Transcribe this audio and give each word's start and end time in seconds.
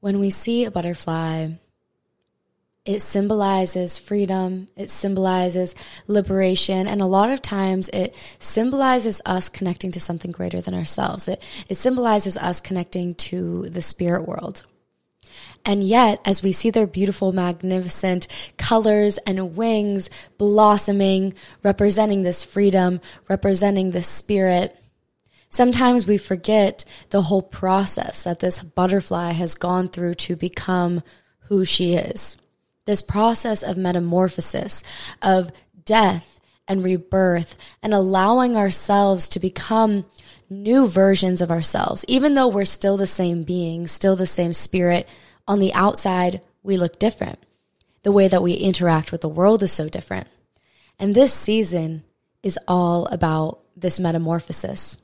When 0.00 0.18
we 0.18 0.30
see 0.30 0.64
a 0.64 0.70
butterfly, 0.70 1.50
it 2.86 3.00
symbolizes 3.00 3.98
freedom, 3.98 4.68
it 4.74 4.88
symbolizes 4.88 5.74
liberation, 6.06 6.86
and 6.86 7.02
a 7.02 7.06
lot 7.06 7.28
of 7.28 7.42
times 7.42 7.90
it 7.90 8.14
symbolizes 8.38 9.20
us 9.26 9.50
connecting 9.50 9.92
to 9.92 10.00
something 10.00 10.32
greater 10.32 10.62
than 10.62 10.72
ourselves. 10.72 11.28
It, 11.28 11.42
it 11.68 11.76
symbolizes 11.76 12.38
us 12.38 12.60
connecting 12.60 13.14
to 13.16 13.68
the 13.68 13.82
spirit 13.82 14.26
world. 14.26 14.64
And 15.66 15.84
yet, 15.84 16.20
as 16.24 16.42
we 16.42 16.52
see 16.52 16.70
their 16.70 16.86
beautiful, 16.86 17.32
magnificent 17.32 18.26
colors 18.56 19.18
and 19.18 19.54
wings 19.54 20.08
blossoming, 20.38 21.34
representing 21.62 22.22
this 22.22 22.42
freedom, 22.42 23.02
representing 23.28 23.90
this 23.90 24.08
spirit, 24.08 24.74
Sometimes 25.50 26.06
we 26.06 26.16
forget 26.16 26.84
the 27.10 27.22
whole 27.22 27.42
process 27.42 28.22
that 28.22 28.38
this 28.38 28.62
butterfly 28.62 29.32
has 29.32 29.54
gone 29.56 29.88
through 29.88 30.14
to 30.14 30.36
become 30.36 31.02
who 31.48 31.64
she 31.64 31.94
is. 31.94 32.36
This 32.86 33.02
process 33.02 33.62
of 33.62 33.76
metamorphosis, 33.76 34.84
of 35.20 35.50
death 35.84 36.40
and 36.68 36.84
rebirth, 36.84 37.56
and 37.82 37.92
allowing 37.92 38.56
ourselves 38.56 39.28
to 39.28 39.40
become 39.40 40.06
new 40.48 40.86
versions 40.86 41.40
of 41.40 41.50
ourselves. 41.50 42.04
Even 42.06 42.34
though 42.34 42.48
we're 42.48 42.64
still 42.64 42.96
the 42.96 43.06
same 43.06 43.42
being, 43.42 43.88
still 43.88 44.14
the 44.14 44.26
same 44.26 44.52
spirit, 44.52 45.08
on 45.48 45.58
the 45.58 45.74
outside, 45.74 46.42
we 46.62 46.76
look 46.76 47.00
different. 47.00 47.40
The 48.04 48.12
way 48.12 48.28
that 48.28 48.42
we 48.42 48.54
interact 48.54 49.10
with 49.10 49.20
the 49.20 49.28
world 49.28 49.64
is 49.64 49.72
so 49.72 49.88
different. 49.88 50.28
And 50.96 51.12
this 51.12 51.34
season 51.34 52.04
is 52.42 52.58
all 52.68 53.06
about 53.06 53.60
this 53.76 53.98
metamorphosis. 53.98 54.96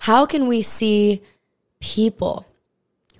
How 0.00 0.26
can 0.26 0.46
we 0.46 0.62
see 0.62 1.22
people 1.80 2.46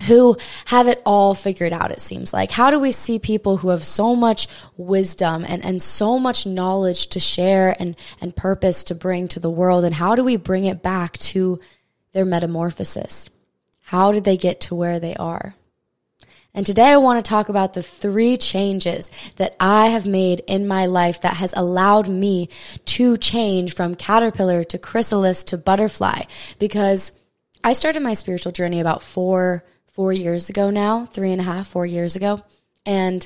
who 0.07 0.37
have 0.67 0.87
it 0.87 1.03
all 1.05 1.35
figured 1.35 1.73
out, 1.73 1.91
it 1.91 2.01
seems 2.01 2.33
like? 2.33 2.53
How 2.53 2.71
do 2.71 2.79
we 2.79 2.93
see 2.93 3.19
people 3.19 3.59
who 3.59 3.71
have 3.71 3.85
so 3.85 4.15
much 4.15 4.47
wisdom 4.77 5.45
and, 5.47 5.65
and 5.65 5.83
so 5.83 6.19
much 6.19 6.47
knowledge 6.47 7.09
to 7.09 7.21
share 7.21 7.75
and, 7.81 7.97
and 8.21 8.37
purpose 8.37 8.85
to 8.85 8.95
bring 8.95 9.29
to 9.29 9.41
the 9.41 9.51
world? 9.51 9.85
And 9.85 9.95
how 9.95 10.15
do 10.15 10.23
we 10.23 10.37
bring 10.37 10.65
it 10.65 10.83
back 10.83 11.19
to 11.19 11.59
their 12.13 12.25
metamorphosis? 12.25 13.29
How 13.83 14.13
did 14.13 14.25
they 14.25 14.37
get 14.37 14.61
to 14.63 14.75
where 14.75 15.01
they 15.01 15.15
are? 15.17 15.55
And 16.59 16.67
today 16.67 16.87
I 16.89 16.97
want 16.97 17.25
to 17.25 17.29
talk 17.29 17.49
about 17.49 17.75
the 17.75 17.85
three 17.85 18.37
changes 18.37 19.13
that 19.37 19.55
I 19.61 19.91
have 19.91 20.07
made 20.09 20.43
in 20.49 20.67
my 20.67 20.87
life 20.87 21.21
that 21.21 21.37
has 21.37 21.55
allowed 21.57 22.09
me 22.09 22.49
to 22.87 23.17
change 23.17 23.73
from 23.73 23.95
caterpillar 23.95 24.65
to 24.65 24.77
chrysalis 24.77 25.45
to 25.45 25.57
butterfly 25.57 26.23
because 26.59 27.13
I 27.63 27.75
started 27.75 28.03
my 28.03 28.15
spiritual 28.15 28.51
journey 28.51 28.81
about 28.81 29.05
four, 29.05 29.63
four 29.87 30.13
years 30.13 30.51
ago 30.51 30.71
now, 30.71 31.05
three 31.07 31.31
and 31.31 31.41
a 31.41 31.45
half, 31.45 31.69
four 31.69 31.87
years 31.87 32.17
ago. 32.17 32.43
And 32.85 33.25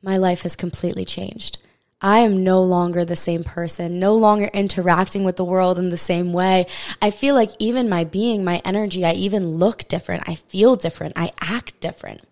my 0.00 0.18
life 0.18 0.42
has 0.42 0.54
completely 0.54 1.04
changed. 1.04 1.58
I 2.00 2.20
am 2.20 2.44
no 2.44 2.62
longer 2.62 3.04
the 3.04 3.16
same 3.16 3.42
person, 3.42 3.98
no 3.98 4.14
longer 4.14 4.48
interacting 4.54 5.24
with 5.24 5.34
the 5.34 5.44
world 5.44 5.80
in 5.80 5.88
the 5.88 5.96
same 5.96 6.32
way. 6.32 6.66
I 7.02 7.10
feel 7.10 7.34
like 7.34 7.50
even 7.58 7.88
my 7.88 8.04
being, 8.04 8.44
my 8.44 8.62
energy, 8.64 9.04
I 9.04 9.14
even 9.14 9.56
look 9.58 9.88
different. 9.88 10.28
I 10.28 10.36
feel 10.36 10.76
different. 10.76 11.14
I 11.16 11.32
act 11.40 11.80
different 11.80 12.22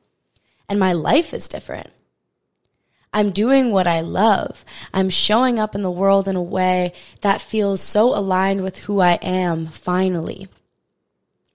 and 0.69 0.79
my 0.79 0.93
life 0.93 1.33
is 1.33 1.49
different. 1.49 1.91
I'm 3.13 3.31
doing 3.31 3.71
what 3.71 3.87
I 3.87 4.03
love. 4.03 4.65
I'm 4.93 5.09
showing 5.09 5.59
up 5.59 5.75
in 5.75 5.83
the 5.83 5.91
world 5.91 6.29
in 6.29 6.37
a 6.37 6.43
way 6.43 6.93
that 7.23 7.41
feels 7.41 7.81
so 7.81 8.15
aligned 8.15 8.63
with 8.63 8.85
who 8.85 9.01
I 9.01 9.15
am 9.23 9.67
finally. 9.67 10.49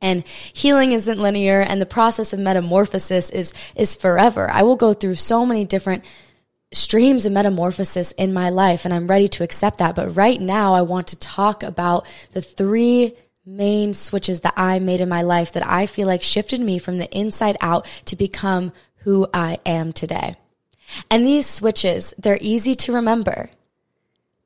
And 0.02 0.28
healing 0.28 0.92
isn't 0.92 1.20
linear 1.20 1.62
and 1.62 1.80
the 1.80 1.86
process 1.86 2.34
of 2.34 2.40
metamorphosis 2.40 3.30
is, 3.30 3.54
is 3.76 3.96
forever. 3.96 4.50
I 4.52 4.64
will 4.64 4.76
go 4.76 4.94
through 4.94 5.16
so 5.16 5.46
many 5.46 5.64
different 5.64 6.04
streams 6.74 7.26
of 7.26 7.32
metamorphosis 7.32 8.12
in 8.14 8.34
my 8.34 8.50
life 8.50 8.84
and 8.84 8.94
I'm 8.94 9.08
ready 9.08 9.28
to 9.30 9.44
accept 9.44 9.78
that. 9.78 9.96
But 9.96 10.18
right 10.18 10.42
now 10.42 10.74
I 10.74 10.82
want 10.82 11.08
to 11.08 11.20
talk 11.20 11.64
about 11.64 12.06
the 12.32 12.42
three 12.42 13.16
main 13.46 13.94
switches 13.94 14.42
that 14.42 14.54
I 14.58 14.80
made 14.80 15.02
in 15.02 15.10
my 15.10 15.22
life 15.22 15.54
that 15.54 15.66
I 15.66 15.86
feel 15.86 16.08
like 16.08 16.24
shifted 16.24 16.60
me 16.60 16.80
from 16.80 16.98
the 16.98 17.10
inside 17.18 17.58
out 17.62 17.86
to 18.06 18.16
become 18.16 18.74
who 19.04 19.28
I 19.34 19.60
am 19.66 19.94
today. 19.94 20.36
And 21.10 21.26
these 21.26 21.48
switches, 21.48 22.14
they're 22.18 22.38
easy 22.42 22.76
to 22.76 22.94
remember, 22.94 23.50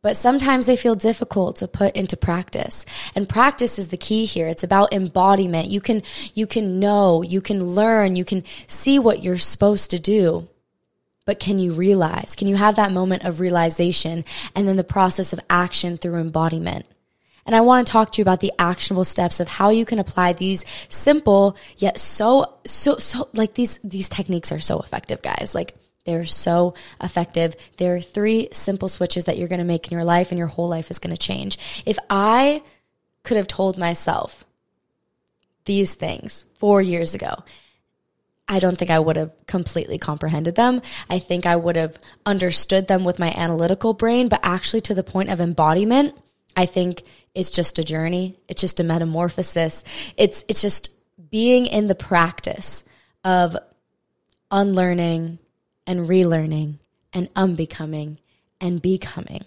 but 0.01 0.15
sometimes 0.15 0.65
they 0.65 0.75
feel 0.75 0.95
difficult 0.95 1.57
to 1.57 1.67
put 1.67 1.95
into 1.95 2.15
practice. 2.15 2.85
And 3.15 3.27
practice 3.27 3.79
is 3.79 3.89
the 3.89 3.97
key 3.97 4.25
here. 4.25 4.47
It's 4.47 4.63
about 4.63 4.93
embodiment. 4.93 5.69
You 5.69 5.81
can, 5.81 6.03
you 6.33 6.47
can 6.47 6.79
know, 6.79 7.23
you 7.23 7.41
can 7.41 7.63
learn, 7.63 8.15
you 8.15 8.23
can 8.23 8.43
see 8.67 8.99
what 8.99 9.23
you're 9.23 9.37
supposed 9.37 9.91
to 9.91 9.99
do. 9.99 10.47
But 11.25 11.39
can 11.39 11.59
you 11.59 11.73
realize? 11.73 12.35
Can 12.35 12.47
you 12.47 12.55
have 12.55 12.75
that 12.75 12.93
moment 12.93 13.25
of 13.25 13.41
realization 13.41 14.23
and 14.55 14.67
then 14.67 14.77
the 14.77 14.83
process 14.83 15.33
of 15.33 15.41
action 15.49 15.97
through 15.97 16.15
embodiment? 16.21 16.85
And 17.47 17.55
I 17.55 17.61
want 17.61 17.87
to 17.87 17.91
talk 17.91 18.11
to 18.11 18.17
you 18.19 18.23
about 18.23 18.41
the 18.41 18.51
actionable 18.59 19.05
steps 19.05 19.39
of 19.39 19.47
how 19.47 19.69
you 19.69 19.85
can 19.85 19.99
apply 19.99 20.33
these 20.33 20.65
simple 20.89 21.55
yet 21.77 21.97
so, 21.99 22.53
so, 22.65 22.97
so, 22.97 23.29
like 23.33 23.53
these, 23.53 23.79
these 23.85 24.09
techniques 24.09 24.51
are 24.51 24.59
so 24.59 24.79
effective, 24.81 25.21
guys. 25.21 25.53
Like, 25.55 25.73
they're 26.03 26.25
so 26.25 26.73
effective. 27.01 27.55
There 27.77 27.95
are 27.95 28.01
three 28.01 28.49
simple 28.51 28.89
switches 28.89 29.25
that 29.25 29.37
you're 29.37 29.47
going 29.47 29.59
to 29.59 29.65
make 29.65 29.87
in 29.87 29.95
your 29.95 30.05
life 30.05 30.31
and 30.31 30.37
your 30.37 30.47
whole 30.47 30.67
life 30.67 30.91
is 30.91 30.99
going 30.99 31.15
to 31.15 31.21
change. 31.21 31.83
If 31.85 31.97
I 32.09 32.63
could 33.23 33.37
have 33.37 33.47
told 33.47 33.77
myself 33.77 34.45
these 35.65 35.95
things 35.95 36.45
four 36.55 36.81
years 36.81 37.15
ago, 37.15 37.43
I 38.47 38.59
don't 38.59 38.77
think 38.77 38.91
I 38.91 38.99
would 38.99 39.17
have 39.17 39.31
completely 39.47 39.97
comprehended 39.97 40.55
them. 40.55 40.81
I 41.09 41.19
think 41.19 41.45
I 41.45 41.57
would 41.57 41.75
have 41.75 41.99
understood 42.25 42.87
them 42.87 43.03
with 43.03 43.19
my 43.19 43.33
analytical 43.35 43.93
brain, 43.93 44.29
but 44.29 44.39
actually 44.43 44.81
to 44.81 44.93
the 44.93 45.03
point 45.03 45.29
of 45.29 45.41
embodiment, 45.41 46.15
I 46.57 46.65
think 46.65 47.03
it's 47.35 47.51
just 47.51 47.77
a 47.77 47.83
journey. 47.83 48.35
It's 48.49 48.59
just 48.59 48.79
a 48.79 48.83
metamorphosis. 48.83 49.83
It's, 50.17 50.43
it's 50.47 50.61
just 50.61 50.91
being 51.29 51.67
in 51.67 51.85
the 51.85 51.95
practice 51.95 52.83
of 53.23 53.55
unlearning 54.49 55.37
and 55.85 56.09
relearning 56.09 56.79
and 57.13 57.29
unbecoming 57.35 58.19
and 58.59 58.81
becoming. 58.81 59.45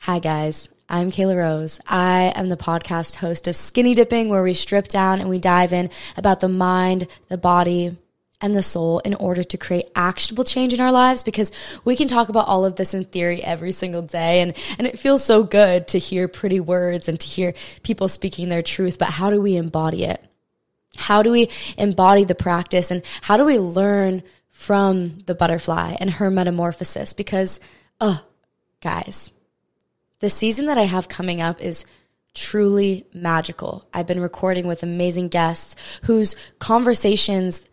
Hi 0.00 0.18
guys. 0.18 0.68
I'm 0.88 1.10
Kela 1.10 1.36
Rose. 1.36 1.80
I 1.86 2.32
am 2.34 2.48
the 2.48 2.56
podcast 2.56 3.16
host 3.16 3.48
of 3.48 3.56
Skinny 3.56 3.94
Dipping, 3.94 4.28
where 4.28 4.42
we 4.42 4.54
strip 4.54 4.86
down 4.86 5.20
and 5.20 5.28
we 5.28 5.38
dive 5.38 5.72
in 5.72 5.90
about 6.16 6.38
the 6.40 6.48
mind, 6.48 7.08
the 7.28 7.36
body, 7.36 7.96
and 8.40 8.54
the 8.54 8.62
soul 8.62 8.98
in 9.00 9.14
order 9.14 9.42
to 9.42 9.56
create 9.56 9.86
actionable 9.94 10.44
change 10.44 10.74
in 10.74 10.80
our 10.80 10.92
lives 10.92 11.22
because 11.22 11.52
we 11.84 11.96
can 11.96 12.08
talk 12.08 12.28
about 12.28 12.46
all 12.46 12.64
of 12.64 12.76
this 12.76 12.94
in 12.94 13.04
theory 13.04 13.42
every 13.42 13.72
single 13.72 14.02
day 14.02 14.40
and 14.40 14.54
and 14.78 14.86
it 14.86 14.98
feels 14.98 15.24
so 15.24 15.42
good 15.42 15.88
to 15.88 15.98
hear 15.98 16.28
pretty 16.28 16.60
words 16.60 17.08
and 17.08 17.18
to 17.18 17.26
hear 17.26 17.54
people 17.82 18.08
speaking 18.08 18.48
their 18.48 18.62
truth 18.62 18.98
but 18.98 19.08
how 19.08 19.30
do 19.30 19.40
we 19.40 19.56
embody 19.56 20.04
it 20.04 20.22
how 20.96 21.22
do 21.22 21.30
we 21.30 21.48
embody 21.78 22.24
the 22.24 22.34
practice 22.34 22.90
and 22.90 23.02
how 23.22 23.36
do 23.36 23.44
we 23.44 23.58
learn 23.58 24.22
from 24.50 25.18
the 25.26 25.34
butterfly 25.34 25.96
and 26.00 26.10
her 26.10 26.30
metamorphosis 26.30 27.12
because 27.12 27.60
oh 28.00 28.22
guys 28.80 29.32
the 30.20 30.30
season 30.30 30.66
that 30.66 30.78
I 30.78 30.84
have 30.84 31.08
coming 31.08 31.42
up 31.42 31.60
is 31.60 31.84
truly 32.32 33.06
magical. 33.12 33.86
I've 33.92 34.06
been 34.06 34.20
recording 34.20 34.66
with 34.66 34.82
amazing 34.82 35.28
guests 35.28 35.76
whose 36.02 36.36
conversations 36.58 37.64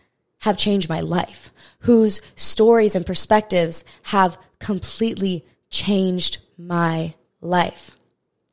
have 0.44 0.58
changed 0.58 0.90
my 0.90 1.00
life, 1.00 1.54
whose 1.80 2.20
stories 2.36 2.96
and 2.96 3.06
perspectives 3.06 3.86
have 4.04 4.38
completely 4.60 5.46
changed 5.70 6.38
my 6.58 7.14
life. 7.40 7.96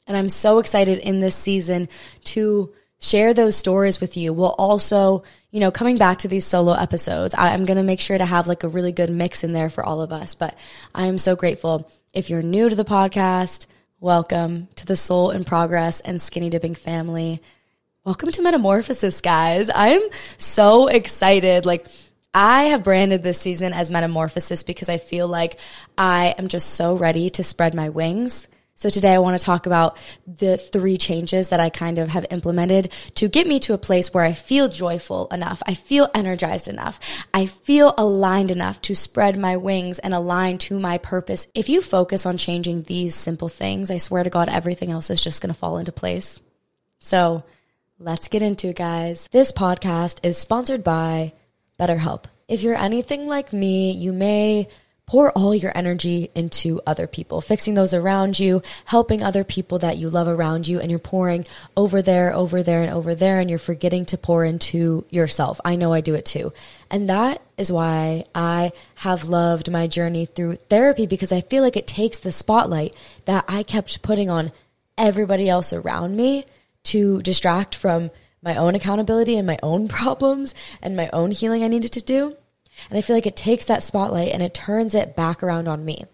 And 0.07 0.17
I'm 0.17 0.29
so 0.29 0.61
excited 0.61 0.99
in 0.99 1.19
this 1.19 1.35
season 1.35 1.89
to 2.27 2.73
share 3.01 3.35
those 3.35 3.57
stories 3.57 4.01
with 4.01 4.17
you. 4.17 4.33
We'll 4.33 4.55
also, 4.57 5.25
you 5.51 5.59
know, 5.59 5.73
coming 5.73 5.97
back 5.97 6.19
to 6.19 6.29
these 6.29 6.47
solo 6.47 6.75
episodes, 6.75 7.35
I'm 7.37 7.65
going 7.65 7.77
to 7.77 7.83
make 7.83 8.01
sure 8.01 8.19
to 8.19 8.25
have 8.25 8.47
like 8.47 8.63
a 8.63 8.69
really 8.69 8.93
good 8.93 9.11
mix 9.11 9.43
in 9.43 9.53
there 9.53 9.69
for 9.69 9.85
all 9.85 10.01
of 10.01 10.13
us. 10.13 10.37
But 10.37 10.57
I'm 10.95 11.19
so 11.19 11.35
grateful. 11.35 11.91
If 12.15 12.31
you're 12.31 12.41
new 12.41 12.69
to 12.69 12.77
the 12.77 12.85
podcast, 12.85 13.67
welcome 13.99 14.69
to 14.77 14.87
the 14.87 14.95
Soul 14.95 15.33
in 15.33 15.43
Progress 15.43 16.01
and 16.01 16.23
Skinny 16.23 16.51
Dipping 16.51 16.77
family. 16.77 17.43
Welcome 18.03 18.31
to 18.31 18.41
Metamorphosis, 18.41 19.21
guys. 19.21 19.69
I'm 19.75 20.01
so 20.39 20.87
excited. 20.87 21.67
Like, 21.67 21.87
I 22.33 22.63
have 22.65 22.83
branded 22.83 23.23
this 23.23 23.39
season 23.39 23.75
as 23.75 23.91
Metamorphosis 23.91 24.63
because 24.63 24.89
I 24.89 24.97
feel 24.97 25.29
like 25.29 25.61
I 25.99 26.35
am 26.39 26.49
just 26.49 26.71
so 26.71 26.97
ready 26.97 27.29
to 27.29 27.45
spread 27.45 27.75
my 27.75 27.91
wings. 27.91 28.49
So 28.75 28.89
today 28.89 29.13
I 29.13 29.19
want 29.19 29.39
to 29.39 29.45
talk 29.45 29.67
about 29.67 29.99
the 30.27 30.57
three 30.57 30.97
changes 30.97 31.51
that 31.51 31.61
I 31.61 31.69
kind 31.69 31.99
of 31.99 32.09
have 32.09 32.25
implemented 32.31 32.91
to 33.17 33.29
get 33.29 33.47
me 33.47 33.59
to 33.61 33.75
a 33.75 33.79
place 33.79 34.15
where 34.15 34.25
I 34.25 34.33
feel 34.33 34.71
joyful 34.71 35.29
enough. 35.29 35.63
I 35.67 35.75
feel 35.75 36.09
energized 36.15 36.69
enough. 36.69 37.01
I 37.35 37.45
feel 37.45 37.93
aligned 37.99 38.51
enough 38.51 38.81
to 38.83 38.97
spread 38.97 39.39
my 39.39 39.59
wings 39.59 39.99
and 39.99 40.15
align 40.15 40.57
to 40.57 40.81
my 40.81 40.97
purpose. 40.97 41.49
If 41.55 41.69
you 41.69 41.83
focus 41.83 42.25
on 42.25 42.39
changing 42.39 42.85
these 42.85 43.15
simple 43.15 43.51
things, 43.51 43.91
I 43.91 43.99
swear 43.99 44.25
to 44.25 44.31
God, 44.31 44.49
everything 44.49 44.91
else 44.91 45.11
is 45.11 45.23
just 45.23 45.43
going 45.43 45.53
to 45.53 45.59
fall 45.59 45.77
into 45.77 45.93
place. 45.93 46.41
So 46.99 47.45
let's 48.01 48.29
get 48.29 48.41
into 48.41 48.69
it, 48.69 48.77
guys. 48.77 49.29
This 49.31 49.53
podcast 49.53 50.21
is 50.23 50.39
sponsored 50.39 50.83
by 50.83 51.35
BetterHelp. 51.79 52.25
If 52.49 52.63
you're 52.63 52.75
anything 52.75 53.29
like 53.29 53.53
me, 53.53 53.93
you 53.93 54.13
may 54.13 54.69
pour 55.05 55.31
all 55.33 55.55
your 55.55 55.77
energy 55.77 56.31
into 56.35 56.81
other 56.87 57.07
people, 57.07 57.41
fixing 57.41 57.75
those 57.75 57.93
around 57.93 58.39
you, 58.39 58.63
helping 58.87 59.23
other 59.23 59.45
people 59.45 59.79
that 59.81 59.99
you 59.99 60.09
love 60.09 60.29
around 60.29 60.67
you, 60.67 60.81
and 60.81 60.89
you're 60.89 60.99
pouring 61.01 61.45
over 61.77 62.01
there, 62.01 62.33
over 62.33 62.63
there, 62.63 62.81
and 62.81 62.91
over 62.91 63.15
there, 63.15 63.39
and 63.39 63.51
you're 63.51 63.59
forgetting 63.59 64.07
to 64.07 64.17
pour 64.17 64.45
into 64.45 65.05
yourself. 65.11 65.61
I 65.63 65.77
know 65.77 65.93
I 65.93 66.01
do 66.01 66.15
it 66.15 66.25
too. 66.25 66.53
And 66.91 67.09
that 67.11 67.43
is 67.59 67.71
why 67.71 68.25
I 68.35 68.73
have 68.97 69.25
loved 69.25 69.71
my 69.71 69.89
journey 69.89 70.25
through 70.25 70.57
therapy 70.57 71.07
because 71.07 71.33
I 71.33 71.43
feel 71.43 71.63
like 71.63 71.77
it 71.77 71.87
takes 71.87 72.21
the 72.21 72.33
spotlight 72.33 72.97
that 73.27 73.45
I 73.47 73.63
kept 73.63 74.03
putting 74.03 74.31
on 74.31 74.53
everybody 74.97 75.49
else 75.49 75.73
around 75.73 76.17
me 76.17 76.47
to 76.85 77.21
distract 77.23 77.75
from 77.75 78.11
my 78.43 78.57
own 78.57 78.75
accountability 78.75 79.37
and 79.37 79.47
my 79.47 79.59
own 79.63 79.89
problems 80.01 80.55
and 80.83 80.97
my 80.97 81.11
own 81.13 81.31
healing 81.31 81.63
I 81.63 81.69
needed 81.69 81.93
to 81.93 82.01
do. 82.01 82.37
And 82.89 82.99
I 82.99 83.03
feel 83.03 83.17
like 83.17 83.27
it 83.27 83.37
takes 83.37 83.67
that 83.67 83.83
spotlight 83.83 84.33
and 84.33 84.43
it 84.43 84.55
turns 84.55 84.95
it 84.95 85.17
back 85.17 85.43
around 85.43 85.69
on 85.69 85.85
me. 85.85 86.05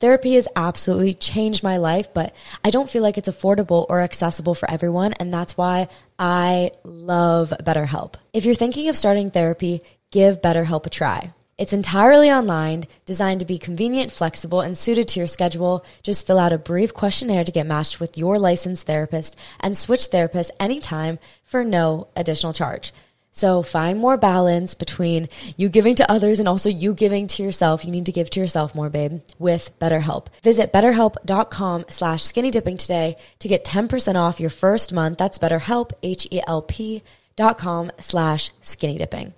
Therapy 0.00 0.34
has 0.34 0.48
absolutely 0.54 1.14
changed 1.14 1.64
my 1.64 1.76
life, 1.76 2.14
but 2.14 2.34
I 2.64 2.70
don't 2.70 2.88
feel 2.88 3.02
like 3.02 3.18
it's 3.18 3.28
affordable 3.28 3.86
or 3.88 4.00
accessible 4.00 4.54
for 4.54 4.70
everyone. 4.70 5.12
And 5.14 5.34
that's 5.34 5.56
why 5.56 5.88
I 6.18 6.70
love 6.84 7.52
BetterHelp. 7.60 8.14
If 8.32 8.44
you're 8.44 8.54
thinking 8.54 8.88
of 8.88 8.96
starting 8.96 9.30
therapy, 9.30 9.82
give 10.12 10.40
BetterHelp 10.40 10.86
a 10.86 10.90
try. 10.90 11.32
It's 11.58 11.72
entirely 11.72 12.30
online, 12.30 12.84
designed 13.04 13.40
to 13.40 13.46
be 13.46 13.58
convenient, 13.58 14.12
flexible, 14.12 14.60
and 14.60 14.78
suited 14.78 15.08
to 15.08 15.20
your 15.20 15.26
schedule. 15.26 15.84
Just 16.04 16.24
fill 16.24 16.38
out 16.38 16.52
a 16.52 16.58
brief 16.58 16.94
questionnaire 16.94 17.42
to 17.42 17.50
get 17.50 17.66
matched 17.66 17.98
with 17.98 18.16
your 18.16 18.38
licensed 18.38 18.86
therapist 18.86 19.36
and 19.58 19.76
switch 19.76 20.02
therapists 20.02 20.52
anytime 20.60 21.18
for 21.44 21.64
no 21.64 22.06
additional 22.14 22.52
charge. 22.52 22.92
So 23.32 23.64
find 23.64 23.98
more 23.98 24.16
balance 24.16 24.74
between 24.74 25.28
you 25.56 25.68
giving 25.68 25.96
to 25.96 26.08
others 26.10 26.38
and 26.38 26.48
also 26.48 26.68
you 26.68 26.94
giving 26.94 27.26
to 27.28 27.42
yourself. 27.42 27.84
You 27.84 27.90
need 27.90 28.06
to 28.06 28.12
give 28.12 28.30
to 28.30 28.40
yourself 28.40 28.76
more, 28.76 28.88
babe, 28.88 29.20
with 29.40 29.76
BetterHelp. 29.80 30.28
Visit 30.44 30.72
betterhelp.com 30.72 31.86
slash 31.88 32.22
skinny 32.22 32.52
dipping 32.52 32.76
today 32.76 33.16
to 33.40 33.48
get 33.48 33.64
10% 33.64 34.14
off 34.14 34.38
your 34.38 34.50
first 34.50 34.92
month. 34.92 35.18
That's 35.18 35.38
betterhelp, 35.38 35.90
H-E-L-P 36.04 37.02
dot 37.34 37.58
com 37.58 37.90
slash 37.98 38.52
skinny 38.60 38.98
dipping. 38.98 39.34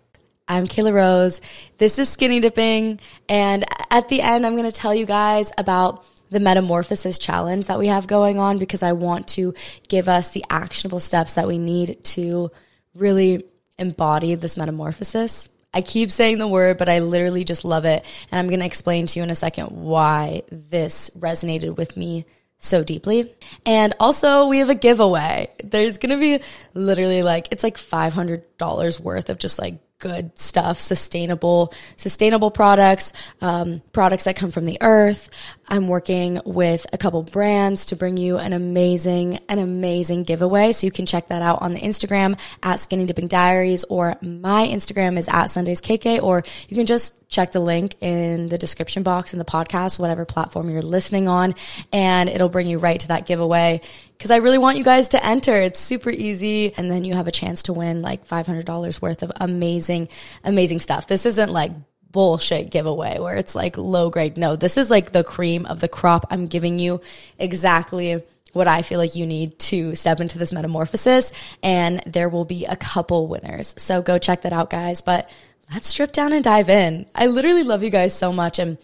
I'm 0.50 0.66
Kela 0.66 0.92
Rose. 0.92 1.40
This 1.78 1.96
is 2.00 2.08
Skinny 2.08 2.40
Dipping. 2.40 2.98
And 3.28 3.64
at 3.88 4.08
the 4.08 4.20
end, 4.20 4.44
I'm 4.44 4.56
going 4.56 4.68
to 4.68 4.76
tell 4.76 4.92
you 4.92 5.06
guys 5.06 5.52
about 5.56 6.04
the 6.30 6.40
metamorphosis 6.40 7.18
challenge 7.18 7.66
that 7.66 7.78
we 7.78 7.86
have 7.86 8.08
going 8.08 8.40
on 8.40 8.58
because 8.58 8.82
I 8.82 8.94
want 8.94 9.28
to 9.28 9.54
give 9.86 10.08
us 10.08 10.30
the 10.30 10.44
actionable 10.50 10.98
steps 10.98 11.34
that 11.34 11.46
we 11.46 11.56
need 11.56 12.02
to 12.02 12.50
really 12.96 13.44
embody 13.78 14.34
this 14.34 14.58
metamorphosis. 14.58 15.48
I 15.72 15.82
keep 15.82 16.10
saying 16.10 16.38
the 16.38 16.48
word, 16.48 16.78
but 16.78 16.88
I 16.88 16.98
literally 16.98 17.44
just 17.44 17.64
love 17.64 17.84
it. 17.84 18.04
And 18.32 18.40
I'm 18.40 18.48
going 18.48 18.58
to 18.58 18.66
explain 18.66 19.06
to 19.06 19.20
you 19.20 19.22
in 19.22 19.30
a 19.30 19.36
second 19.36 19.66
why 19.66 20.42
this 20.50 21.10
resonated 21.10 21.76
with 21.76 21.96
me 21.96 22.24
so 22.58 22.82
deeply. 22.82 23.32
And 23.64 23.94
also, 24.00 24.48
we 24.48 24.58
have 24.58 24.68
a 24.68 24.74
giveaway. 24.74 25.48
There's 25.62 25.98
going 25.98 26.10
to 26.10 26.18
be 26.18 26.44
literally 26.74 27.22
like, 27.22 27.46
it's 27.52 27.62
like 27.62 27.76
$500 27.76 28.98
worth 28.98 29.30
of 29.30 29.38
just 29.38 29.56
like 29.56 29.78
good 30.00 30.36
stuff, 30.36 30.80
sustainable, 30.80 31.72
sustainable 31.96 32.50
products, 32.50 33.12
um, 33.40 33.82
products 33.92 34.24
that 34.24 34.36
come 34.36 34.50
from 34.50 34.64
the 34.64 34.78
earth. 34.80 35.30
I'm 35.68 35.86
working 35.86 36.40
with 36.44 36.86
a 36.92 36.98
couple 36.98 37.22
brands 37.22 37.86
to 37.86 37.96
bring 37.96 38.16
you 38.16 38.38
an 38.38 38.52
amazing, 38.52 39.38
an 39.48 39.60
amazing 39.60 40.24
giveaway. 40.24 40.72
So 40.72 40.86
you 40.86 40.90
can 40.90 41.06
check 41.06 41.28
that 41.28 41.42
out 41.42 41.62
on 41.62 41.74
the 41.74 41.80
Instagram 41.80 42.40
at 42.62 42.80
Skinny 42.80 43.06
Dipping 43.06 43.28
Diaries 43.28 43.84
or 43.84 44.16
my 44.20 44.66
Instagram 44.66 45.16
is 45.16 45.28
at 45.28 45.46
Sundazed 45.46 45.82
KK, 45.82 46.22
or 46.22 46.42
you 46.68 46.76
can 46.76 46.86
just 46.86 47.28
check 47.28 47.52
the 47.52 47.60
link 47.60 47.94
in 48.00 48.48
the 48.48 48.58
description 48.58 49.02
box 49.02 49.32
in 49.32 49.38
the 49.38 49.44
podcast, 49.44 49.98
whatever 49.98 50.24
platform 50.24 50.68
you're 50.70 50.82
listening 50.82 51.28
on, 51.28 51.54
and 51.92 52.28
it'll 52.28 52.48
bring 52.48 52.66
you 52.66 52.78
right 52.78 52.98
to 53.00 53.08
that 53.08 53.26
giveaway 53.26 53.80
because 54.20 54.30
I 54.30 54.36
really 54.36 54.58
want 54.58 54.76
you 54.76 54.84
guys 54.84 55.08
to 55.08 55.24
enter. 55.24 55.56
It's 55.56 55.80
super 55.80 56.10
easy. 56.10 56.74
And 56.76 56.90
then 56.90 57.04
you 57.04 57.14
have 57.14 57.26
a 57.26 57.30
chance 57.30 57.62
to 57.62 57.72
win 57.72 58.02
like 58.02 58.28
$500 58.28 59.00
worth 59.00 59.22
of 59.22 59.32
amazing, 59.36 60.10
amazing 60.44 60.80
stuff. 60.80 61.06
This 61.06 61.24
isn't 61.24 61.50
like 61.50 61.72
bullshit 62.10 62.68
giveaway 62.68 63.18
where 63.18 63.34
it's 63.34 63.54
like 63.54 63.78
low 63.78 64.10
grade. 64.10 64.36
No, 64.36 64.56
this 64.56 64.76
is 64.76 64.90
like 64.90 65.12
the 65.12 65.24
cream 65.24 65.64
of 65.64 65.80
the 65.80 65.88
crop. 65.88 66.26
I'm 66.28 66.48
giving 66.48 66.78
you 66.78 67.00
exactly 67.38 68.22
what 68.52 68.68
I 68.68 68.82
feel 68.82 68.98
like 68.98 69.16
you 69.16 69.24
need 69.24 69.58
to 69.58 69.94
step 69.94 70.20
into 70.20 70.36
this 70.36 70.52
metamorphosis. 70.52 71.32
And 71.62 72.02
there 72.04 72.28
will 72.28 72.44
be 72.44 72.66
a 72.66 72.76
couple 72.76 73.26
winners. 73.26 73.74
So 73.78 74.02
go 74.02 74.18
check 74.18 74.42
that 74.42 74.52
out, 74.52 74.68
guys. 74.68 75.00
But 75.00 75.30
let's 75.72 75.88
strip 75.88 76.12
down 76.12 76.34
and 76.34 76.44
dive 76.44 76.68
in. 76.68 77.06
I 77.14 77.24
literally 77.28 77.64
love 77.64 77.82
you 77.82 77.88
guys 77.88 78.14
so 78.14 78.34
much. 78.34 78.58
And 78.58 78.76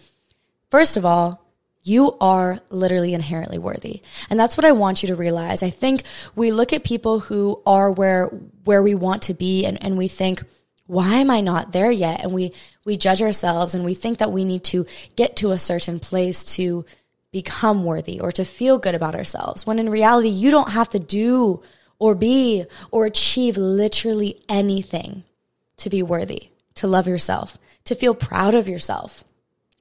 first 0.71 0.97
of 0.97 1.05
all, 1.05 1.46
you 1.87 2.17
are 2.19 2.59
literally 2.69 3.13
inherently 3.13 3.57
worthy. 3.57 4.01
And 4.29 4.39
that's 4.39 4.57
what 4.57 4.65
I 4.65 4.73
want 4.73 5.01
you 5.01 5.07
to 5.07 5.15
realize. 5.15 5.63
I 5.63 5.69
think 5.69 6.03
we 6.35 6.51
look 6.51 6.73
at 6.73 6.83
people 6.83 7.19
who 7.19 7.61
are 7.65 7.89
where, 7.89 8.25
where 8.65 8.83
we 8.83 8.93
want 8.93 9.23
to 9.23 9.33
be 9.33 9.65
and, 9.65 9.81
and 9.81 9.97
we 9.97 10.09
think, 10.09 10.43
why 10.85 11.15
am 11.15 11.31
I 11.31 11.41
not 11.41 11.71
there 11.71 11.91
yet? 11.91 12.23
And 12.23 12.33
we, 12.33 12.53
we 12.83 12.97
judge 12.97 13.21
ourselves 13.21 13.73
and 13.73 13.85
we 13.85 13.93
think 13.93 14.17
that 14.17 14.31
we 14.31 14.43
need 14.43 14.65
to 14.65 14.85
get 15.15 15.37
to 15.37 15.51
a 15.51 15.57
certain 15.57 15.99
place 15.99 16.43
to 16.55 16.85
become 17.31 17.83
worthy 17.83 18.19
or 18.19 18.31
to 18.33 18.43
feel 18.43 18.79
good 18.79 18.95
about 18.95 19.15
ourselves. 19.15 19.65
When 19.65 19.79
in 19.79 19.89
reality, 19.89 20.29
you 20.29 20.51
don't 20.51 20.71
have 20.71 20.89
to 20.89 20.99
do 20.99 21.61
or 21.99 22.15
be 22.15 22.65
or 22.91 23.05
achieve 23.05 23.57
literally 23.57 24.41
anything 24.49 25.23
to 25.77 25.89
be 25.89 26.03
worthy, 26.03 26.49
to 26.75 26.87
love 26.87 27.07
yourself, 27.07 27.57
to 27.85 27.95
feel 27.95 28.15
proud 28.15 28.55
of 28.55 28.67
yourself. 28.67 29.23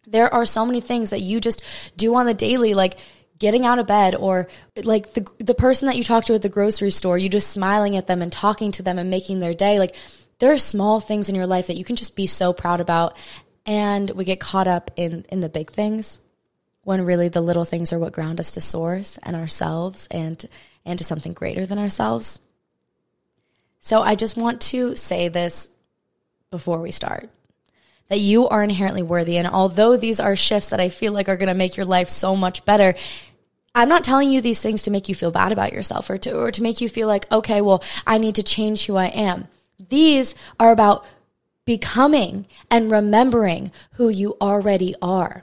There 0.07 0.33
are 0.33 0.47
so 0.47 0.65
many 0.65 0.81
things 0.81 1.11
that 1.11 1.21
you 1.21 1.41
just 1.41 1.63
do 1.97 2.15
on 2.15 2.27
the 2.27 2.35
daily, 2.35 2.75
like 2.75 2.99
getting 3.39 3.67
out 3.67 3.79
of 3.79 3.87
bed 3.87 4.15
or 4.15 4.49
like 4.77 5.15
the, 5.15 5.29
the 5.39 5.55
person 5.55 5.87
that 5.87 5.97
you 5.97 6.05
talk 6.05 6.25
to 6.27 6.35
at 6.35 6.43
the 6.43 6.49
grocery 6.49 6.91
store, 6.91 7.19
you 7.19 7.29
just 7.29 7.51
smiling 7.51 7.97
at 7.97 8.07
them 8.07 8.23
and 8.23 8.33
talking 8.33 8.73
to 8.73 8.83
them 8.83 8.99
and 8.99 9.11
making 9.11 9.41
their 9.41 9.55
day. 9.55 9.79
Like 9.79 9.95
there 10.39 10.53
are 10.53 10.59
small 10.59 11.01
things 11.01 11.29
in 11.29 11.35
your 11.35 11.47
life 11.47 11.67
that 11.67 11.77
you 11.77 11.85
can 11.85 11.97
just 11.97 12.17
be 12.17 12.27
so 12.27 12.53
proud 12.53 12.81
about. 12.81 13.17
And 13.67 14.11
we 14.11 14.25
get 14.25 14.41
caught 14.41 14.69
up 14.69 14.91
in, 14.97 15.25
in 15.29 15.41
the 15.41 15.49
big 15.49 15.73
things 15.73 16.21
when 16.83 17.05
really 17.05 17.29
the 17.29 17.41
little 17.41 17.65
things 17.65 17.93
are 17.93 17.99
what 17.99 18.13
ground 18.13 18.39
us 18.39 18.53
to 18.53 18.61
source 18.61 19.19
and 19.25 19.35
ourselves 19.35 20.07
and 20.11 20.47
and 20.85 20.99
to 21.01 21.05
something 21.05 21.33
greater 21.33 21.67
than 21.67 21.81
ourselves. 21.81 22.39
So 23.81 24.03
I 24.03 24.15
just 24.15 24.37
want 24.37 24.61
to 24.63 24.95
say 24.95 25.27
this 25.29 25.69
before 26.53 26.81
we 26.81 26.93
start 26.93 27.29
that 28.09 28.21
you 28.21 28.49
are 28.49 28.63
inherently 28.63 29.03
worthy. 29.03 29.37
And 29.37 29.49
although 29.49 29.97
these 29.97 30.21
are 30.21 30.37
shifts 30.37 30.71
that 30.71 30.81
I 30.81 30.89
feel 30.89 31.13
like 31.13 31.29
are 31.29 31.37
going 31.37 31.49
to 31.49 31.55
make 31.55 31.77
your 31.77 31.87
life 31.87 32.09
so 32.09 32.37
much 32.37 32.65
better, 32.65 32.95
I'm 33.75 33.89
not 33.89 34.05
telling 34.05 34.31
you 34.31 34.41
these 34.41 34.61
things 34.61 34.83
to 34.83 34.91
make 34.91 35.09
you 35.09 35.15
feel 35.15 35.31
bad 35.31 35.53
about 35.53 35.73
yourself 35.73 36.09
or 36.09 36.19
to, 36.19 36.39
or 36.39 36.51
to 36.51 36.63
make 36.63 36.81
you 36.81 36.89
feel 36.89 37.09
like, 37.09 37.31
okay, 37.31 37.61
well, 37.61 37.83
I 38.07 38.19
need 38.19 38.37
to 38.37 38.43
change 38.43 38.87
who 38.87 38.97
I 38.97 39.07
am. 39.07 39.49
These 39.91 40.35
are 40.59 40.73
about 40.73 41.05
becoming 41.67 42.47
and 42.71 42.91
remembering 42.91 43.73
who 43.93 44.09
you 44.09 44.37
already 44.41 44.95
are 45.03 45.43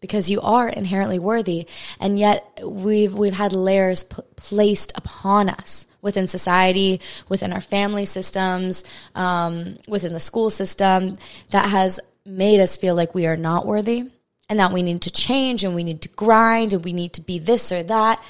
because 0.00 0.30
you 0.30 0.40
are 0.42 0.68
inherently 0.68 1.18
worthy. 1.18 1.66
And 1.98 2.18
yet 2.18 2.60
we've, 2.62 3.14
we've 3.14 3.32
had 3.32 3.52
layers 3.52 4.04
p- 4.04 4.22
placed 4.36 4.92
upon 4.94 5.48
us 5.48 5.86
within 6.04 6.28
society, 6.28 7.00
within 7.28 7.52
our 7.52 7.60
family 7.60 8.04
systems, 8.04 8.84
um, 9.16 9.76
within 9.88 10.12
the 10.12 10.20
school 10.20 10.50
system 10.50 11.14
that 11.50 11.70
has 11.70 11.98
made 12.24 12.60
us 12.60 12.76
feel 12.76 12.94
like 12.94 13.14
we 13.14 13.26
are 13.26 13.36
not 13.36 13.66
worthy 13.66 14.04
and 14.48 14.60
that 14.60 14.70
we 14.70 14.82
need 14.82 15.00
to 15.00 15.10
change 15.10 15.64
and 15.64 15.74
we 15.74 15.82
need 15.82 16.02
to 16.02 16.08
grind 16.10 16.72
and 16.72 16.84
we 16.84 16.92
need 16.92 17.14
to 17.14 17.22
be 17.22 17.38
this 17.38 17.72
or 17.72 17.82
that. 17.82 18.22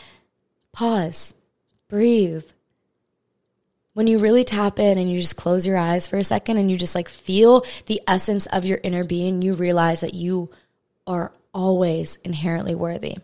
Pause, 0.73 1.35
breathe. 1.88 2.45
When 3.93 4.07
you 4.07 4.19
really 4.19 4.45
tap 4.45 4.78
in 4.78 4.97
and 4.97 5.11
you 5.11 5.21
just 5.21 5.37
close 5.37 5.66
your 5.66 5.76
eyes 5.76 6.07
for 6.07 6.16
a 6.16 6.25
second 6.25 6.57
and 6.57 6.71
you 6.71 6.76
just 6.76 6.95
like 6.95 7.09
feel 7.09 7.64
the 7.87 8.00
essence 8.07 8.47
of 8.47 8.64
your 8.64 8.78
inner 8.83 9.04
being, 9.04 9.43
you 9.43 9.54
realize 9.54 10.00
that 10.00 10.14
you 10.14 10.50
are 11.07 11.33
always 11.52 12.16
inherently 12.25 12.75
worthy. 12.75 13.19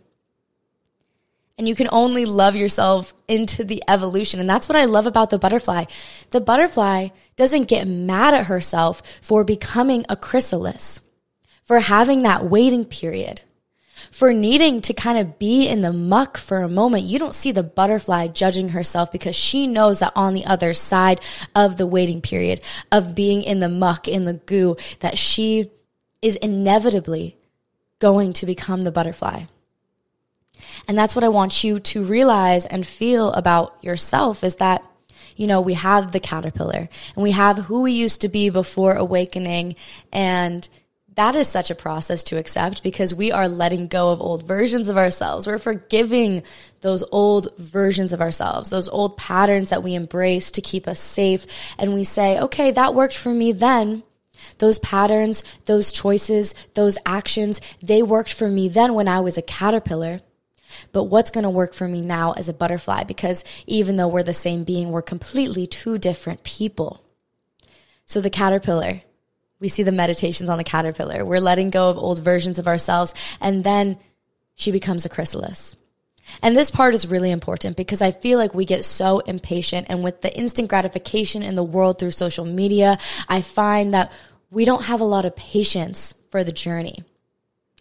And 1.61 1.69
you 1.69 1.75
can 1.75 1.91
only 1.93 2.25
love 2.25 2.57
yourself 2.57 3.13
into 3.29 3.65
the 3.65 3.83
evolution. 3.87 4.41
And 4.41 4.49
that's 4.49 4.67
what 4.67 4.79
I 4.79 4.87
love 4.87 5.05
about 5.05 5.29
the 5.29 5.39
butterfly. 5.39 5.85
The 6.31 6.41
butterfly 6.41 7.09
doesn't 7.37 7.69
get 7.69 7.87
mad 7.87 8.33
at 8.33 8.47
herself 8.47 9.03
for 9.21 9.45
becoming 9.45 10.07
a 10.09 10.17
chrysalis, 10.17 11.03
for 11.65 11.81
having 11.81 12.23
that 12.23 12.47
waiting 12.47 12.87
period, 12.87 13.43
for 14.11 14.33
needing 14.33 14.81
to 14.81 14.95
kind 14.95 15.19
of 15.19 15.39
be 15.39 15.69
in 15.69 15.83
the 15.83 15.93
muck 15.93 16.39
for 16.39 16.63
a 16.63 16.69
moment. 16.69 17.05
You 17.05 17.19
don't 17.19 17.35
see 17.35 17.53
the 17.53 17.63
butterfly 17.63 18.29
judging 18.29 18.71
herself 18.71 19.13
because 19.13 19.37
she 19.37 19.67
knows 19.67 19.99
that 19.99 20.15
on 20.17 20.33
the 20.33 20.47
other 20.47 20.73
side 20.73 21.21
of 21.55 21.77
the 21.77 21.87
waiting 21.87 22.23
period, 22.23 22.63
of 22.91 23.15
being 23.15 23.43
in 23.43 23.59
the 23.59 23.69
muck, 23.69 24.09
in 24.09 24.25
the 24.25 24.33
goo, 24.33 24.79
that 25.01 25.19
she 25.19 25.71
is 26.23 26.37
inevitably 26.37 27.37
going 27.99 28.33
to 28.33 28.47
become 28.47 28.81
the 28.81 28.91
butterfly. 28.91 29.43
And 30.89 30.97
that's 30.97 31.15
what 31.15 31.25
I 31.25 31.29
want 31.29 31.65
you 31.65 31.81
to 31.81 32.03
realize 32.03 32.67
and 32.67 32.87
feel 32.87 33.33
about 33.33 33.83
yourself 33.83 34.45
is 34.45 34.57
that, 34.57 34.83
you 35.37 35.47
know, 35.47 35.61
we 35.61 35.75
have 35.75 36.13
the 36.13 36.21
caterpillar 36.21 36.89
and 37.15 37.23
we 37.23 37.33
have 37.33 37.57
who 37.59 37.83
we 37.83 37.93
used 37.93 38.21
to 38.23 38.29
be 38.29 38.51
before 38.51 38.95
awakening. 38.95 39.77
And 40.13 40.69
that 41.17 41.35
is 41.35 41.49
such 41.49 41.71
a 41.71 41.75
process 41.75 42.23
to 42.25 42.39
accept 42.39 42.83
because 42.83 43.15
we 43.15 43.33
are 43.33 43.49
letting 43.49 43.89
go 43.89 44.11
of 44.11 44.21
old 44.21 44.47
versions 44.47 44.89
of 44.89 44.97
ourselves. 44.97 45.47
We're 45.47 45.59
forgiving 45.59 46.43
those 46.81 47.05
old 47.11 47.49
versions 47.59 48.13
of 48.13 48.21
ourselves, 48.21 48.71
those 48.71 48.89
old 48.89 49.17
patterns 49.17 49.71
that 49.71 49.83
we 49.83 49.95
embrace 49.95 50.51
to 50.53 50.61
keep 50.61 50.87
us 50.87 51.01
safe. 51.01 51.47
And 51.79 51.95
we 51.95 52.05
say, 52.05 52.39
okay, 52.41 52.71
that 52.71 52.95
worked 52.95 53.17
for 53.17 53.35
me 53.35 53.53
then. 53.53 54.03
Those 54.59 54.79
patterns, 54.79 55.45
those 55.67 55.93
choices, 55.93 56.55
those 56.75 56.97
actions, 57.05 57.61
they 57.83 58.03
worked 58.03 58.33
for 58.33 58.49
me 58.49 58.69
then 58.69 58.95
when 58.95 59.09
I 59.09 59.21
was 59.21 59.37
a 59.37 59.43
caterpillar 59.43 60.21
but 60.93 61.05
what's 61.05 61.31
going 61.31 61.45
to 61.45 61.51
work 61.51 61.75
for 61.75 61.89
me 61.89 62.01
now 62.01 62.33
as 62.33 62.49
a 62.49 62.55
butterfly? 62.55 63.05
Because 63.05 63.45
even 63.67 63.97
though 63.97 64.09
we're 64.09 64.23
the 64.23 64.33
same 64.33 64.65
being, 64.65 64.91
we're 64.91 65.03
completely 65.03 65.67
two 65.67 65.99
different 65.99 66.43
people. 66.43 67.03
So 68.07 68.21
the 68.21 68.31
caterpillar, 68.31 69.03
we 69.61 69.69
see 69.69 69.83
the 69.83 69.93
meditations 69.93 70.51
on 70.51 70.59
the 70.59 70.65
caterpillar. 70.65 71.25
We're 71.25 71.41
letting 71.41 71.71
go 71.71 71.91
of 71.91 71.99
old 71.99 72.21
versions 72.21 72.59
of 72.59 72.67
ourselves 72.67 73.15
and 73.41 73.63
then 73.63 73.99
she 74.55 74.73
becomes 74.73 75.05
a 75.05 75.09
chrysalis. 75.09 75.77
And 76.43 76.57
this 76.57 76.71
part 76.71 76.95
is 76.95 77.09
really 77.09 77.31
important 77.31 77.77
because 77.77 78.03
I 78.03 78.11
feel 78.11 78.39
like 78.39 78.55
we 78.55 78.65
get 78.65 78.85
so 78.85 79.21
impatient 79.21 79.87
and 79.91 80.03
with 80.03 80.23
the 80.23 80.37
instant 80.37 80.69
gratification 80.69 81.43
in 81.43 81.55
the 81.55 81.65
world 81.65 81.99
through 81.99 82.13
social 82.13 82.45
media, 82.45 82.99
I 83.29 83.41
find 83.41 83.95
that 83.95 84.13
we 84.51 84.65
don't 84.65 84.85
have 84.85 85.01
a 85.01 85.05
lot 85.05 85.25
of 85.25 85.37
patience 85.37 86.15
for 86.31 86.45
the 86.45 86.53
journey. 86.53 87.05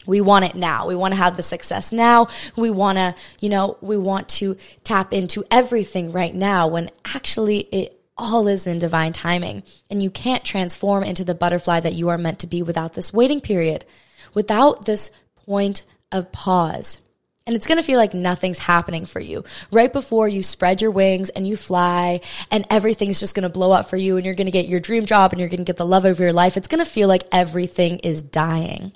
We 0.09 0.21
want 0.21 0.45
it 0.45 0.55
now. 0.55 0.87
We 0.87 0.95
want 0.95 1.13
to 1.13 1.19
have 1.19 1.37
the 1.37 1.43
success 1.43 1.93
now. 1.93 2.29
We 2.55 2.71
want 2.71 2.97
to, 2.97 3.15
you 3.41 3.49
know, 3.49 3.77
we 3.79 3.95
want 3.95 4.27
to 4.29 4.57
tap 4.83 5.13
into 5.13 5.45
everything 5.51 6.11
right 6.11 6.33
now 6.33 6.67
when 6.67 6.89
actually 7.05 7.59
it 7.71 8.01
all 8.17 8.47
is 8.47 8.65
in 8.65 8.79
divine 8.79 9.13
timing. 9.13 9.61
And 9.89 10.01
you 10.01 10.09
can't 10.09 10.43
transform 10.43 11.03
into 11.03 11.23
the 11.23 11.35
butterfly 11.35 11.79
that 11.81 11.93
you 11.93 12.09
are 12.09 12.17
meant 12.17 12.39
to 12.39 12.47
be 12.47 12.63
without 12.63 12.95
this 12.95 13.13
waiting 13.13 13.39
period, 13.39 13.85
without 14.33 14.85
this 14.85 15.11
point 15.45 15.83
of 16.11 16.31
pause. 16.31 16.99
And 17.45 17.55
it's 17.55 17.67
going 17.67 17.77
to 17.77 17.83
feel 17.83 17.97
like 17.97 18.13
nothing's 18.15 18.59
happening 18.59 19.05
for 19.05 19.19
you 19.19 19.43
right 19.71 19.93
before 19.93 20.27
you 20.27 20.41
spread 20.41 20.81
your 20.81 20.91
wings 20.91 21.29
and 21.29 21.47
you 21.47 21.55
fly 21.55 22.21
and 22.51 22.65
everything's 22.69 23.19
just 23.19 23.35
going 23.35 23.43
to 23.43 23.49
blow 23.49 23.71
up 23.71 23.89
for 23.89 23.97
you 23.97 24.17
and 24.17 24.25
you're 24.25 24.35
going 24.35 24.45
to 24.45 24.51
get 24.51 24.67
your 24.67 24.79
dream 24.79 25.05
job 25.05 25.31
and 25.31 25.39
you're 25.39 25.49
going 25.49 25.59
to 25.59 25.63
get 25.65 25.77
the 25.77 25.85
love 25.85 26.05
of 26.05 26.19
your 26.19 26.33
life. 26.33 26.57
It's 26.57 26.67
going 26.67 26.83
to 26.83 26.89
feel 26.89 27.07
like 27.07 27.23
everything 27.31 27.99
is 27.99 28.23
dying. 28.23 28.91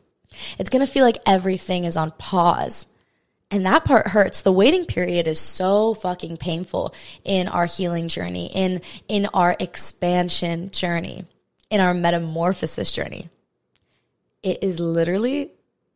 It's 0.60 0.70
going 0.70 0.86
to 0.86 0.92
feel 0.92 1.04
like 1.06 1.18
everything 1.26 1.84
is 1.84 1.98
on 1.98 2.12
pause. 2.12 2.88
And 3.52 3.66
that 3.66 3.86
part 3.86 4.08
hurts. 4.08 4.42
The 4.42 4.52
waiting 4.52 4.86
period 4.86 5.28
is 5.28 5.40
so 5.40 5.94
fucking 5.94 6.38
painful 6.38 6.96
in 7.24 7.48
our 7.48 7.68
healing 7.68 8.08
journey, 8.08 8.52
in, 8.54 8.82
in 9.08 9.28
our 9.28 9.56
expansion 9.60 10.72
journey, 10.72 11.26
in 11.70 11.80
our 11.80 11.94
metamorphosis 11.94 12.92
journey. 12.92 13.30
It 14.42 14.64
is 14.64 14.80
literally 14.80 15.52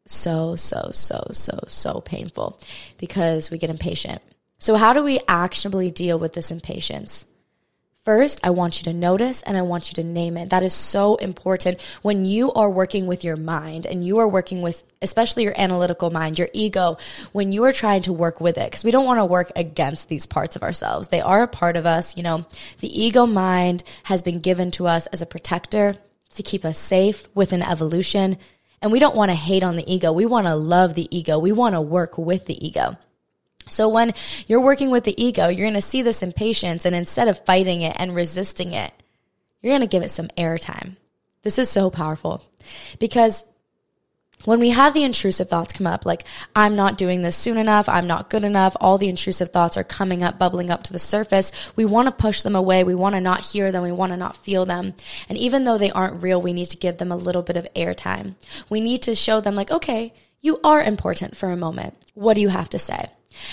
so, 0.05 0.55
so, 0.55 0.89
so, 0.93 1.27
so, 1.31 1.59
so 1.67 2.01
painful 2.01 2.59
because 2.97 3.49
we 3.49 3.57
get 3.57 3.69
impatient. 3.69 4.21
So, 4.59 4.75
how 4.75 4.93
do 4.93 5.03
we 5.03 5.19
actionably 5.27 5.91
deal 5.91 6.17
with 6.17 6.33
this 6.33 6.51
impatience? 6.51 7.25
First, 8.07 8.39
I 8.41 8.51
want 8.51 8.79
you 8.79 8.85
to 8.85 8.97
notice 8.97 9.43
and 9.43 9.57
I 9.57 9.63
want 9.63 9.89
you 9.89 9.95
to 9.95 10.03
name 10.07 10.37
it. 10.37 10.51
That 10.51 10.63
is 10.63 10.71
so 10.73 11.17
important 11.17 11.81
when 12.03 12.23
you 12.23 12.53
are 12.53 12.69
working 12.69 13.05
with 13.05 13.25
your 13.25 13.35
mind 13.35 13.85
and 13.85 14.01
you 14.01 14.19
are 14.19 14.29
working 14.29 14.61
with, 14.61 14.81
especially 15.01 15.43
your 15.43 15.59
analytical 15.59 16.09
mind, 16.09 16.39
your 16.39 16.47
ego, 16.53 16.99
when 17.33 17.51
you 17.51 17.65
are 17.65 17.73
trying 17.73 18.03
to 18.03 18.13
work 18.13 18.39
with 18.39 18.57
it. 18.57 18.71
Cause 18.71 18.85
we 18.85 18.91
don't 18.91 19.05
want 19.05 19.19
to 19.19 19.25
work 19.25 19.51
against 19.57 20.07
these 20.07 20.25
parts 20.25 20.55
of 20.55 20.63
ourselves. 20.63 21.09
They 21.09 21.19
are 21.19 21.43
a 21.43 21.49
part 21.49 21.75
of 21.75 21.85
us. 21.85 22.15
You 22.15 22.23
know, 22.23 22.45
the 22.79 22.87
ego 22.87 23.25
mind 23.25 23.83
has 24.03 24.21
been 24.21 24.39
given 24.39 24.71
to 24.71 24.87
us 24.87 25.07
as 25.07 25.21
a 25.21 25.25
protector 25.25 25.97
to 26.35 26.43
keep 26.43 26.63
us 26.63 26.77
safe 26.77 27.27
within 27.35 27.61
evolution. 27.61 28.37
And 28.81 28.93
we 28.93 28.99
don't 28.99 29.17
want 29.17 29.31
to 29.31 29.35
hate 29.35 29.63
on 29.63 29.75
the 29.75 29.93
ego. 29.93 30.13
We 30.13 30.25
want 30.25 30.47
to 30.47 30.55
love 30.55 30.93
the 30.93 31.13
ego. 31.13 31.39
We 31.39 31.51
want 31.51 31.75
to 31.75 31.81
work 31.81 32.17
with 32.17 32.45
the 32.45 32.65
ego. 32.65 32.95
So 33.69 33.89
when 33.89 34.13
you're 34.47 34.61
working 34.61 34.91
with 34.91 35.03
the 35.03 35.21
ego, 35.21 35.47
you're 35.47 35.65
going 35.65 35.73
to 35.73 35.81
see 35.81 36.01
this 36.01 36.23
impatience 36.23 36.85
and 36.85 36.95
instead 36.95 37.27
of 37.27 37.45
fighting 37.45 37.81
it 37.81 37.95
and 37.97 38.15
resisting 38.15 38.73
it, 38.73 38.91
you're 39.61 39.71
going 39.71 39.81
to 39.81 39.87
give 39.87 40.03
it 40.03 40.11
some 40.11 40.29
airtime. 40.37 40.95
This 41.43 41.57
is 41.57 41.69
so 41.69 41.89
powerful 41.89 42.43
because 42.99 43.45
when 44.45 44.59
we 44.59 44.69
have 44.69 44.93
the 44.93 45.03
intrusive 45.03 45.49
thoughts 45.49 45.73
come 45.73 45.87
up, 45.87 46.05
like, 46.05 46.23
I'm 46.55 46.75
not 46.75 46.97
doing 46.97 47.21
this 47.21 47.35
soon 47.35 47.57
enough, 47.57 47.89
I'm 47.89 48.05
not 48.05 48.29
good 48.29 48.43
enough, 48.43 48.77
all 48.79 48.97
the 48.97 49.09
intrusive 49.09 49.49
thoughts 49.49 49.77
are 49.77 49.83
coming 49.83 50.23
up, 50.23 50.37
bubbling 50.37 50.69
up 50.69 50.83
to 50.83 50.93
the 50.93 50.99
surface, 50.99 51.51
we 51.75 51.85
want 51.85 52.07
to 52.07 52.11
push 52.11 52.43
them 52.43 52.55
away. 52.55 52.83
We 52.83 52.93
want 52.93 53.15
to 53.15 53.21
not 53.21 53.45
hear 53.45 53.71
them. 53.71 53.83
We 53.83 53.91
want 53.91 54.11
to 54.11 54.17
not 54.17 54.35
feel 54.35 54.65
them. 54.65 54.93
And 55.27 55.37
even 55.37 55.63
though 55.63 55.77
they 55.77 55.91
aren't 55.91 56.21
real, 56.21 56.41
we 56.41 56.53
need 56.53 56.69
to 56.69 56.77
give 56.77 56.97
them 56.97 57.11
a 57.11 57.17
little 57.17 57.41
bit 57.41 57.57
of 57.57 57.67
airtime. 57.73 58.35
We 58.69 58.79
need 58.79 59.01
to 59.03 59.15
show 59.15 59.41
them, 59.41 59.55
like, 59.55 59.71
okay, 59.71 60.13
you 60.39 60.59
are 60.63 60.81
important 60.81 61.35
for 61.35 61.49
a 61.49 61.57
moment. 61.57 61.95
What 62.13 62.35
do 62.35 62.41
you 62.41 62.49
have 62.49 62.69
to 62.69 62.79
say? 62.79 63.09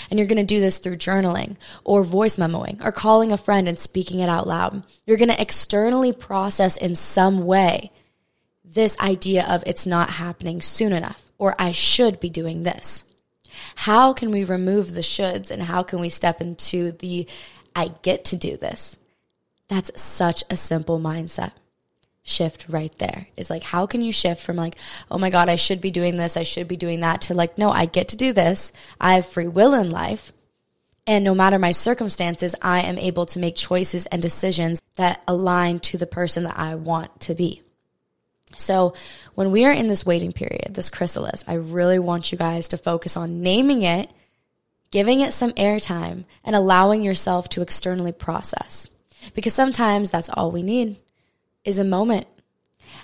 And 0.09 0.19
you're 0.19 0.27
going 0.27 0.37
to 0.37 0.43
do 0.43 0.59
this 0.59 0.79
through 0.79 0.97
journaling 0.97 1.57
or 1.83 2.03
voice 2.03 2.35
memoing 2.35 2.83
or 2.83 2.91
calling 2.91 3.31
a 3.31 3.37
friend 3.37 3.67
and 3.67 3.79
speaking 3.79 4.19
it 4.19 4.29
out 4.29 4.47
loud. 4.47 4.85
You're 5.05 5.17
going 5.17 5.29
to 5.29 5.41
externally 5.41 6.13
process 6.13 6.77
in 6.77 6.95
some 6.95 7.45
way 7.45 7.91
this 8.63 8.97
idea 8.99 9.45
of 9.45 9.63
it's 9.65 9.85
not 9.85 10.11
happening 10.11 10.61
soon 10.61 10.93
enough 10.93 11.31
or 11.37 11.55
I 11.59 11.71
should 11.71 12.19
be 12.19 12.29
doing 12.29 12.63
this. 12.63 13.05
How 13.75 14.13
can 14.13 14.31
we 14.31 14.43
remove 14.43 14.93
the 14.93 15.01
shoulds 15.01 15.51
and 15.51 15.63
how 15.63 15.83
can 15.83 15.99
we 15.99 16.09
step 16.09 16.41
into 16.41 16.91
the 16.91 17.27
I 17.75 17.91
get 18.01 18.25
to 18.25 18.35
do 18.35 18.57
this? 18.57 18.97
That's 19.67 20.01
such 20.01 20.43
a 20.49 20.57
simple 20.57 20.99
mindset 20.99 21.51
shift 22.25 22.65
right 22.67 22.97
there. 22.97 23.27
Is 23.37 23.49
like 23.49 23.63
how 23.63 23.85
can 23.85 24.01
you 24.01 24.11
shift 24.11 24.41
from 24.41 24.57
like 24.57 24.75
oh 25.09 25.17
my 25.17 25.29
god 25.29 25.47
i 25.47 25.55
should 25.55 25.79
be 25.79 25.91
doing 25.91 26.17
this 26.17 26.35
i 26.35 26.43
should 26.43 26.67
be 26.67 26.75
doing 26.75 27.01
that 27.01 27.21
to 27.21 27.33
like 27.33 27.57
no 27.57 27.69
i 27.71 27.85
get 27.85 28.09
to 28.09 28.17
do 28.17 28.33
this. 28.33 28.73
I 28.99 29.13
have 29.13 29.27
free 29.27 29.47
will 29.47 29.73
in 29.73 29.89
life. 29.91 30.33
And 31.07 31.23
no 31.23 31.35
matter 31.35 31.59
my 31.59 31.71
circumstances 31.71 32.55
i 32.61 32.81
am 32.81 32.97
able 32.97 33.27
to 33.27 33.39
make 33.39 33.55
choices 33.55 34.07
and 34.07 34.21
decisions 34.21 34.81
that 34.95 35.21
align 35.27 35.79
to 35.81 35.97
the 35.97 36.07
person 36.07 36.43
that 36.43 36.57
i 36.57 36.75
want 36.75 37.17
to 37.21 37.35
be. 37.35 37.61
So, 38.57 38.93
when 39.35 39.51
we 39.51 39.65
are 39.65 39.71
in 39.71 39.89
this 39.89 40.05
waiting 40.05 40.31
period, 40.31 40.69
this 40.75 40.89
chrysalis, 40.89 41.43
I 41.45 41.55
really 41.55 41.99
want 41.99 42.31
you 42.31 42.37
guys 42.37 42.69
to 42.69 42.77
focus 42.77 43.17
on 43.17 43.41
naming 43.41 43.81
it, 43.81 44.09
giving 44.91 45.19
it 45.19 45.33
some 45.33 45.51
airtime, 45.53 46.23
and 46.41 46.55
allowing 46.55 47.03
yourself 47.03 47.49
to 47.49 47.61
externally 47.61 48.13
process. 48.13 48.87
Because 49.33 49.53
sometimes 49.53 50.09
that's 50.09 50.29
all 50.29 50.51
we 50.51 50.63
need 50.63 50.95
is 51.65 51.77
a 51.77 51.83
moment. 51.83 52.27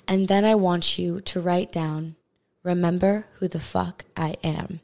And 0.08 0.28
then 0.28 0.44
I 0.44 0.54
want 0.54 0.98
you 0.98 1.20
to 1.20 1.40
write 1.40 1.70
down, 1.70 2.16
remember 2.62 3.26
who 3.34 3.48
the 3.48 3.60
fuck 3.60 4.04
I 4.16 4.36
am. 4.42 4.80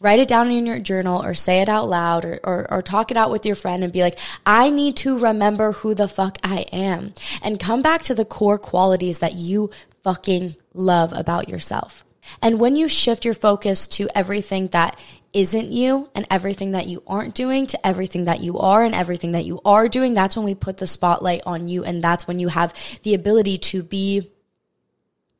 Write 0.00 0.20
it 0.20 0.28
down 0.28 0.50
in 0.50 0.64
your 0.64 0.78
journal 0.78 1.20
or 1.22 1.34
say 1.34 1.60
it 1.60 1.68
out 1.68 1.88
loud 1.88 2.24
or, 2.24 2.38
or, 2.44 2.72
or, 2.72 2.82
talk 2.82 3.10
it 3.10 3.16
out 3.16 3.32
with 3.32 3.44
your 3.44 3.56
friend 3.56 3.82
and 3.82 3.92
be 3.92 4.02
like, 4.02 4.16
I 4.46 4.70
need 4.70 4.96
to 4.98 5.18
remember 5.18 5.72
who 5.72 5.92
the 5.92 6.06
fuck 6.06 6.38
I 6.44 6.66
am 6.72 7.14
and 7.42 7.58
come 7.58 7.82
back 7.82 8.02
to 8.02 8.14
the 8.14 8.24
core 8.24 8.58
qualities 8.58 9.18
that 9.18 9.34
you 9.34 9.70
fucking 10.04 10.54
love 10.72 11.12
about 11.12 11.48
yourself. 11.48 12.04
And 12.40 12.60
when 12.60 12.76
you 12.76 12.86
shift 12.86 13.24
your 13.24 13.34
focus 13.34 13.88
to 13.88 14.08
everything 14.14 14.68
that 14.68 14.96
isn't 15.38 15.70
you 15.70 16.10
and 16.16 16.26
everything 16.32 16.72
that 16.72 16.88
you 16.88 17.00
aren't 17.06 17.32
doing 17.32 17.64
to 17.68 17.86
everything 17.86 18.24
that 18.24 18.40
you 18.40 18.58
are 18.58 18.82
and 18.82 18.92
everything 18.92 19.32
that 19.32 19.44
you 19.44 19.60
are 19.64 19.86
doing, 19.88 20.12
that's 20.12 20.34
when 20.36 20.44
we 20.44 20.56
put 20.56 20.78
the 20.78 20.86
spotlight 20.86 21.42
on 21.46 21.68
you. 21.68 21.84
And 21.84 22.02
that's 22.02 22.26
when 22.26 22.40
you 22.40 22.48
have 22.48 22.74
the 23.04 23.14
ability 23.14 23.58
to 23.58 23.84
be 23.84 24.32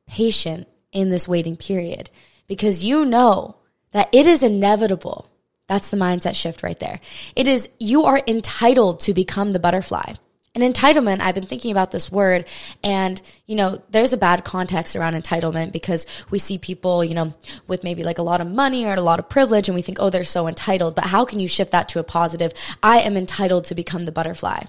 patient 0.07 0.69
in 0.93 1.09
this 1.09 1.27
waiting 1.27 1.57
period 1.57 2.09
because 2.47 2.85
you 2.85 3.03
know 3.03 3.57
that 3.91 4.07
it 4.13 4.25
is 4.25 4.41
inevitable. 4.41 5.29
That's 5.67 5.89
the 5.89 5.97
mindset 5.97 6.33
shift 6.33 6.63
right 6.63 6.79
there. 6.79 7.01
It 7.35 7.49
is, 7.49 7.67
you 7.77 8.05
are 8.05 8.21
entitled 8.25 9.01
to 9.01 9.13
become 9.13 9.49
the 9.49 9.59
butterfly. 9.59 10.13
An 10.59 10.73
entitlement, 10.73 11.21
I've 11.21 11.35
been 11.35 11.45
thinking 11.45 11.71
about 11.71 11.91
this 11.91 12.11
word 12.11 12.45
and, 12.83 13.21
you 13.45 13.55
know, 13.55 13.81
there's 13.91 14.11
a 14.11 14.17
bad 14.17 14.43
context 14.43 14.95
around 14.95 15.13
entitlement 15.13 15.71
because 15.71 16.05
we 16.29 16.37
see 16.37 16.57
people, 16.57 17.03
you 17.03 17.13
know, 17.13 17.33
with 17.67 17.83
maybe 17.83 18.03
like 18.03 18.17
a 18.17 18.23
lot 18.23 18.41
of 18.41 18.47
money 18.49 18.85
or 18.85 18.93
a 18.93 19.01
lot 19.01 19.19
of 19.19 19.29
privilege 19.29 19.69
and 19.69 19.75
we 19.75 19.81
think, 19.81 19.99
oh, 20.01 20.09
they're 20.09 20.23
so 20.25 20.47
entitled. 20.47 20.95
But 20.95 21.05
how 21.05 21.23
can 21.23 21.39
you 21.39 21.47
shift 21.47 21.71
that 21.71 21.87
to 21.89 21.99
a 21.99 22.03
positive? 22.03 22.51
I 22.83 22.99
am 22.99 23.15
entitled 23.15 23.65
to 23.65 23.75
become 23.75 24.03
the 24.03 24.11
butterfly. 24.11 24.63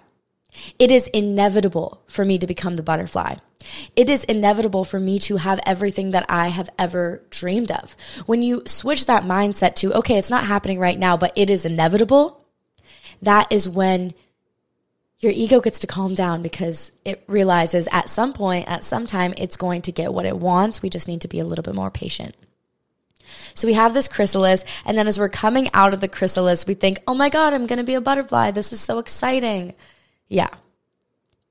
It 0.79 0.91
is 0.91 1.09
inevitable 1.09 2.03
for 2.07 2.25
me 2.25 2.39
to 2.39 2.47
become 2.47 2.75
the 2.75 2.83
butterfly. 2.83 3.37
It 3.97 4.09
is 4.09 4.25
inevitable 4.25 4.85
for 4.85 5.01
me 5.01 5.19
to 5.21 5.37
have 5.37 5.61
everything 5.67 6.13
that 6.13 6.27
I 6.29 6.49
have 6.49 6.71
ever 6.79 7.23
dreamed 7.31 7.71
of. 7.71 7.97
When 8.27 8.43
you 8.43 8.63
switch 8.67 9.07
that 9.07 9.25
mindset 9.25 9.75
to, 9.77 9.93
okay, 9.95 10.19
it's 10.19 10.31
not 10.31 10.47
happening 10.47 10.79
right 10.79 10.99
now, 10.99 11.17
but 11.17 11.33
it 11.37 11.51
is 11.51 11.65
inevitable, 11.65 12.45
that 13.23 13.51
is 13.51 13.69
when 13.69 14.15
your 15.21 15.33
ego 15.33 15.61
gets 15.61 15.81
to 15.81 15.87
calm 15.87 16.15
down 16.15 16.41
because 16.41 16.93
it 17.05 17.23
realizes 17.27 17.89
at 17.93 18.09
some 18.09 18.33
point, 18.33 18.69
at 18.69 18.85
some 18.85 19.07
time, 19.07 19.35
it's 19.37 19.57
going 19.57 19.83
to 19.83 19.93
get 19.93 20.15
what 20.15 20.25
it 20.25 20.39
wants. 20.39 20.81
We 20.81 20.89
just 20.89 21.09
need 21.09 21.21
to 21.21 21.29
be 21.29 21.41
a 21.41 21.45
little 21.45 21.63
bit 21.63 21.75
more 21.75 21.91
patient. 21.91 22.35
So 23.55 23.69
we 23.69 23.75
have 23.75 23.95
this 23.95 24.09
chrysalis, 24.09 24.65
and 24.85 24.97
then 24.97 25.07
as 25.07 25.19
we're 25.19 25.29
coming 25.29 25.69
out 25.75 25.93
of 25.93 26.01
the 26.01 26.09
chrysalis, 26.09 26.67
we 26.67 26.75
think, 26.75 27.01
oh 27.07 27.15
my 27.15 27.29
God, 27.29 27.53
I'm 27.53 27.67
going 27.67 27.79
to 27.79 27.85
be 27.85 27.95
a 27.95 28.01
butterfly. 28.01 28.51
This 28.51 28.73
is 28.73 28.81
so 28.81 28.99
exciting. 28.99 29.75
Yeah. 30.29 30.49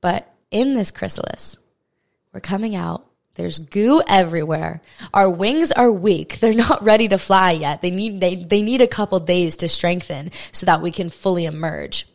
But 0.01 0.33
in 0.49 0.73
this 0.73 0.91
chrysalis, 0.91 1.57
we're 2.33 2.39
coming 2.39 2.75
out. 2.75 3.05
There's 3.35 3.59
goo 3.59 4.01
everywhere. 4.07 4.81
Our 5.13 5.29
wings 5.29 5.71
are 5.71 5.91
weak. 5.91 6.39
They're 6.39 6.53
not 6.53 6.83
ready 6.83 7.07
to 7.07 7.17
fly 7.17 7.51
yet. 7.51 7.81
They 7.81 7.91
need, 7.91 8.19
they, 8.19 8.35
they 8.35 8.61
need 8.61 8.81
a 8.81 8.87
couple 8.87 9.19
days 9.19 9.57
to 9.57 9.69
strengthen 9.69 10.31
so 10.51 10.65
that 10.65 10.81
we 10.81 10.91
can 10.91 11.09
fully 11.09 11.45
emerge. 11.45 12.08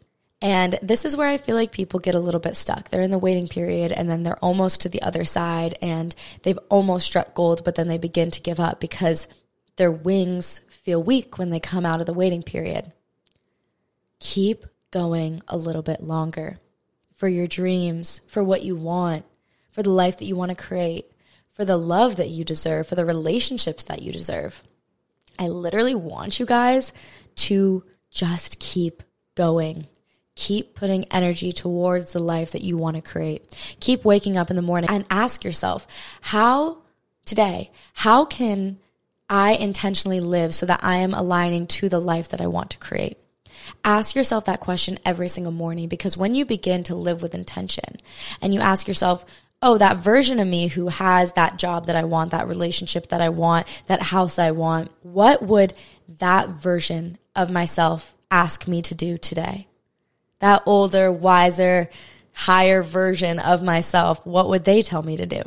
And 0.44 0.78
this 0.82 1.06
is 1.06 1.16
where 1.16 1.26
I 1.26 1.38
feel 1.38 1.56
like 1.56 1.72
people 1.72 2.00
get 2.00 2.14
a 2.14 2.20
little 2.20 2.38
bit 2.38 2.54
stuck. 2.54 2.90
They're 2.90 3.00
in 3.00 3.10
the 3.10 3.18
waiting 3.18 3.48
period 3.48 3.90
and 3.92 4.10
then 4.10 4.24
they're 4.24 4.44
almost 4.44 4.82
to 4.82 4.90
the 4.90 5.00
other 5.00 5.24
side 5.24 5.78
and 5.80 6.14
they've 6.42 6.58
almost 6.68 7.06
struck 7.06 7.34
gold, 7.34 7.64
but 7.64 7.76
then 7.76 7.88
they 7.88 7.96
begin 7.96 8.30
to 8.30 8.42
give 8.42 8.60
up 8.60 8.78
because 8.78 9.26
their 9.76 9.90
wings 9.90 10.60
feel 10.68 11.02
weak 11.02 11.38
when 11.38 11.48
they 11.48 11.60
come 11.60 11.86
out 11.86 12.00
of 12.00 12.04
the 12.04 12.12
waiting 12.12 12.42
period. 12.42 12.92
Keep 14.20 14.66
going 14.90 15.40
a 15.48 15.56
little 15.56 15.80
bit 15.80 16.02
longer 16.02 16.58
for 17.14 17.26
your 17.26 17.46
dreams, 17.46 18.20
for 18.28 18.44
what 18.44 18.62
you 18.62 18.76
want, 18.76 19.24
for 19.70 19.82
the 19.82 19.88
life 19.88 20.18
that 20.18 20.26
you 20.26 20.36
want 20.36 20.50
to 20.50 20.62
create, 20.62 21.10
for 21.52 21.64
the 21.64 21.78
love 21.78 22.16
that 22.16 22.28
you 22.28 22.44
deserve, 22.44 22.86
for 22.86 22.96
the 22.96 23.06
relationships 23.06 23.84
that 23.84 24.02
you 24.02 24.12
deserve. 24.12 24.62
I 25.38 25.48
literally 25.48 25.94
want 25.94 26.38
you 26.38 26.44
guys 26.44 26.92
to 27.36 27.82
just 28.10 28.60
keep 28.60 29.02
going. 29.36 29.86
Keep 30.36 30.74
putting 30.74 31.04
energy 31.06 31.52
towards 31.52 32.12
the 32.12 32.18
life 32.18 32.52
that 32.52 32.62
you 32.62 32.76
want 32.76 32.96
to 32.96 33.02
create. 33.02 33.76
Keep 33.80 34.04
waking 34.04 34.36
up 34.36 34.50
in 34.50 34.56
the 34.56 34.62
morning 34.62 34.90
and 34.90 35.04
ask 35.10 35.44
yourself, 35.44 35.86
how 36.20 36.78
today, 37.24 37.70
how 37.94 38.24
can 38.24 38.78
I 39.28 39.52
intentionally 39.52 40.20
live 40.20 40.54
so 40.54 40.66
that 40.66 40.82
I 40.82 40.96
am 40.96 41.14
aligning 41.14 41.66
to 41.68 41.88
the 41.88 42.00
life 42.00 42.28
that 42.30 42.40
I 42.40 42.46
want 42.46 42.70
to 42.70 42.78
create? 42.78 43.16
Ask 43.84 44.14
yourself 44.14 44.44
that 44.44 44.60
question 44.60 44.98
every 45.04 45.28
single 45.28 45.52
morning 45.52 45.88
because 45.88 46.16
when 46.16 46.34
you 46.34 46.44
begin 46.44 46.82
to 46.84 46.94
live 46.94 47.22
with 47.22 47.34
intention 47.34 48.00
and 48.40 48.52
you 48.52 48.60
ask 48.60 48.88
yourself, 48.88 49.24
oh, 49.62 49.78
that 49.78 49.98
version 49.98 50.40
of 50.40 50.46
me 50.46 50.68
who 50.68 50.88
has 50.88 51.32
that 51.32 51.58
job 51.58 51.86
that 51.86 51.96
I 51.96 52.04
want, 52.04 52.32
that 52.32 52.48
relationship 52.48 53.08
that 53.08 53.20
I 53.20 53.30
want, 53.30 53.66
that 53.86 54.02
house 54.02 54.38
I 54.38 54.50
want, 54.50 54.90
what 55.02 55.42
would 55.42 55.72
that 56.18 56.50
version 56.50 57.18
of 57.34 57.50
myself 57.50 58.14
ask 58.30 58.68
me 58.68 58.82
to 58.82 58.94
do 58.94 59.16
today? 59.16 59.68
That 60.44 60.64
older, 60.66 61.10
wiser, 61.10 61.88
higher 62.34 62.82
version 62.82 63.38
of 63.38 63.62
myself, 63.62 64.26
what 64.26 64.50
would 64.50 64.66
they 64.66 64.82
tell 64.82 65.02
me 65.02 65.16
to 65.16 65.24
do? 65.24 65.40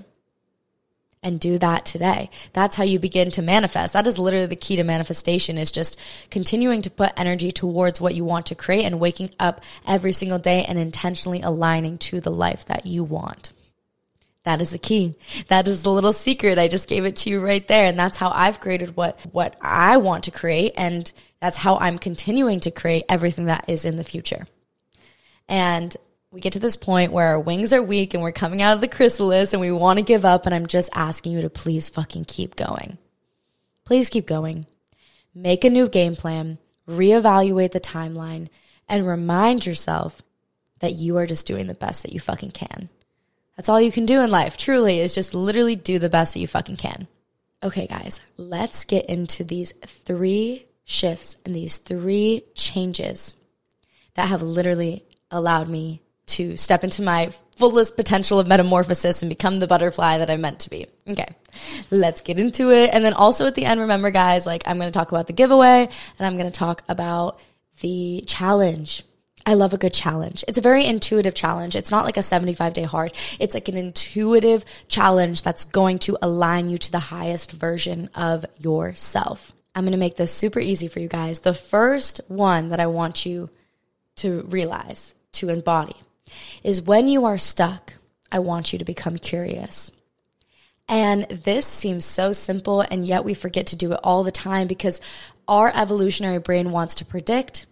and 1.21 1.39
do 1.39 1.59
that 1.59 1.85
today. 1.85 2.31
That's 2.53 2.75
how 2.75 2.83
you 2.83 2.97
begin 2.97 3.29
to 3.31 3.43
manifest. 3.43 3.93
That 3.93 4.07
is 4.07 4.17
literally 4.17 4.47
the 4.47 4.55
key 4.55 4.75
to 4.77 4.83
manifestation 4.83 5.59
is 5.59 5.71
just 5.71 5.99
continuing 6.31 6.81
to 6.81 6.89
put 6.89 7.13
energy 7.15 7.51
towards 7.51 8.01
what 8.01 8.15
you 8.15 8.25
want 8.25 8.47
to 8.47 8.55
create 8.55 8.85
and 8.85 8.99
waking 8.99 9.29
up 9.39 9.61
every 9.85 10.13
single 10.13 10.39
day 10.39 10.65
and 10.65 10.79
intentionally 10.79 11.41
aligning 11.41 11.99
to 11.99 12.19
the 12.19 12.31
life 12.31 12.65
that 12.65 12.87
you 12.87 13.03
want. 13.03 13.51
That 14.45 14.61
is 14.61 14.71
the 14.71 14.79
key. 14.79 15.15
That 15.47 15.67
is 15.67 15.83
the 15.83 15.91
little 15.91 16.13
secret. 16.13 16.57
I 16.57 16.67
just 16.67 16.89
gave 16.89 17.05
it 17.05 17.17
to 17.17 17.29
you 17.29 17.39
right 17.39 17.67
there. 17.67 17.85
And 17.85 17.99
that's 17.99 18.17
how 18.17 18.31
I've 18.33 18.61
created 18.61 18.95
what, 18.97 19.19
what 19.31 19.57
I 19.61 19.97
want 19.97 20.23
to 20.23 20.31
create. 20.31 20.73
And 20.75 21.11
that's 21.39 21.57
how 21.57 21.77
I'm 21.77 21.99
continuing 21.99 22.61
to 22.61 22.71
create 22.71 23.05
everything 23.09 23.45
that 23.45 23.65
is 23.67 23.85
in 23.85 23.97
the 23.97 24.03
future. 24.03 24.47
And 25.47 25.95
we 26.31 26.41
get 26.41 26.53
to 26.53 26.59
this 26.59 26.75
point 26.75 27.11
where 27.11 27.27
our 27.27 27.39
wings 27.39 27.73
are 27.73 27.81
weak 27.81 28.13
and 28.13 28.21
we're 28.21 28.31
coming 28.31 28.61
out 28.61 28.75
of 28.75 28.81
the 28.81 28.87
chrysalis 28.87 29.53
and 29.53 29.61
we 29.61 29.71
want 29.71 29.97
to 29.97 30.03
give 30.03 30.25
up. 30.25 30.45
And 30.45 30.53
I'm 30.53 30.67
just 30.67 30.89
asking 30.93 31.33
you 31.33 31.41
to 31.41 31.49
please 31.49 31.89
fucking 31.89 32.25
keep 32.25 32.55
going. 32.55 32.97
Please 33.85 34.09
keep 34.09 34.27
going. 34.27 34.65
Make 35.33 35.63
a 35.63 35.69
new 35.69 35.87
game 35.87 36.15
plan, 36.15 36.57
reevaluate 36.87 37.71
the 37.71 37.79
timeline, 37.79 38.49
and 38.89 39.07
remind 39.07 39.65
yourself 39.65 40.21
that 40.79 40.93
you 40.93 41.17
are 41.17 41.25
just 41.25 41.47
doing 41.47 41.67
the 41.67 41.73
best 41.73 42.03
that 42.03 42.11
you 42.11 42.19
fucking 42.19 42.51
can. 42.51 42.89
That's 43.55 43.69
all 43.69 43.81
you 43.81 43.91
can 43.91 44.05
do 44.05 44.21
in 44.21 44.29
life, 44.29 44.57
truly, 44.57 44.99
is 44.99 45.15
just 45.15 45.33
literally 45.33 45.75
do 45.75 45.99
the 45.99 46.09
best 46.09 46.33
that 46.33 46.39
you 46.39 46.47
fucking 46.47 46.75
can. 46.75 47.07
Okay, 47.63 47.87
guys, 47.87 48.21
let's 48.37 48.85
get 48.85 49.07
into 49.07 49.43
these 49.43 49.71
three 49.85 50.65
shifts 50.85 51.37
and 51.43 51.55
these 51.55 51.77
three 51.77 52.43
changes 52.53 53.35
that 54.13 54.27
have 54.27 54.43
literally 54.43 55.03
allowed 55.31 55.67
me 55.67 56.01
to 56.27 56.57
step 56.57 56.83
into 56.83 57.01
my 57.01 57.31
fullest 57.55 57.95
potential 57.95 58.39
of 58.39 58.47
metamorphosis 58.47 59.21
and 59.21 59.29
become 59.29 59.59
the 59.59 59.67
butterfly 59.67 60.19
that 60.19 60.29
I'm 60.29 60.41
meant 60.41 60.59
to 60.61 60.69
be. 60.69 60.85
Okay, 61.07 61.27
let's 61.89 62.21
get 62.21 62.37
into 62.39 62.71
it. 62.71 62.91
And 62.93 63.03
then 63.03 63.13
also 63.13 63.47
at 63.47 63.55
the 63.55 63.65
end, 63.65 63.79
remember, 63.81 64.11
guys, 64.11 64.45
like 64.45 64.63
I'm 64.67 64.77
going 64.77 64.91
to 64.91 64.97
talk 64.97 65.11
about 65.11 65.27
the 65.27 65.33
giveaway 65.33 65.89
and 66.19 66.27
I'm 66.27 66.37
going 66.37 66.51
to 66.51 66.57
talk 66.57 66.83
about 66.87 67.39
the 67.81 68.23
challenge. 68.27 69.03
I 69.45 69.53
love 69.53 69.73
a 69.73 69.77
good 69.77 69.93
challenge. 69.93 70.43
It's 70.47 70.57
a 70.57 70.61
very 70.61 70.85
intuitive 70.85 71.33
challenge. 71.33 71.75
It's 71.75 71.89
not 71.89 72.05
like 72.05 72.17
a 72.17 72.23
75 72.23 72.73
day 72.73 72.83
hard. 72.83 73.13
It's 73.39 73.53
like 73.53 73.69
an 73.69 73.77
intuitive 73.77 74.65
challenge 74.89 75.41
that's 75.41 75.63
going 75.63 75.99
to 75.99 76.17
align 76.21 76.69
you 76.69 76.77
to 76.77 76.91
the 76.91 76.99
highest 76.99 77.53
version 77.53 78.09
of 78.13 78.45
yourself. 78.59 79.53
I'm 79.73 79.83
going 79.83 79.93
to 79.93 79.97
make 79.97 80.17
this 80.17 80.33
super 80.33 80.59
easy 80.59 80.89
for 80.89 80.99
you 80.99 81.07
guys. 81.07 81.39
The 81.39 81.53
first 81.53 82.19
one 82.27 82.69
that 82.69 82.79
I 82.79 82.87
want 82.87 83.25
you 83.25 83.49
to 84.17 84.41
realize, 84.49 85.15
to 85.37 85.49
embody, 85.49 85.95
is 86.63 86.81
when 86.81 87.07
you 87.07 87.25
are 87.25 87.37
stuck, 87.37 87.93
I 88.31 88.39
want 88.39 88.73
you 88.73 88.79
to 88.79 88.85
become 88.85 89.17
curious. 89.17 89.91
And 90.89 91.23
this 91.23 91.65
seems 91.65 92.05
so 92.05 92.31
simple, 92.33 92.81
and 92.81 93.05
yet 93.05 93.25
we 93.25 93.33
forget 93.33 93.67
to 93.67 93.75
do 93.75 93.91
it 93.93 93.99
all 94.03 94.23
the 94.23 94.31
time 94.31 94.67
because 94.67 95.01
our 95.47 95.71
evolutionary 95.73 96.39
brain 96.39 96.71
wants 96.71 96.95
to 96.95 97.05
predict 97.05 97.65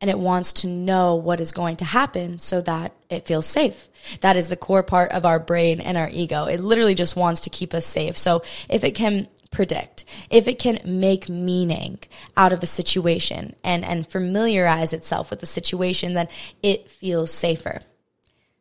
and 0.00 0.10
it 0.10 0.18
wants 0.18 0.52
to 0.52 0.68
know 0.68 1.16
what 1.16 1.40
is 1.40 1.52
going 1.52 1.76
to 1.76 1.84
happen 1.84 2.38
so 2.38 2.60
that 2.60 2.92
it 3.10 3.26
feels 3.26 3.46
safe. 3.46 3.88
That 4.20 4.36
is 4.36 4.48
the 4.48 4.56
core 4.56 4.84
part 4.84 5.10
of 5.10 5.26
our 5.26 5.40
brain 5.40 5.80
and 5.80 5.96
our 5.96 6.08
ego. 6.08 6.44
It 6.44 6.60
literally 6.60 6.94
just 6.94 7.16
wants 7.16 7.40
to 7.42 7.50
keep 7.50 7.74
us 7.74 7.84
safe. 7.84 8.16
So 8.16 8.42
if 8.68 8.84
it 8.84 8.94
can 8.94 9.28
predict, 9.50 10.04
if 10.30 10.46
it 10.48 10.58
can 10.58 10.80
make 10.84 11.28
meaning 11.28 11.98
out 12.36 12.52
of 12.52 12.62
a 12.62 12.66
situation 12.66 13.54
and, 13.64 13.84
and 13.84 14.06
familiarize 14.06 14.92
itself 14.92 15.30
with 15.30 15.40
the 15.40 15.46
situation, 15.46 16.14
then 16.14 16.28
it 16.62 16.90
feels 16.90 17.30
safer. 17.30 17.80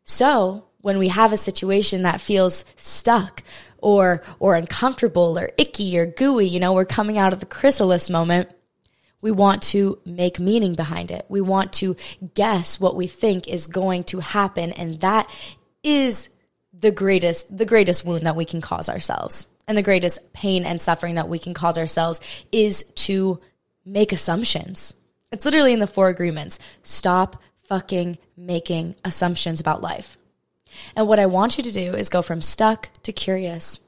So 0.03 0.65
when 0.81 0.99
we 0.99 1.09
have 1.09 1.33
a 1.33 1.37
situation 1.37 2.03
that 2.03 2.21
feels 2.21 2.63
stuck 2.77 3.43
or 3.79 4.23
or 4.39 4.55
uncomfortable 4.55 5.37
or 5.37 5.51
icky 5.57 5.97
or 5.99 6.05
gooey, 6.05 6.47
you 6.47 6.59
know, 6.59 6.73
we're 6.73 6.85
coming 6.85 7.17
out 7.17 7.33
of 7.33 7.39
the 7.39 7.45
chrysalis 7.45 8.09
moment. 8.09 8.49
We 9.19 9.31
want 9.31 9.63
to 9.63 9.99
make 10.05 10.39
meaning 10.39 10.75
behind 10.75 11.11
it. 11.11 11.25
We 11.27 11.41
want 11.41 11.73
to 11.73 11.95
guess 12.33 12.79
what 12.79 12.95
we 12.95 13.07
think 13.07 13.47
is 13.47 13.67
going 13.67 14.05
to 14.05 14.19
happen 14.19 14.71
and 14.71 14.99
that 15.01 15.29
is 15.83 16.29
the 16.71 16.91
greatest 16.91 17.57
the 17.57 17.65
greatest 17.65 18.05
wound 18.05 18.25
that 18.25 18.35
we 18.35 18.45
can 18.45 18.61
cause 18.61 18.87
ourselves. 18.89 19.47
And 19.67 19.77
the 19.77 19.83
greatest 19.83 20.33
pain 20.33 20.65
and 20.65 20.79
suffering 20.79 21.15
that 21.15 21.29
we 21.29 21.39
can 21.39 21.53
cause 21.53 21.77
ourselves 21.77 22.21
is 22.51 22.83
to 22.83 23.41
make 23.85 24.11
assumptions. 24.11 24.93
It's 25.31 25.45
literally 25.45 25.73
in 25.73 25.79
the 25.79 25.87
four 25.87 26.09
agreements. 26.09 26.59
Stop 26.83 27.41
fucking 27.65 28.17
making 28.37 28.95
assumptions 29.03 29.59
about 29.59 29.81
life. 29.81 30.17
And 30.95 31.07
what 31.07 31.19
I 31.19 31.25
want 31.25 31.57
you 31.57 31.63
to 31.63 31.71
do 31.71 31.93
is 31.93 32.09
go 32.09 32.21
from 32.21 32.41
stuck 32.41 32.89
to 33.03 33.11
curious. 33.11 33.81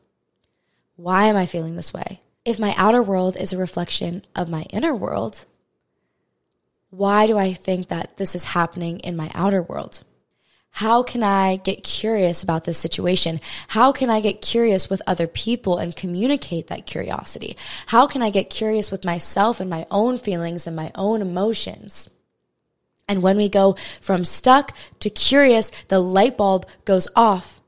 Why 0.96 1.26
am 1.26 1.38
I 1.38 1.46
feeling 1.46 1.76
this 1.76 1.94
way? 1.94 2.22
If 2.44 2.60
my 2.60 2.74
outer 2.78 3.02
world 3.02 3.38
is 3.38 3.54
a 3.54 3.58
reflection 3.58 4.24
of 4.36 4.50
my 4.50 4.64
inner 4.64 4.94
world, 4.96 5.46
why 6.90 7.28
do 7.28 7.38
I 7.38 7.54
think 7.54 7.90
that 7.90 8.18
this 8.18 8.36
is 8.36 8.44
happening 8.44 9.00
in 9.00 9.16
my 9.16 9.32
outer 9.34 9.62
world? 9.62 10.04
How 10.72 11.04
can 11.04 11.24
I 11.24 11.58
get 11.58 11.84
curious 11.84 12.42
about 12.42 12.64
this 12.64 12.78
situation? 12.78 13.42
How 13.70 13.92
can 13.92 14.10
I 14.10 14.22
get 14.22 14.42
curious 14.42 14.90
with 14.90 15.02
other 15.06 15.28
people 15.28 15.78
and 15.78 15.96
communicate 15.96 16.68
that 16.68 16.86
curiosity? 16.86 17.58
How 17.88 18.08
can 18.08 18.22
I 18.22 18.30
get 18.30 18.50
curious 18.50 18.90
with 18.90 19.04
myself 19.04 19.60
and 19.60 19.70
my 19.70 19.86
own 19.92 20.18
feelings 20.18 20.68
and 20.68 20.76
my 20.76 20.92
own 20.96 21.22
emotions? 21.22 22.10
And 23.10 23.22
when 23.22 23.38
we 23.38 23.50
go 23.50 23.76
from 24.00 24.24
stuck 24.24 24.74
to 25.00 25.10
curious, 25.10 25.72
the 25.88 26.00
light 26.00 26.38
bulb 26.38 26.66
goes 26.86 27.08
off 27.16 27.60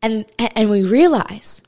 and, 0.00 0.24
and 0.38 0.70
we 0.70 0.82
realize, 0.82 1.60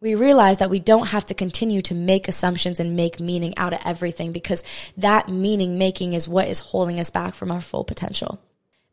we 0.00 0.14
realize 0.14 0.58
that 0.58 0.70
we 0.70 0.80
don't 0.80 1.08
have 1.08 1.26
to 1.26 1.34
continue 1.34 1.82
to 1.82 1.94
make 1.94 2.26
assumptions 2.26 2.80
and 2.80 2.96
make 2.96 3.20
meaning 3.20 3.56
out 3.56 3.74
of 3.74 3.80
everything 3.84 4.32
because 4.32 4.64
that 4.96 5.28
meaning 5.28 5.76
making 5.76 6.14
is 6.14 6.28
what 6.28 6.48
is 6.48 6.60
holding 6.60 6.98
us 6.98 7.10
back 7.10 7.34
from 7.34 7.52
our 7.52 7.60
full 7.60 7.84
potential 7.84 8.40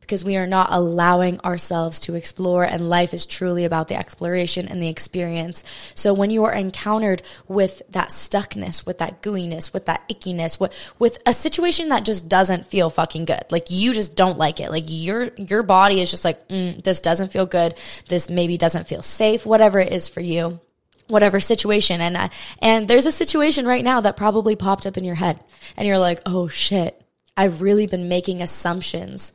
because 0.05 0.23
we 0.23 0.37
are 0.37 0.45
not 0.45 0.67
allowing 0.69 1.39
ourselves 1.39 1.99
to 2.01 2.13
explore 2.13 2.63
and 2.63 2.89
life 2.89 3.11
is 3.11 3.25
truly 3.25 3.65
about 3.65 3.87
the 3.87 3.95
exploration 3.95 4.67
and 4.67 4.81
the 4.81 4.87
experience. 4.87 5.63
So 5.95 6.13
when 6.13 6.29
you 6.29 6.43
are 6.43 6.53
encountered 6.53 7.23
with 7.47 7.81
that 7.89 8.09
stuckness, 8.09 8.85
with 8.85 8.99
that 8.99 9.23
gooiness, 9.23 9.73
with 9.73 9.87
that 9.87 10.07
ickiness, 10.07 10.59
with, 10.59 10.73
with 10.99 11.17
a 11.25 11.33
situation 11.33 11.89
that 11.89 12.05
just 12.05 12.29
doesn't 12.29 12.67
feel 12.67 12.91
fucking 12.91 13.25
good, 13.25 13.45
like 13.49 13.65
you 13.69 13.93
just 13.93 14.15
don't 14.15 14.37
like 14.37 14.59
it, 14.59 14.69
like 14.69 14.83
your, 14.85 15.29
your 15.37 15.63
body 15.63 16.01
is 16.01 16.11
just 16.11 16.23
like, 16.23 16.47
mm, 16.49 16.81
this 16.83 17.01
doesn't 17.01 17.31
feel 17.31 17.47
good. 17.47 17.73
This 18.07 18.29
maybe 18.29 18.57
doesn't 18.57 18.87
feel 18.87 19.01
safe, 19.01 19.43
whatever 19.43 19.79
it 19.79 19.91
is 19.91 20.07
for 20.07 20.21
you 20.21 20.59
whatever 21.07 21.39
situation 21.39 22.01
and 22.01 22.17
uh, 22.17 22.29
and 22.63 22.87
there's 22.87 23.05
a 23.05 23.11
situation 23.11 23.67
right 23.67 23.83
now 23.83 24.01
that 24.01 24.17
probably 24.17 24.55
popped 24.55 24.87
up 24.87 24.97
in 24.97 25.03
your 25.03 25.13
head 25.13 25.39
and 25.77 25.87
you're 25.87 25.99
like 25.99 26.19
oh 26.25 26.47
shit 26.47 26.99
I've 27.37 27.61
really 27.61 27.85
been 27.85 28.09
making 28.09 28.41
assumptions 28.41 29.31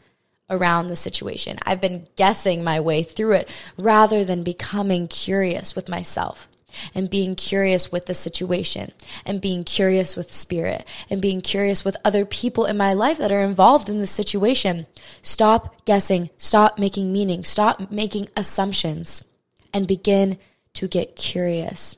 around 0.50 0.86
the 0.86 0.96
situation. 0.96 1.58
I've 1.62 1.80
been 1.80 2.06
guessing 2.16 2.62
my 2.64 2.80
way 2.80 3.02
through 3.02 3.32
it 3.32 3.48
rather 3.78 4.24
than 4.24 4.42
becoming 4.42 5.08
curious 5.08 5.74
with 5.74 5.88
myself 5.88 6.48
and 6.94 7.10
being 7.10 7.34
curious 7.34 7.90
with 7.90 8.06
the 8.06 8.14
situation 8.14 8.92
and 9.24 9.40
being 9.40 9.64
curious 9.64 10.16
with 10.16 10.32
spirit 10.32 10.86
and 11.08 11.20
being 11.20 11.40
curious 11.40 11.84
with 11.84 11.96
other 12.04 12.24
people 12.24 12.64
in 12.64 12.76
my 12.76 12.92
life 12.92 13.18
that 13.18 13.32
are 13.32 13.42
involved 13.42 13.88
in 13.88 14.00
the 14.00 14.06
situation. 14.06 14.86
Stop 15.22 15.84
guessing, 15.84 16.30
stop 16.36 16.78
making 16.78 17.12
meaning, 17.12 17.44
stop 17.44 17.90
making 17.90 18.28
assumptions 18.36 19.24
and 19.72 19.86
begin 19.86 20.38
to 20.74 20.88
get 20.88 21.16
curious. 21.16 21.96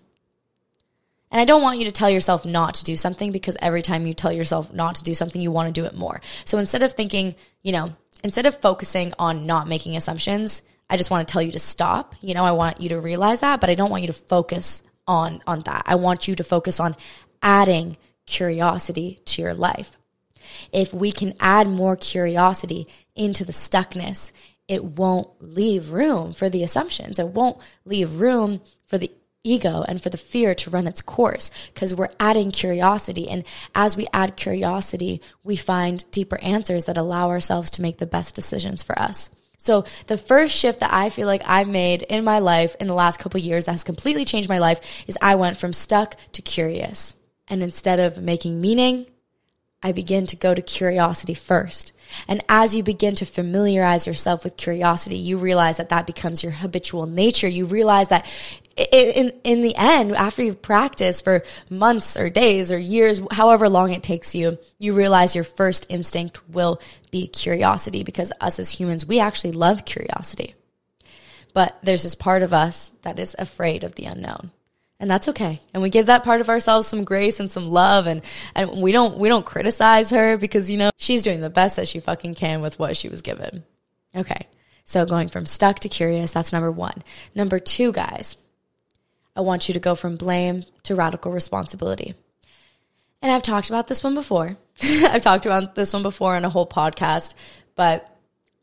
And 1.31 1.41
I 1.41 1.47
don't 1.47 1.63
want 1.63 1.79
you 1.79 1.87
to 1.87 1.93
tell 1.93 2.11
yourself 2.11 2.45
not 2.45 2.75
to 2.77 2.85
do 2.85 2.95
something 2.95 3.33
because 3.33 3.57
every 3.61 3.81
time 3.81 4.07
you 4.07 4.13
tell 4.13 4.33
yourself 4.33 4.73
not 4.73 4.97
to 4.97 5.05
do 5.05 5.15
something, 5.15 5.41
you 5.41 5.51
want 5.51 5.75
to 5.75 5.81
do 5.81 5.87
it 5.87 5.97
more. 5.97 6.21
So 6.45 6.59
instead 6.59 6.83
of 6.83 6.93
thinking, 6.93 7.35
you 7.63 7.73
know, 7.73 7.97
instead 8.23 8.47
of 8.47 8.61
focusing 8.61 9.13
on 9.19 9.47
not 9.47 9.69
making 9.69 9.97
assumptions, 9.97 10.63
I 10.89 10.97
just 10.97 11.11
want 11.11 11.27
to 11.27 11.33
tell 11.33 11.43
you 11.43 11.53
to 11.53 11.59
stop. 11.59 12.15
You 12.21 12.35
know, 12.35 12.45
I 12.45 12.53
want 12.53 12.81
you 12.81 12.91
to 12.91 13.01
realize 13.01 13.41
that, 13.41 13.61
but 13.61 13.71
I 13.71 13.75
don't 13.75 13.91
want 13.91 14.03
you 14.03 14.09
to 14.09 14.13
focus 14.13 14.83
on 15.07 15.43
on 15.47 15.61
that. 15.61 15.85
I 15.87 15.97
want 15.97 16.29
you 16.29 16.35
to 16.37 16.45
focus 16.45 16.81
on 16.81 16.97
adding 17.43 17.97
curiosity 18.27 19.21
to 19.25 19.43
your 19.43 19.55
life. 19.55 19.97
If 20.73 20.93
we 20.93 21.13
can 21.13 21.35
add 21.41 21.69
more 21.69 21.97
curiosity 21.97 22.87
into 23.15 23.45
the 23.45 23.53
stuckness, 23.53 24.33
it 24.69 24.85
won't 24.85 25.29
leave 25.41 25.91
room 25.91 26.33
for 26.33 26.49
the 26.49 26.63
assumptions. 26.63 27.19
It 27.19 27.29
won't 27.29 27.59
leave 27.85 28.21
room 28.21 28.61
for 28.87 28.99
the 28.99 29.11
ego 29.45 29.85
and 29.89 30.03
for 30.03 30.09
the 30.09 30.17
fear 30.17 30.55
to 30.55 30.71
run 30.71 30.87
its 30.87 31.03
course 31.03 31.51
because 31.75 31.95
we're 31.95 32.09
adding 32.21 32.51
curiosity. 32.51 33.29
And 33.29 33.45
as 33.75 33.97
we 33.97 34.07
add 34.13 34.37
curiosity, 34.37 35.21
we 35.43 35.57
find 35.57 36.11
deeper 36.11 36.41
answers 36.41 36.85
that 36.85 36.97
allow 36.97 37.29
ourselves 37.29 37.71
to 37.73 37.83
make 37.83 37.99
the 37.99 38.07
best 38.07 38.35
decisions 38.35 38.83
for 38.83 38.99
us. 38.99 39.31
So 39.59 39.85
the 40.09 40.19
first 40.19 40.57
shift 40.57 40.81
that 40.81 40.93
I 40.93 41.09
feel 41.09 41.29
like 41.29 41.43
I 41.45 41.63
made 41.63 42.03
in 42.03 42.25
my 42.25 42.41
life 42.41 42.75
in 42.81 42.89
the 42.89 42.95
last 42.95 43.21
couple 43.21 43.39
years 43.39 43.67
that 43.67 43.73
has 43.73 43.85
completely 43.85 44.25
changed 44.25 44.49
my 44.49 44.59
life 44.59 45.05
is 45.07 45.17
I 45.23 45.37
went 45.37 45.57
from 45.57 45.73
stuck 45.73 46.17
to 46.33 46.43
curious. 46.43 47.15
And 47.47 47.63
instead 47.63 48.01
of 48.01 48.21
making 48.21 48.61
meaning, 48.61 49.07
I 49.83 49.93
begin 49.93 50.27
to 50.27 50.37
go 50.37 50.55
to 50.55 50.63
curiosity 50.63 51.35
first. 51.35 51.93
And 52.29 52.43
as 52.49 52.77
you 52.77 52.83
begin 52.83 53.15
to 53.17 53.27
familiarize 53.27 54.07
yourself 54.07 54.45
with 54.45 54.57
curiosity, 54.57 55.17
you 55.17 55.39
realize 55.39 55.79
that 55.79 55.89
that 55.89 56.07
becomes 56.07 56.43
your 56.43 56.53
habitual 56.53 57.07
nature. 57.07 57.49
You 57.49 57.65
realize 57.65 58.09
that 58.09 58.27
in, 58.77 59.33
in 59.45 59.63
the 59.63 59.75
end, 59.77 60.15
after 60.15 60.43
you've 60.43 60.63
practiced 60.63 61.25
for 61.25 61.43
months 61.71 62.17
or 62.17 62.31
days 62.31 62.73
or 62.73 62.79
years, 62.79 63.21
however 63.31 63.69
long 63.69 63.93
it 63.93 64.03
takes 64.03 64.35
you, 64.35 64.59
you 64.79 64.95
realize 64.95 65.35
your 65.35 65.45
first 65.45 65.87
instinct 65.89 66.49
will 66.49 66.81
be 67.11 67.27
curiosity 67.27 68.03
because 68.03 68.33
us 68.41 68.59
as 68.59 68.71
humans, 68.71 69.07
we 69.07 69.21
actually 69.21 69.53
love 69.53 69.85
curiosity. 69.85 70.55
But 71.55 71.77
there's 71.83 72.03
this 72.03 72.15
part 72.15 72.43
of 72.43 72.53
us 72.53 72.91
that 73.03 73.19
is 73.19 73.37
afraid 73.39 73.85
of 73.85 73.95
the 73.95 74.07
unknown. 74.07 74.51
And 74.99 75.11
that's 75.11 75.29
okay. 75.29 75.61
And 75.75 75.83
we 75.83 75.91
give 75.91 76.07
that 76.07 76.23
part 76.23 76.41
of 76.41 76.49
ourselves 76.49 76.87
some 76.87 77.05
grace 77.05 77.41
and 77.41 77.51
some 77.51 77.67
love 77.67 78.07
and, 78.07 78.23
and 78.55 78.81
we 78.81 78.93
don't, 78.93 79.19
we 79.19 79.29
don't 79.29 79.45
criticize 79.45 80.11
her 80.11 80.39
because, 80.39 80.71
you 80.71 80.79
know, 80.79 80.91
she's 80.97 81.23
doing 81.23 81.41
the 81.41 81.51
best 81.51 81.77
that 81.77 81.89
she 81.89 81.99
fucking 81.99 82.37
can 82.37 82.63
with 82.63 82.79
what 82.79 82.97
she 82.97 83.09
was 83.09 83.21
given. 83.21 83.65
Okay. 84.15 84.47
So 84.85 85.05
going 85.05 85.29
from 85.29 85.47
stuck 85.47 85.81
to 85.81 85.89
curious, 85.89 86.31
that's 86.31 86.53
number 86.53 86.71
one. 86.71 87.03
Number 87.35 87.59
two, 87.59 87.93
guys, 87.93 88.37
I 89.35 89.41
want 89.41 89.69
you 89.69 89.75
to 89.75 89.81
go 89.81 89.95
from 89.95 90.17
blame 90.17 90.65
to 90.85 90.95
radical 90.95 91.33
responsibility. 91.33 92.15
And 93.23 93.31
I've 93.31 93.43
talked 93.43 93.69
about 93.69 93.89
this 93.89 94.03
one 94.03 94.15
before. 94.15 94.57
I've 94.83 95.23
talked 95.23 95.47
about 95.47 95.75
this 95.75 95.93
one 95.93 96.03
before 96.03 96.37
in 96.37 96.45
a 96.45 96.51
whole 96.51 96.67
podcast, 96.67 97.35
but 97.77 98.09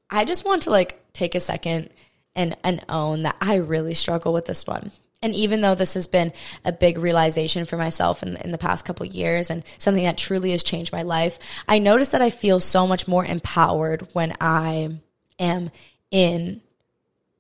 I 0.09 0.25
just 0.25 0.45
want 0.45 0.63
to 0.63 0.71
like 0.71 1.01
take 1.13 1.33
a 1.33 1.39
second 1.39 1.89
and, 2.35 2.55
and 2.63 2.83
own 2.89 3.23
that 3.23 3.37
I 3.41 3.55
really 3.55 3.93
struggle 3.93 4.33
with 4.33 4.45
this 4.45 4.67
one. 4.67 4.91
And 5.21 5.35
even 5.35 5.61
though 5.61 5.75
this 5.75 5.95
has 5.95 6.07
been 6.07 6.31
a 6.63 6.71
big 6.71 6.97
realization 6.97 7.65
for 7.65 7.77
myself 7.77 8.23
in, 8.23 8.37
in 8.37 8.51
the 8.51 8.57
past 8.57 8.85
couple 8.85 9.05
years 9.05 9.49
and 9.49 9.63
something 9.77 10.05
that 10.05 10.17
truly 10.17 10.51
has 10.51 10.63
changed 10.63 10.93
my 10.93 11.01
life, 11.01 11.39
I 11.67 11.79
notice 11.79 12.11
that 12.11 12.21
I 12.21 12.29
feel 12.29 12.59
so 12.59 12.87
much 12.87 13.07
more 13.07 13.25
empowered 13.25 14.07
when 14.13 14.35
I 14.39 14.99
am 15.37 15.71
in 16.09 16.61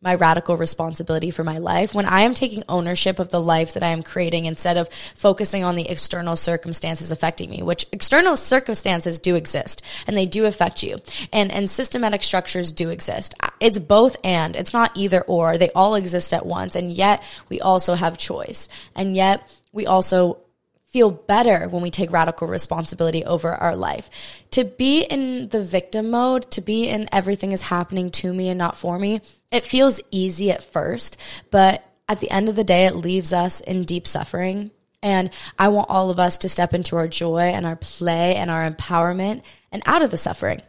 my 0.01 0.15
radical 0.15 0.55
responsibility 0.55 1.29
for 1.29 1.43
my 1.43 1.57
life, 1.57 1.93
when 1.93 2.05
I 2.05 2.21
am 2.21 2.33
taking 2.33 2.63
ownership 2.69 3.19
of 3.19 3.29
the 3.29 3.41
life 3.41 3.73
that 3.73 3.83
I 3.83 3.89
am 3.89 4.01
creating 4.01 4.45
instead 4.45 4.77
of 4.77 4.89
focusing 5.13 5.65
on 5.65 5.75
the 5.75 5.89
external 5.89 6.37
circumstances 6.37 7.11
affecting 7.11 7.49
me, 7.49 7.61
which 7.61 7.85
external 7.91 8.37
circumstances 8.37 9.19
do 9.19 9.35
exist 9.35 9.81
and 10.07 10.15
they 10.15 10.25
do 10.25 10.45
affect 10.45 10.83
you. 10.83 10.99
And, 11.33 11.51
and 11.51 11.69
systematic 11.69 12.23
structures 12.23 12.71
do 12.71 12.89
exist. 12.89 13.35
It's 13.59 13.79
both 13.79 14.15
and 14.23 14.55
it's 14.55 14.73
not 14.73 14.95
either 14.95 15.21
or. 15.21 15.57
They 15.57 15.71
all 15.71 15.95
exist 15.95 16.33
at 16.33 16.45
once. 16.45 16.77
And 16.77 16.91
yet 16.91 17.21
we 17.49 17.59
also 17.59 17.95
have 17.95 18.17
choice. 18.17 18.69
And 18.95 19.15
yet 19.15 19.53
we 19.73 19.85
also 19.85 20.39
feel 20.89 21.11
better 21.11 21.69
when 21.69 21.81
we 21.81 21.91
take 21.91 22.11
radical 22.11 22.47
responsibility 22.47 23.23
over 23.23 23.53
our 23.53 23.75
life. 23.75 24.09
To 24.51 24.63
be 24.63 25.03
in 25.03 25.49
the 25.49 25.63
victim 25.63 26.09
mode, 26.09 26.49
to 26.51 26.61
be 26.61 26.87
in 26.87 27.07
everything 27.11 27.51
is 27.51 27.63
happening 27.63 28.09
to 28.11 28.33
me 28.33 28.49
and 28.49 28.57
not 28.57 28.75
for 28.75 28.97
me, 28.97 29.21
it 29.51 29.65
feels 29.65 30.01
easy 30.11 30.51
at 30.51 30.63
first, 30.63 31.17
but 31.51 31.83
at 32.07 32.19
the 32.19 32.31
end 32.31 32.49
of 32.49 32.55
the 32.55 32.63
day, 32.63 32.87
it 32.87 32.95
leaves 32.95 33.31
us 33.31 33.61
in 33.61 33.83
deep 33.83 34.07
suffering. 34.07 34.71
And 35.01 35.29
I 35.57 35.67
want 35.69 35.91
all 35.91 36.09
of 36.09 36.19
us 36.19 36.39
to 36.39 36.49
step 36.49 36.73
into 36.73 36.97
our 36.97 37.07
joy 37.07 37.51
and 37.53 37.65
our 37.65 37.75
play 37.75 38.35
and 38.35 38.49
our 38.49 38.69
empowerment 38.69 39.43
and 39.71 39.83
out 39.85 40.01
of 40.01 40.11
the 40.11 40.17
suffering. 40.17 40.61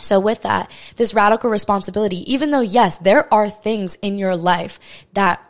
So 0.00 0.20
with 0.20 0.42
that, 0.42 0.70
this 0.96 1.12
radical 1.12 1.50
responsibility, 1.50 2.32
even 2.32 2.52
though 2.52 2.60
yes, 2.60 2.96
there 2.96 3.32
are 3.34 3.50
things 3.50 3.96
in 3.96 4.18
your 4.18 4.36
life 4.36 4.78
that 5.12 5.44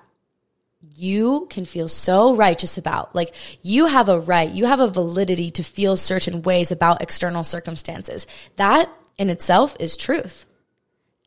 you 1.01 1.47
can 1.51 1.65
feel 1.65 1.89
so 1.89 2.37
righteous 2.37 2.77
about. 2.77 3.15
Like 3.15 3.33
you 3.63 3.87
have 3.87 4.09
a 4.09 4.21
right, 4.21 4.51
you 4.51 4.67
have 4.67 4.81
a 4.81 4.89
validity 4.89 5.51
to 5.53 5.63
feel 5.63 5.97
certain 5.97 6.43
ways 6.43 6.71
about 6.71 7.03
external 7.03 7.45
circumstances. 7.45 8.27
That 8.57 8.91
in 9.19 9.31
itself 9.31 9.77
is 9.81 9.97
truth. 9.97 10.47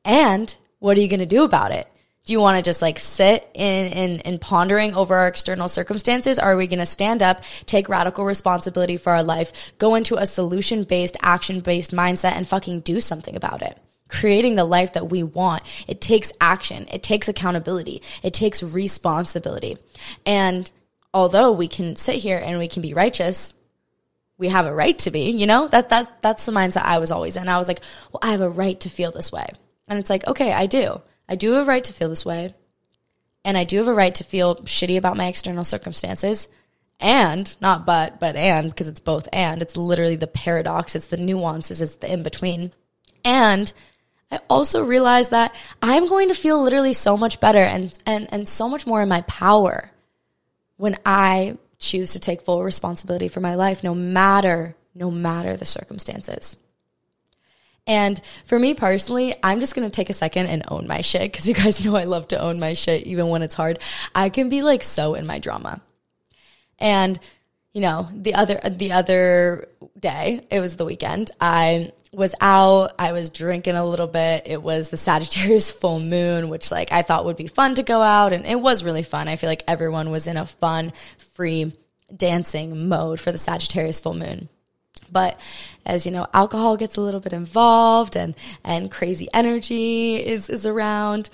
And 0.06 0.56
What 0.84 0.98
are 0.98 1.02
you 1.02 1.08
going 1.08 1.22
to 1.22 1.26
do 1.26 1.46
about 1.46 1.72
it? 1.72 1.88
Do 2.26 2.34
you 2.34 2.42
want 2.42 2.58
to 2.58 2.62
just 2.62 2.82
like 2.82 3.00
sit 3.00 3.50
in, 3.54 3.88
in, 3.94 4.20
in 4.20 4.38
pondering 4.38 4.94
over 4.96 5.16
our 5.16 5.30
external 5.30 5.70
circumstances? 5.70 6.38
Or 6.38 6.44
are 6.44 6.58
we 6.58 6.68
going 6.68 6.80
to 6.80 6.86
stand 6.86 7.24
up, 7.24 7.42
take 7.66 7.88
radical 7.88 8.26
responsibility 8.26 8.98
for 8.98 9.14
our 9.14 9.24
life, 9.24 9.54
go 9.78 9.96
into 9.96 10.18
a 10.18 10.28
solution 10.28 10.84
based, 10.84 11.16
action 11.22 11.62
based 11.62 11.92
mindset 11.92 12.34
and 12.34 12.46
fucking 12.46 12.82
do 12.82 13.00
something 13.00 13.34
about 13.34 13.62
it? 13.62 13.78
Creating 14.10 14.56
the 14.56 14.66
life 14.66 14.94
that 14.94 15.10
we 15.10 15.24
want. 15.24 15.64
It 15.88 16.02
takes 16.02 16.32
action. 16.40 16.88
It 16.92 17.04
takes 17.04 17.28
accountability. 17.28 18.02
It 18.22 18.34
takes 18.34 18.62
responsibility. 18.62 19.78
And 20.26 20.70
although 21.14 21.52
we 21.52 21.68
can 21.68 21.96
sit 21.96 22.16
here 22.16 22.38
and 22.38 22.60
we 22.60 22.68
can 22.68 22.82
be 22.82 22.94
righteous, 22.94 23.54
we 24.38 24.50
have 24.50 24.66
a 24.66 24.74
right 24.74 24.98
to 25.00 25.12
be, 25.12 25.32
you 25.32 25.46
know? 25.46 25.68
That 25.68 25.90
that 25.90 26.22
that's 26.22 26.46
the 26.46 26.52
mindset 26.52 26.84
I 26.84 27.00
was 27.00 27.12
always 27.12 27.38
in. 27.38 27.48
I 27.48 27.58
was 27.58 27.68
like, 27.68 27.82
well, 28.12 28.20
I 28.22 28.32
have 28.32 28.42
a 28.42 28.50
right 28.50 28.80
to 28.82 28.90
feel 28.90 29.12
this 29.12 29.32
way. 29.32 29.48
And 29.88 30.00
it's 30.00 30.10
like, 30.10 30.28
okay, 30.28 30.52
I 30.52 30.66
do. 30.66 31.02
I 31.28 31.36
do 31.36 31.52
have 31.54 31.66
a 31.66 31.70
right 31.70 31.84
to 31.84 31.94
feel 31.94 32.10
this 32.10 32.26
way. 32.26 32.54
And 33.46 33.58
I 33.58 33.64
do 33.64 33.78
have 33.78 33.88
a 33.88 33.94
right 33.94 34.16
to 34.16 34.24
feel 34.24 34.56
shitty 34.58 34.98
about 34.98 35.18
my 35.18 35.28
external 35.28 35.64
circumstances. 35.64 36.48
And 37.00 37.56
not 37.60 37.86
but, 37.86 38.20
but 38.20 38.36
and, 38.36 38.70
because 38.70 38.88
it's 38.88 39.00
both 39.00 39.28
and. 39.34 39.62
It's 39.62 39.76
literally 39.76 40.16
the 40.16 40.28
paradox, 40.28 40.96
it's 40.96 41.08
the 41.08 41.18
nuances, 41.18 41.82
it's 41.82 41.96
the 41.96 42.12
in 42.12 42.24
between. 42.24 42.72
And 43.26 43.72
I 44.34 44.40
also 44.50 44.84
realized 44.84 45.30
that 45.30 45.56
I'm 45.80 46.08
going 46.08 46.30
to 46.30 46.34
feel 46.34 46.64
literally 46.64 46.94
so 46.94 47.16
much 47.16 47.40
better 47.40 47.60
and, 47.60 47.96
and, 48.08 48.28
and 48.34 48.50
so 48.50 48.68
much 48.68 48.88
more 48.88 49.02
in 49.04 49.08
my 49.08 49.22
power 49.22 49.92
when 50.78 50.98
I 51.06 51.60
choose 51.78 52.14
to 52.14 52.20
take 52.20 52.42
full 52.42 52.64
responsibility 52.64 53.28
for 53.28 53.42
my 53.42 53.54
life, 53.54 53.84
no 53.84 53.94
matter, 53.94 54.76
no 54.96 55.12
matter 55.12 55.56
the 55.56 55.66
circumstances. 55.66 56.56
And 57.86 58.20
for 58.46 58.58
me 58.58 58.74
personally, 58.74 59.36
I'm 59.44 59.60
just 59.60 59.76
going 59.76 59.88
to 59.88 59.96
take 59.96 60.10
a 60.10 60.14
second 60.14 60.48
and 60.48 60.64
own 60.68 60.88
my 60.88 61.02
shit 61.02 61.32
because 61.32 61.48
you 61.48 61.54
guys 61.54 61.86
know 61.86 61.96
I 61.96 62.06
love 62.06 62.28
to 62.30 62.42
own 62.42 62.60
my 62.60 62.74
shit 62.74 63.06
even 63.06 63.28
when 63.28 63.44
it's 63.44 63.56
hard. 63.56 63.80
I 64.16 64.30
can 64.30 64.50
be 64.50 64.64
like 64.64 64.84
so 64.84 65.14
in 65.14 65.28
my 65.28 65.38
drama. 65.38 65.80
And 66.80 67.20
you 67.72 67.82
know, 67.82 68.08
the 68.14 68.34
other 68.36 68.60
the 68.68 68.94
other 68.94 69.68
day, 70.00 70.46
it 70.50 70.60
was 70.60 70.78
the 70.78 70.86
weekend. 70.86 71.32
I 71.40 71.92
was 72.14 72.36
out, 72.40 72.94
I 73.00 73.12
was 73.12 73.30
drinking 73.30 73.76
a 73.76 73.86
little 73.86 74.08
bit. 74.08 74.44
It 74.46 74.62
was 74.62 74.90
the 74.90 74.98
Sagittarius 74.98 75.72
full 75.80 76.00
moon, 76.00 76.50
which 76.50 76.72
like 76.72 76.92
I 76.92 77.02
thought 77.02 77.26
would 77.26 77.38
be 77.38 77.48
fun 77.48 77.76
to 77.76 77.84
go 77.84 78.02
out 78.02 78.34
and 78.34 78.46
it 78.46 78.60
was 78.60 78.84
really 78.84 79.04
fun. 79.04 79.28
I 79.28 79.36
feel 79.36 79.50
like 79.50 79.64
everyone 79.68 80.12
was 80.12 80.28
in 80.28 80.38
a 80.38 80.46
fun, 80.46 80.94
free 81.34 81.74
dancing 82.16 82.88
mode 82.88 83.20
for 83.20 83.32
the 83.32 83.38
Sagittarius 83.38 84.00
full 84.00 84.14
moon. 84.14 84.50
But 85.12 85.40
as 85.86 86.06
you 86.06 86.12
know, 86.12 86.28
alcohol 86.34 86.78
gets 86.78 86.98
a 86.98 87.02
little 87.02 87.20
bit 87.20 87.34
involved 87.34 88.16
and, 88.16 88.36
and 88.64 88.90
crazy 88.92 89.28
energy 89.34 90.16
is, 90.16 90.50
is 90.50 90.66
around. 90.66 91.30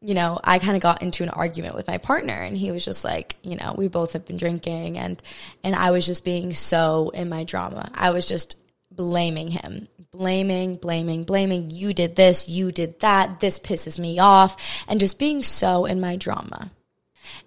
You 0.00 0.14
know, 0.14 0.38
I 0.44 0.58
kind 0.58 0.76
of 0.76 0.82
got 0.82 1.00
into 1.00 1.22
an 1.22 1.30
argument 1.30 1.74
with 1.74 1.86
my 1.86 1.96
partner 1.96 2.34
and 2.34 2.56
he 2.56 2.70
was 2.70 2.84
just 2.84 3.04
like, 3.04 3.36
you 3.42 3.56
know, 3.56 3.74
we 3.76 3.88
both 3.88 4.12
have 4.12 4.26
been 4.26 4.36
drinking 4.36 4.98
and, 4.98 5.22
and 5.62 5.74
I 5.74 5.90
was 5.90 6.06
just 6.06 6.24
being 6.24 6.52
so 6.52 7.10
in 7.10 7.30
my 7.30 7.44
drama. 7.44 7.90
I 7.94 8.10
was 8.10 8.26
just 8.26 8.56
blaming 8.90 9.48
him, 9.48 9.88
blaming, 10.16 10.76
blaming, 10.76 11.24
blaming. 11.24 11.70
You 11.70 11.92
did 11.92 12.14
this, 12.14 12.48
you 12.48 12.70
did 12.70 13.00
that. 13.00 13.40
This 13.40 13.58
pisses 13.58 13.98
me 13.98 14.20
off 14.20 14.84
and 14.86 15.00
just 15.00 15.18
being 15.18 15.42
so 15.42 15.84
in 15.86 16.00
my 16.00 16.16
drama. 16.16 16.70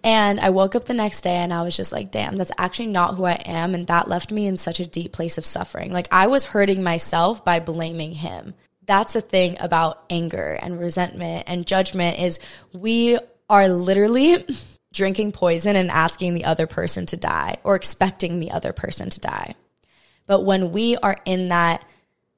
And 0.03 0.39
I 0.39 0.49
woke 0.49 0.75
up 0.75 0.85
the 0.85 0.93
next 0.93 1.21
day 1.21 1.37
and 1.37 1.53
I 1.53 1.63
was 1.63 1.77
just 1.77 1.93
like, 1.93 2.11
damn, 2.11 2.35
that's 2.35 2.51
actually 2.57 2.87
not 2.87 3.15
who 3.15 3.23
I 3.23 3.33
am. 3.45 3.73
And 3.73 3.87
that 3.87 4.07
left 4.07 4.31
me 4.31 4.47
in 4.47 4.57
such 4.57 4.79
a 4.79 4.85
deep 4.85 5.13
place 5.13 5.37
of 5.37 5.45
suffering. 5.45 5.91
Like 5.91 6.07
I 6.11 6.27
was 6.27 6.45
hurting 6.45 6.83
myself 6.83 7.45
by 7.45 7.59
blaming 7.59 8.11
him. 8.11 8.53
That's 8.85 9.13
the 9.13 9.21
thing 9.21 9.57
about 9.59 10.03
anger 10.09 10.57
and 10.61 10.79
resentment 10.79 11.45
and 11.47 11.67
judgment 11.67 12.19
is 12.19 12.39
we 12.73 13.17
are 13.49 13.69
literally 13.69 14.45
drinking 14.93 15.31
poison 15.31 15.75
and 15.75 15.89
asking 15.89 16.33
the 16.33 16.45
other 16.45 16.67
person 16.67 17.05
to 17.07 17.17
die 17.17 17.57
or 17.63 17.75
expecting 17.75 18.39
the 18.39 18.51
other 18.51 18.73
person 18.73 19.09
to 19.09 19.19
die. 19.19 19.55
But 20.25 20.41
when 20.41 20.71
we 20.71 20.97
are 20.97 21.17
in 21.25 21.47
that 21.47 21.85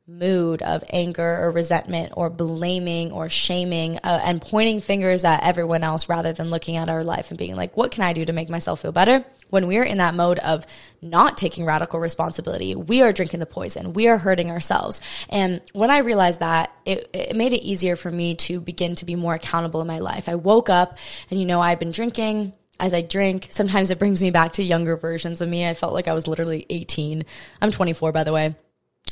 mood 0.10 0.62
of 0.62 0.84
anger 0.90 1.38
or 1.42 1.52
resentment 1.52 2.14
or 2.18 2.30
blaming 2.30 3.12
or 3.12 3.30
shaming 3.30 3.98
uh, 3.98 4.20
and 4.24 4.42
pointing 4.42 4.82
fingers 4.82 5.24
at 5.24 5.44
everyone 5.44 5.84
else 5.84 6.10
rather 6.10 6.34
than 6.34 6.50
looking 6.50 6.76
at 6.76 6.90
our 6.90 7.04
life 7.04 7.30
and 7.30 7.38
being 7.38 7.56
like, 7.56 7.78
what 7.78 7.92
can 7.92 8.04
I 8.04 8.14
do 8.14 8.26
to 8.26 8.34
make 8.34 8.50
myself 8.50 8.82
feel 8.82 8.92
better? 8.92 9.24
When 9.50 9.68
we're 9.68 9.84
in 9.84 9.98
that 9.98 10.14
mode 10.14 10.40
of 10.40 10.66
not 11.02 11.38
taking 11.38 11.66
radical 11.66 12.00
responsibility, 12.00 12.76
we 12.76 13.02
are 13.02 13.12
drinking 13.12 13.40
the 13.40 13.46
poison. 13.46 13.94
We 13.94 14.08
are 14.08 14.18
hurting 14.18 14.52
ourselves. 14.52 15.02
And 15.30 15.62
when 15.74 15.90
I 15.90 16.00
realized 16.00 16.40
that, 16.40 16.72
it, 16.86 17.10
it 17.14 17.36
made 17.36 17.54
it 17.54 17.64
easier 17.64 17.96
for 17.96 18.12
me 18.12 18.36
to 18.36 18.60
begin 18.60 18.96
to 18.96 19.06
be 19.06 19.16
more 19.16 19.34
accountable 19.34 19.82
in 19.82 19.88
my 19.88 20.00
life. 20.00 20.30
I 20.30 20.36
woke 20.36 20.70
up 20.70 20.98
and, 21.30 21.40
you 21.40 21.46
know, 21.46 21.62
I'd 21.62 21.80
been 21.80 21.92
drinking 21.92 22.54
as 22.80 22.94
I 22.94 23.02
drink. 23.02 23.48
Sometimes 23.50 23.92
it 23.92 24.00
brings 24.00 24.22
me 24.22 24.32
back 24.32 24.54
to 24.54 24.64
younger 24.64 24.96
versions 24.96 25.42
of 25.42 25.50
me. 25.50 25.68
I 25.68 25.74
felt 25.74 25.94
like 25.94 26.08
I 26.08 26.14
was 26.14 26.28
literally 26.28 26.66
18. 26.70 27.26
I'm 27.62 27.72
24, 27.72 28.12
by 28.12 28.24
the 28.24 28.34
way. 28.34 28.56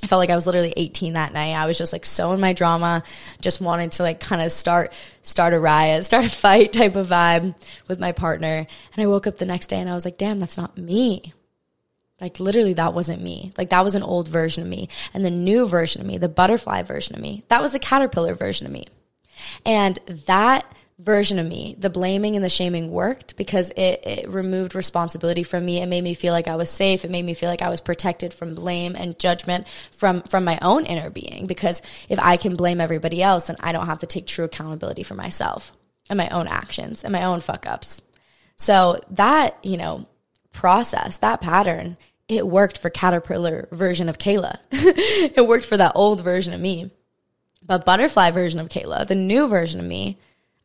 I 0.03 0.07
felt 0.07 0.19
like 0.19 0.29
I 0.29 0.35
was 0.35 0.45
literally 0.45 0.73
18 0.77 1.13
that 1.13 1.33
night. 1.33 1.53
I 1.53 1.65
was 1.65 1.77
just 1.77 1.91
like 1.91 2.05
so 2.05 2.31
in 2.33 2.39
my 2.39 2.53
drama, 2.53 3.03
just 3.41 3.61
wanted 3.61 3.93
to 3.93 4.03
like 4.03 4.19
kind 4.19 4.41
of 4.41 4.51
start 4.51 4.93
start 5.23 5.53
a 5.53 5.59
riot, 5.59 6.05
start 6.05 6.25
a 6.25 6.29
fight 6.29 6.71
type 6.73 6.95
of 6.95 7.09
vibe 7.09 7.55
with 7.87 7.99
my 7.99 8.11
partner. 8.11 8.67
And 8.93 9.03
I 9.03 9.07
woke 9.07 9.27
up 9.27 9.37
the 9.37 9.45
next 9.45 9.67
day 9.67 9.79
and 9.79 9.89
I 9.89 9.95
was 9.95 10.05
like, 10.05 10.17
"Damn, 10.17 10.39
that's 10.39 10.57
not 10.57 10.77
me." 10.77 11.33
Like 12.19 12.39
literally 12.39 12.73
that 12.73 12.93
wasn't 12.93 13.21
me. 13.21 13.51
Like 13.57 13.69
that 13.69 13.83
was 13.83 13.95
an 13.95 14.03
old 14.03 14.27
version 14.27 14.63
of 14.63 14.69
me. 14.69 14.89
And 15.13 15.23
the 15.23 15.29
new 15.29 15.67
version 15.67 16.01
of 16.01 16.07
me, 16.07 16.17
the 16.17 16.29
butterfly 16.29 16.83
version 16.83 17.15
of 17.15 17.21
me, 17.21 17.43
that 17.49 17.61
was 17.61 17.71
the 17.71 17.79
caterpillar 17.79 18.33
version 18.33 18.65
of 18.65 18.73
me. 18.73 18.85
And 19.65 19.99
that 20.25 20.65
version 20.99 21.37
of 21.37 21.45
me. 21.45 21.75
The 21.77 21.89
blaming 21.89 22.35
and 22.35 22.43
the 22.43 22.49
shaming 22.49 22.89
worked 22.89 23.37
because 23.37 23.69
it, 23.71 24.01
it, 24.03 24.29
removed 24.29 24.73
responsibility 24.73 25.43
from 25.43 25.65
me. 25.65 25.79
It 25.79 25.85
made 25.85 26.03
me 26.03 26.15
feel 26.15 26.33
like 26.33 26.47
I 26.47 26.55
was 26.55 26.71
safe. 26.71 27.05
It 27.05 27.11
made 27.11 27.25
me 27.25 27.35
feel 27.35 27.49
like 27.49 27.61
I 27.61 27.69
was 27.69 27.81
protected 27.81 28.33
from 28.33 28.55
blame 28.55 28.95
and 28.95 29.17
judgment 29.19 29.67
from, 29.91 30.23
from 30.23 30.43
my 30.43 30.57
own 30.61 30.85
inner 30.85 31.09
being. 31.09 31.45
Because 31.45 31.83
if 32.09 32.19
I 32.19 32.37
can 32.37 32.55
blame 32.55 32.81
everybody 32.81 33.21
else, 33.21 33.47
then 33.47 33.57
I 33.59 33.73
don't 33.73 33.85
have 33.85 33.99
to 33.99 34.07
take 34.07 34.25
true 34.25 34.45
accountability 34.45 35.03
for 35.03 35.13
myself 35.13 35.71
and 36.09 36.17
my 36.17 36.29
own 36.29 36.47
actions 36.47 37.03
and 37.03 37.11
my 37.11 37.23
own 37.23 37.41
fuck 37.41 37.67
ups. 37.67 38.01
So 38.55 38.99
that, 39.11 39.55
you 39.63 39.77
know, 39.77 40.07
process, 40.51 41.17
that 41.17 41.41
pattern, 41.41 41.97
it 42.27 42.47
worked 42.47 42.79
for 42.79 42.89
caterpillar 42.89 43.67
version 43.71 44.09
of 44.09 44.17
Kela. 44.17 44.57
it 44.71 45.47
worked 45.47 45.65
for 45.65 45.77
that 45.77 45.91
old 45.93 46.23
version 46.23 46.53
of 46.55 46.59
me. 46.59 46.89
But 47.63 47.85
butterfly 47.85 48.31
version 48.31 48.59
of 48.59 48.69
Kela, 48.69 49.05
the 49.07 49.13
new 49.13 49.47
version 49.47 49.79
of 49.79 49.85
me, 49.85 50.17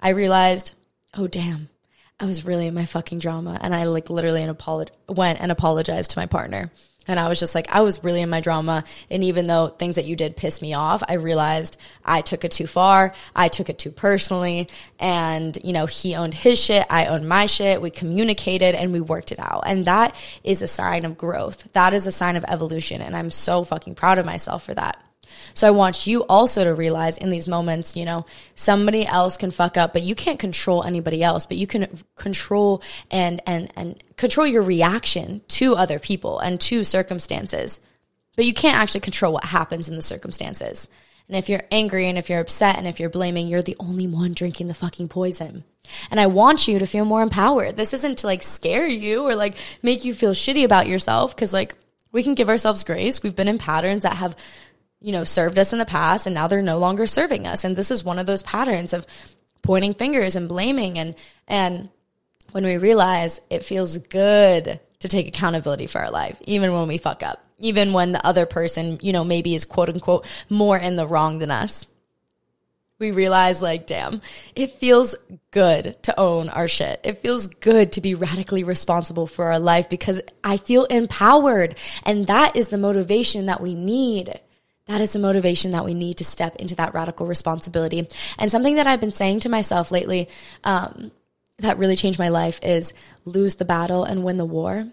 I 0.02 0.10
realized, 0.10 0.74
oh 1.14 1.28
damn, 1.28 1.68
I 2.18 2.26
was 2.26 2.44
really 2.44 2.66
in 2.66 2.74
my 2.74 2.84
fucking 2.84 3.20
drama. 3.20 3.58
And 3.60 3.74
I 3.74 3.84
like 3.84 4.10
literally 4.10 4.42
apolog- 4.42 4.90
went 5.08 5.40
and 5.40 5.50
apologized 5.50 6.10
to 6.10 6.18
my 6.18 6.26
partner. 6.26 6.70
And 7.08 7.18
I 7.18 7.28
was 7.28 7.40
just 7.40 7.54
like, 7.54 7.68
I 7.68 7.80
was 7.80 8.04
really 8.04 8.20
in 8.20 8.30
my 8.30 8.40
drama. 8.40 8.84
And 9.10 9.24
even 9.24 9.46
though 9.48 9.68
things 9.68 9.96
that 9.96 10.06
you 10.06 10.14
did 10.14 10.36
piss 10.36 10.62
me 10.62 10.74
off, 10.74 11.02
I 11.08 11.14
realized 11.14 11.76
I 12.04 12.20
took 12.20 12.44
it 12.44 12.52
too 12.52 12.66
far. 12.66 13.12
I 13.34 13.48
took 13.48 13.68
it 13.68 13.78
too 13.78 13.90
personally. 13.90 14.68
And, 15.00 15.58
you 15.64 15.72
know, 15.72 15.86
he 15.86 16.14
owned 16.14 16.34
his 16.34 16.60
shit. 16.60 16.86
I 16.90 17.06
owned 17.06 17.28
my 17.28 17.46
shit. 17.46 17.82
We 17.82 17.90
communicated 17.90 18.76
and 18.76 18.92
we 18.92 19.00
worked 19.00 19.32
it 19.32 19.40
out. 19.40 19.64
And 19.66 19.84
that 19.86 20.14
is 20.44 20.62
a 20.62 20.68
sign 20.68 21.04
of 21.04 21.18
growth. 21.18 21.72
That 21.72 21.92
is 21.92 22.06
a 22.06 22.12
sign 22.12 22.36
of 22.36 22.44
evolution. 22.46 23.00
And 23.02 23.16
I'm 23.16 23.30
so 23.30 23.64
fucking 23.64 23.96
proud 23.96 24.18
of 24.18 24.26
myself 24.26 24.64
for 24.64 24.74
that. 24.74 25.02
So 25.54 25.66
I 25.66 25.70
want 25.70 26.06
you 26.06 26.24
also 26.24 26.64
to 26.64 26.74
realize 26.74 27.16
in 27.16 27.30
these 27.30 27.48
moments, 27.48 27.96
you 27.96 28.04
know, 28.04 28.26
somebody 28.54 29.06
else 29.06 29.36
can 29.36 29.50
fuck 29.50 29.76
up, 29.76 29.92
but 29.92 30.02
you 30.02 30.14
can't 30.14 30.38
control 30.38 30.82
anybody 30.82 31.22
else, 31.22 31.46
but 31.46 31.56
you 31.56 31.66
can 31.66 31.98
control 32.16 32.82
and, 33.10 33.42
and, 33.46 33.72
and 33.76 34.02
control 34.16 34.46
your 34.46 34.62
reaction 34.62 35.42
to 35.48 35.76
other 35.76 35.98
people 35.98 36.38
and 36.38 36.60
to 36.62 36.84
circumstances. 36.84 37.80
But 38.36 38.46
you 38.46 38.54
can't 38.54 38.78
actually 38.78 39.00
control 39.00 39.32
what 39.32 39.44
happens 39.44 39.88
in 39.88 39.96
the 39.96 40.02
circumstances. 40.02 40.88
And 41.28 41.36
if 41.36 41.48
you're 41.48 41.62
angry 41.70 42.08
and 42.08 42.18
if 42.18 42.28
you're 42.28 42.40
upset 42.40 42.76
and 42.76 42.86
if 42.86 43.00
you're 43.00 43.10
blaming, 43.10 43.48
you're 43.48 43.62
the 43.62 43.76
only 43.78 44.06
one 44.06 44.32
drinking 44.32 44.68
the 44.68 44.74
fucking 44.74 45.08
poison. 45.08 45.64
And 46.10 46.20
I 46.20 46.26
want 46.26 46.68
you 46.68 46.78
to 46.78 46.86
feel 46.86 47.04
more 47.04 47.22
empowered. 47.22 47.76
This 47.76 47.94
isn't 47.94 48.18
to 48.18 48.26
like 48.26 48.42
scare 48.42 48.86
you 48.86 49.26
or 49.26 49.34
like 49.34 49.56
make 49.82 50.04
you 50.04 50.14
feel 50.14 50.32
shitty 50.32 50.64
about 50.64 50.88
yourself 50.88 51.34
because 51.34 51.52
like 51.52 51.74
we 52.12 52.22
can 52.22 52.34
give 52.34 52.48
ourselves 52.48 52.84
grace. 52.84 53.22
We've 53.22 53.36
been 53.36 53.48
in 53.48 53.58
patterns 53.58 54.02
that 54.02 54.16
have 54.16 54.36
you 55.02 55.12
know, 55.12 55.24
served 55.24 55.58
us 55.58 55.72
in 55.72 55.78
the 55.78 55.84
past 55.84 56.26
and 56.26 56.34
now 56.34 56.46
they're 56.46 56.62
no 56.62 56.78
longer 56.78 57.06
serving 57.06 57.46
us. 57.46 57.64
And 57.64 57.76
this 57.76 57.90
is 57.90 58.04
one 58.04 58.18
of 58.18 58.26
those 58.26 58.42
patterns 58.42 58.92
of 58.92 59.06
pointing 59.62 59.94
fingers 59.94 60.36
and 60.36 60.48
blaming 60.48 60.98
and 60.98 61.14
and 61.46 61.88
when 62.52 62.64
we 62.64 62.76
realize 62.76 63.40
it 63.50 63.64
feels 63.64 63.96
good 63.98 64.78
to 65.00 65.08
take 65.08 65.26
accountability 65.26 65.86
for 65.86 66.00
our 66.00 66.10
life, 66.10 66.38
even 66.42 66.72
when 66.72 66.86
we 66.86 66.98
fuck 66.98 67.22
up, 67.22 67.44
even 67.58 67.92
when 67.92 68.12
the 68.12 68.24
other 68.26 68.46
person, 68.46 68.98
you 69.02 69.12
know, 69.12 69.24
maybe 69.24 69.54
is 69.54 69.64
quote 69.64 69.88
unquote 69.88 70.26
more 70.48 70.76
in 70.76 70.96
the 70.96 71.06
wrong 71.06 71.38
than 71.38 71.50
us. 71.50 71.86
We 72.98 73.10
realize, 73.10 73.60
like, 73.60 73.88
damn, 73.88 74.22
it 74.54 74.70
feels 74.70 75.16
good 75.50 76.00
to 76.04 76.20
own 76.20 76.48
our 76.50 76.68
shit. 76.68 77.00
It 77.02 77.18
feels 77.18 77.48
good 77.48 77.90
to 77.92 78.00
be 78.00 78.14
radically 78.14 78.62
responsible 78.62 79.26
for 79.26 79.46
our 79.46 79.58
life 79.58 79.88
because 79.88 80.20
I 80.44 80.56
feel 80.56 80.84
empowered. 80.84 81.74
And 82.04 82.28
that 82.28 82.54
is 82.54 82.68
the 82.68 82.78
motivation 82.78 83.46
that 83.46 83.60
we 83.60 83.74
need 83.74 84.38
that 84.86 85.00
is 85.00 85.12
the 85.12 85.18
motivation 85.18 85.70
that 85.70 85.84
we 85.84 85.94
need 85.94 86.18
to 86.18 86.24
step 86.24 86.56
into 86.56 86.74
that 86.76 86.94
radical 86.94 87.26
responsibility. 87.26 88.08
And 88.38 88.50
something 88.50 88.76
that 88.76 88.86
I've 88.86 89.00
been 89.00 89.10
saying 89.10 89.40
to 89.40 89.48
myself 89.48 89.90
lately 89.90 90.28
um, 90.64 91.12
that 91.58 91.78
really 91.78 91.96
changed 91.96 92.18
my 92.18 92.28
life 92.28 92.58
is 92.62 92.92
lose 93.24 93.56
the 93.56 93.64
battle 93.64 94.04
and 94.04 94.24
win 94.24 94.38
the 94.38 94.44
war. 94.44 94.86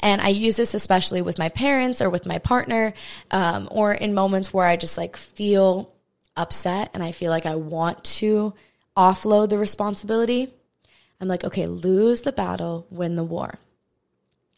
And 0.00 0.20
I 0.20 0.28
use 0.28 0.56
this 0.56 0.74
especially 0.74 1.22
with 1.22 1.38
my 1.38 1.48
parents 1.48 2.02
or 2.02 2.10
with 2.10 2.26
my 2.26 2.38
partner, 2.38 2.94
um, 3.30 3.68
or 3.70 3.92
in 3.92 4.12
moments 4.12 4.52
where 4.52 4.66
I 4.66 4.76
just 4.76 4.98
like 4.98 5.16
feel 5.16 5.92
upset 6.36 6.90
and 6.94 7.02
I 7.02 7.12
feel 7.12 7.30
like 7.30 7.46
I 7.46 7.54
want 7.54 8.02
to 8.04 8.54
offload 8.96 9.50
the 9.50 9.58
responsibility. 9.58 10.52
I'm 11.20 11.28
like, 11.28 11.44
okay, 11.44 11.66
lose 11.66 12.22
the 12.22 12.32
battle, 12.32 12.86
win 12.90 13.14
the 13.14 13.24
war. 13.24 13.58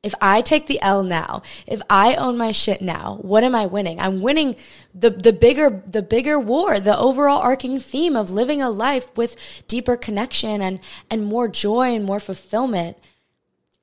If 0.03 0.15
I 0.23 0.41
take 0.41 0.67
the 0.67 0.81
L 0.81 1.03
now, 1.03 1.43
if 1.67 1.83
I 1.91 2.15
own 2.15 2.39
my 2.39 2.53
shit 2.53 2.81
now, 2.81 3.19
what 3.21 3.45
am 3.45 3.55
I 3.55 3.67
winning? 3.67 4.01
I'm 4.01 4.23
winning 4.23 4.57
the, 4.95 5.11
the 5.11 5.33
bigger, 5.33 5.83
the 5.87 6.01
bigger 6.01 6.39
war, 6.39 6.81
the 6.81 6.97
overall 6.97 7.41
arcing 7.41 7.79
theme 7.79 8.17
of 8.17 8.31
living 8.31 8.63
a 8.63 8.71
life 8.71 9.15
with 9.15 9.37
deeper 9.69 9.99
connection 9.99 10.63
and, 10.63 10.81
and 11.11 11.27
more 11.27 11.49
joy 11.49 11.95
and 11.95 12.07
more 12.07 12.19
fulfillment. 12.19 12.97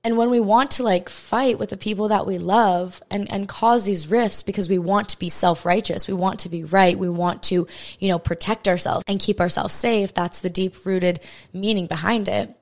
And 0.03 0.17
when 0.17 0.31
we 0.31 0.39
want 0.39 0.71
to 0.71 0.83
like 0.83 1.07
fight 1.07 1.59
with 1.59 1.69
the 1.69 1.77
people 1.77 2.07
that 2.07 2.25
we 2.25 2.39
love 2.39 3.03
and, 3.11 3.31
and 3.31 3.47
cause 3.47 3.85
these 3.85 4.09
rifts 4.09 4.41
because 4.41 4.67
we 4.69 4.79
want 4.79 5.09
to 5.09 5.19
be 5.19 5.29
self 5.29 5.65
righteous, 5.65 6.07
we 6.07 6.15
want 6.15 6.39
to 6.39 6.49
be 6.49 6.63
right, 6.63 6.97
we 6.97 7.09
want 7.09 7.43
to, 7.43 7.67
you 7.99 8.07
know, 8.09 8.17
protect 8.17 8.67
ourselves 8.67 9.03
and 9.07 9.19
keep 9.19 9.39
ourselves 9.39 9.75
safe, 9.75 10.15
that's 10.15 10.41
the 10.41 10.49
deep 10.49 10.83
rooted 10.83 11.19
meaning 11.53 11.85
behind 11.85 12.27
it. 12.27 12.55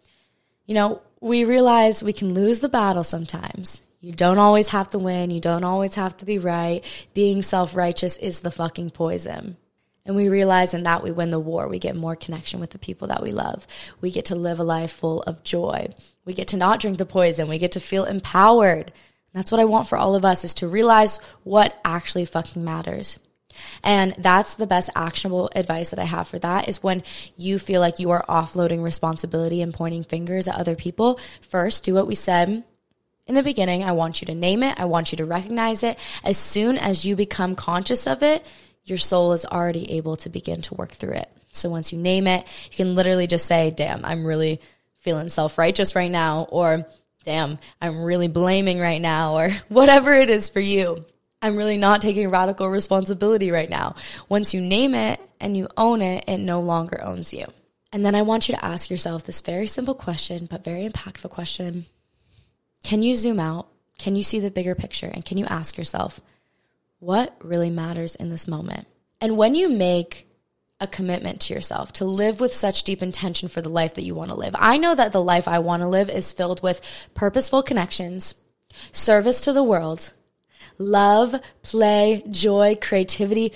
You 0.65 0.73
know, 0.73 1.01
we 1.25 1.43
realize 1.43 2.03
we 2.03 2.13
can 2.13 2.35
lose 2.35 2.59
the 2.59 2.69
battle 2.69 3.03
sometimes. 3.03 3.83
You 3.99 4.11
don't 4.11 4.37
always 4.37 4.69
have 4.69 4.91
to 4.91 4.99
win. 4.99 5.31
You 5.31 5.41
don't 5.41 5.63
always 5.63 5.95
have 5.95 6.15
to 6.17 6.25
be 6.25 6.37
right. 6.37 6.83
Being 7.15 7.41
self 7.41 7.75
righteous 7.75 8.17
is 8.17 8.41
the 8.41 8.51
fucking 8.51 8.91
poison. 8.91 9.57
And 10.05 10.15
we 10.15 10.29
realize 10.29 10.75
in 10.75 10.83
that 10.83 11.01
we 11.01 11.11
win 11.11 11.31
the 11.31 11.39
war. 11.39 11.67
We 11.67 11.79
get 11.79 11.95
more 11.95 12.15
connection 12.15 12.59
with 12.59 12.69
the 12.69 12.77
people 12.77 13.07
that 13.07 13.23
we 13.23 13.31
love. 13.31 13.65
We 14.01 14.11
get 14.11 14.25
to 14.25 14.35
live 14.35 14.59
a 14.59 14.63
life 14.63 14.91
full 14.91 15.23
of 15.23 15.43
joy. 15.43 15.87
We 16.25 16.35
get 16.35 16.49
to 16.49 16.57
not 16.57 16.79
drink 16.79 16.99
the 16.99 17.07
poison. 17.07 17.49
We 17.49 17.57
get 17.57 17.71
to 17.71 17.79
feel 17.79 18.05
empowered. 18.05 18.91
that's 19.33 19.51
what 19.51 19.59
I 19.59 19.65
want 19.65 19.87
for 19.87 19.97
all 19.97 20.13
of 20.13 20.25
us 20.25 20.43
is 20.43 20.53
to 20.55 20.67
realize 20.67 21.17
what 21.43 21.75
actually 21.83 22.25
fucking 22.25 22.63
matters. 22.63 23.17
And 23.83 24.13
that's 24.17 24.55
the 24.55 24.67
best 24.67 24.89
actionable 24.95 25.49
advice 25.55 25.89
that 25.89 25.99
I 25.99 26.05
have 26.05 26.27
for 26.27 26.39
that 26.39 26.67
is 26.67 26.83
when 26.83 27.03
you 27.37 27.59
feel 27.59 27.81
like 27.81 27.99
you 27.99 28.11
are 28.11 28.25
offloading 28.27 28.83
responsibility 28.83 29.61
and 29.61 29.73
pointing 29.73 30.03
fingers 30.03 30.47
at 30.47 30.55
other 30.55 30.75
people. 30.75 31.19
First, 31.41 31.83
do 31.83 31.93
what 31.93 32.07
we 32.07 32.15
said 32.15 32.63
in 33.27 33.35
the 33.35 33.43
beginning. 33.43 33.83
I 33.83 33.93
want 33.93 34.21
you 34.21 34.27
to 34.27 34.35
name 34.35 34.63
it. 34.63 34.79
I 34.79 34.85
want 34.85 35.11
you 35.11 35.17
to 35.17 35.25
recognize 35.25 35.83
it. 35.83 35.99
As 36.23 36.37
soon 36.37 36.77
as 36.77 37.05
you 37.05 37.15
become 37.15 37.55
conscious 37.55 38.07
of 38.07 38.23
it, 38.23 38.45
your 38.83 38.97
soul 38.97 39.33
is 39.33 39.45
already 39.45 39.93
able 39.93 40.15
to 40.17 40.29
begin 40.29 40.61
to 40.63 40.75
work 40.75 40.91
through 40.91 41.13
it. 41.13 41.29
So 41.51 41.69
once 41.69 41.91
you 41.91 41.99
name 41.99 42.27
it, 42.27 42.45
you 42.71 42.75
can 42.75 42.95
literally 42.95 43.27
just 43.27 43.45
say, 43.45 43.71
damn, 43.71 44.05
I'm 44.05 44.25
really 44.25 44.61
feeling 44.99 45.29
self 45.29 45.57
righteous 45.57 45.95
right 45.95 46.11
now, 46.11 46.47
or 46.49 46.85
damn, 47.23 47.57
I'm 47.81 48.03
really 48.03 48.27
blaming 48.27 48.79
right 48.79 49.01
now, 49.01 49.37
or 49.37 49.49
whatever 49.69 50.13
it 50.13 50.29
is 50.29 50.49
for 50.49 50.59
you. 50.59 51.05
I'm 51.45 51.57
really 51.57 51.77
not 51.77 52.01
taking 52.01 52.31
radical 52.31 52.67
responsibility 52.69 53.51
right 53.51 53.69
now. 53.69 53.93
Once 54.29 54.55
you 54.55 54.61
name 54.61 54.95
it 54.95 55.19
and 55.39 55.55
you 55.55 55.67
own 55.77 56.01
it, 56.01 56.23
it 56.27 56.39
no 56.39 56.59
longer 56.59 56.99
owns 57.03 57.35
you. 57.35 57.45
And 57.93 58.03
then 58.03 58.15
I 58.15 58.23
want 58.23 58.49
you 58.49 58.55
to 58.55 58.65
ask 58.65 58.89
yourself 58.89 59.25
this 59.25 59.41
very 59.41 59.67
simple 59.67 59.93
question, 59.93 60.47
but 60.49 60.63
very 60.63 60.89
impactful 60.89 61.29
question. 61.29 61.85
Can 62.83 63.03
you 63.03 63.15
zoom 63.15 63.39
out? 63.39 63.67
Can 63.99 64.15
you 64.15 64.23
see 64.23 64.39
the 64.39 64.49
bigger 64.49 64.73
picture? 64.73 65.05
And 65.05 65.23
can 65.23 65.37
you 65.37 65.45
ask 65.45 65.77
yourself, 65.77 66.19
what 66.97 67.35
really 67.43 67.69
matters 67.69 68.15
in 68.15 68.31
this 68.31 68.47
moment? 68.47 68.87
And 69.21 69.37
when 69.37 69.53
you 69.53 69.69
make 69.69 70.27
a 70.79 70.87
commitment 70.87 71.41
to 71.41 71.53
yourself 71.53 71.93
to 71.93 72.05
live 72.05 72.39
with 72.39 72.55
such 72.55 72.83
deep 72.83 73.03
intention 73.03 73.49
for 73.49 73.61
the 73.61 73.69
life 73.69 73.93
that 73.93 74.03
you 74.03 74.15
want 74.15 74.31
to 74.31 74.35
live, 74.35 74.55
I 74.57 74.77
know 74.77 74.95
that 74.95 75.11
the 75.11 75.21
life 75.21 75.47
I 75.47 75.59
want 75.59 75.83
to 75.83 75.87
live 75.87 76.09
is 76.09 76.33
filled 76.33 76.63
with 76.63 76.81
purposeful 77.13 77.61
connections, 77.61 78.33
service 78.91 79.41
to 79.41 79.53
the 79.53 79.63
world, 79.63 80.11
love, 80.77 81.35
play, 81.61 82.23
joy, 82.29 82.77
creativity. 82.81 83.53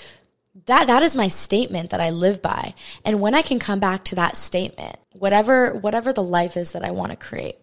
That, 0.66 0.88
that 0.88 1.04
is 1.04 1.16
my 1.16 1.28
statement 1.28 1.92
that 1.92 2.02
I 2.02 2.10
live 2.10 2.42
by. 2.42 2.74
And 3.06 3.22
when 3.22 3.36
I 3.36 3.42
can 3.42 3.60
come 3.60 3.80
back 3.80 4.04
to 4.06 4.16
that 4.16 4.38
statement, 4.38 4.98
whatever, 5.14 5.74
whatever 5.74 6.14
the 6.14 6.24
life 6.24 6.58
is 6.58 6.74
that 6.74 6.84
I 6.84 6.92
want 6.92 7.12
to 7.12 7.18
create, 7.18 7.56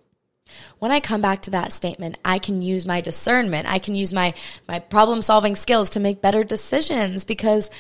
when 0.79 0.93
I 0.93 1.01
come 1.01 1.21
back 1.21 1.43
to 1.43 1.51
that 1.51 1.73
statement, 1.73 2.19
I 2.25 2.39
can 2.39 2.63
use 2.63 2.87
my 2.87 3.01
discernment. 3.01 3.69
I 3.69 3.79
can 3.79 3.95
use 3.95 4.13
my, 4.13 4.35
my 4.69 4.79
problem 4.79 5.23
solving 5.23 5.57
skills 5.57 5.91
to 5.91 6.01
make 6.01 6.23
better 6.23 6.45
decisions 6.45 7.25
because 7.25 7.71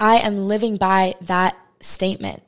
I 0.00 0.18
am 0.18 0.38
living 0.38 0.76
by 0.76 1.14
that 1.22 1.56
statement. 1.80 2.42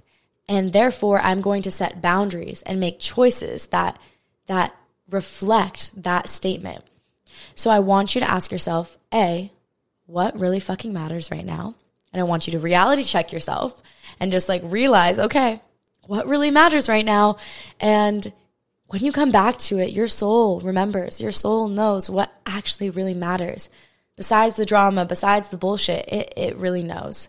And 0.49 0.73
therefore, 0.73 1.21
I'm 1.21 1.41
going 1.41 1.63
to 1.63 1.71
set 1.71 2.03
boundaries 2.03 2.63
and 2.63 2.81
make 2.81 2.99
choices 2.99 3.67
that, 3.69 3.99
that 4.47 4.75
reflect 5.09 6.03
that 6.03 6.29
statement. 6.29 6.85
So 7.55 7.71
I 7.71 7.81
want 7.81 8.15
you 8.15 8.21
to 8.21 8.31
ask 8.31 8.51
yourself, 8.53 8.97
A, 9.13 9.53
what 10.07 10.39
really 10.39 10.61
fucking 10.61 10.93
matters 10.93 11.31
right 11.31 11.45
now? 11.45 11.75
And 12.13 12.21
I 12.21 12.25
want 12.25 12.47
you 12.47 12.53
to 12.53 12.59
reality 12.59 13.05
check 13.05 13.33
yourself 13.33 13.81
and 14.19 14.33
just 14.33 14.49
like 14.49 14.63
realize, 14.65 15.19
okay, 15.19 15.61
what 16.07 16.27
really 16.27 16.51
matters 16.51 16.89
right 16.89 17.05
now? 17.05 17.37
And 17.79 18.33
when 18.89 19.03
you 19.03 19.13
come 19.13 19.31
back 19.31 19.59
to 19.59 19.79
it, 19.79 19.93
your 19.93 20.09
soul 20.09 20.61
remembers, 20.61 21.21
your 21.21 21.33
soul 21.33 21.69
knows 21.69 22.11
what 22.11 22.33
actually 22.45 22.91
really 22.91 23.15
matters. 23.15 23.71
Besides 24.17 24.57
the 24.57 24.65
drama, 24.65 25.05
besides 25.05 25.49
the 25.49 25.57
bullshit, 25.57 26.09
it, 26.09 26.35
it 26.37 26.57
really 26.57 26.83
knows. 26.83 27.29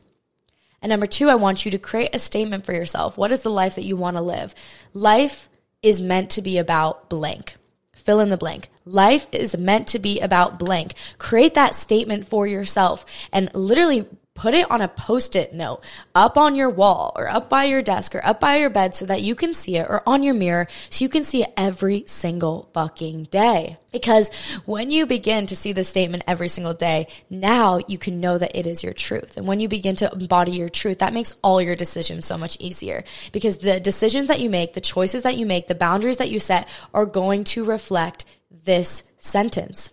And 0.82 0.90
number 0.90 1.06
two, 1.06 1.30
I 1.30 1.36
want 1.36 1.64
you 1.64 1.72
to 1.72 1.78
create 1.78 2.16
a 2.16 2.20
statement 2.20 2.66
for 2.66 2.74
yourself. 2.74 3.18
What 3.18 3.32
is 3.32 3.42
the 3.42 3.52
life 3.52 3.76
that 3.76 3.86
you 3.86 3.96
want 3.96 4.18
to 4.18 4.22
live? 4.22 4.56
Life 4.94 5.48
is 5.84 6.02
meant 6.02 6.32
to 6.32 6.42
be 6.42 6.58
about 6.58 7.10
blank 7.10 7.56
fill 8.02 8.20
in 8.20 8.30
the 8.30 8.38
blank. 8.38 8.70
Life 8.86 9.28
is 9.32 9.58
meant 9.58 9.88
to 9.88 10.00
be 10.00 10.20
about 10.20 10.60
blank. 10.60 10.94
Create 11.18 11.54
that 11.54 11.76
statement 11.76 12.28
for 12.28 12.48
yourself 12.48 13.06
and 13.32 13.54
literally 13.54 14.08
put 14.34 14.54
it 14.56 14.72
on 14.72 14.82
a 14.82 14.88
post 14.88 15.36
it 15.36 15.54
note 15.54 15.82
up 16.16 16.38
on 16.38 16.56
your 16.56 16.70
wall 16.70 17.12
or 17.16 17.30
up 17.30 17.50
by 17.50 17.66
your 17.66 17.82
desk 17.82 18.16
or 18.16 18.26
up 18.26 18.40
by 18.40 18.56
your 18.56 18.70
bed 18.70 18.96
so 18.96 19.06
that 19.06 19.22
you 19.22 19.36
can 19.36 19.54
see 19.54 19.76
it 19.76 19.86
or 19.88 20.02
on 20.08 20.24
your 20.24 20.34
mirror 20.34 20.68
so 20.90 21.04
you 21.04 21.10
can 21.10 21.24
see 21.24 21.44
it 21.44 21.54
every 21.56 22.04
single 22.08 22.70
fucking 22.74 23.26
day. 23.26 23.78
Because 23.92 24.34
when 24.66 24.90
you 24.90 25.06
begin 25.06 25.46
to 25.48 25.56
see 25.56 25.74
the 25.74 25.84
statement 25.84 26.24
every 26.26 26.48
single 26.48 26.74
day, 26.74 27.08
now 27.30 27.82
you 27.88 27.98
can 27.98 28.20
know 28.20 28.38
that 28.38 28.58
it 28.58 28.66
is 28.66 28.84
your 28.84 28.94
truth. 28.94 29.38
And 29.38 29.46
when 29.46 29.60
you 29.60 29.68
begin 29.68 29.98
to 29.98 30.12
embody 30.12 30.54
your 30.54 30.70
truth, 30.70 31.00
that 31.00 31.14
makes 31.14 31.36
all 31.44 31.62
your 31.62 31.76
decisions 31.76 32.26
so 32.26 32.38
much 32.38 32.58
easier 32.60 33.04
because 33.32 33.58
the 33.58 33.80
decisions 33.80 34.28
that 34.28 34.40
you 34.40 34.50
make, 34.50 34.74
the 34.74 34.82
choices 34.82 35.24
that 35.24 35.38
you 35.38 35.46
make, 35.46 35.68
the 35.68 35.76
boundaries 35.76 36.18
that 36.18 36.32
you 36.32 36.40
set 36.40 36.68
are 36.94 37.06
going 37.06 37.44
to 37.44 37.66
reflect 37.66 38.26
this 38.66 39.04
sentence 39.18 39.92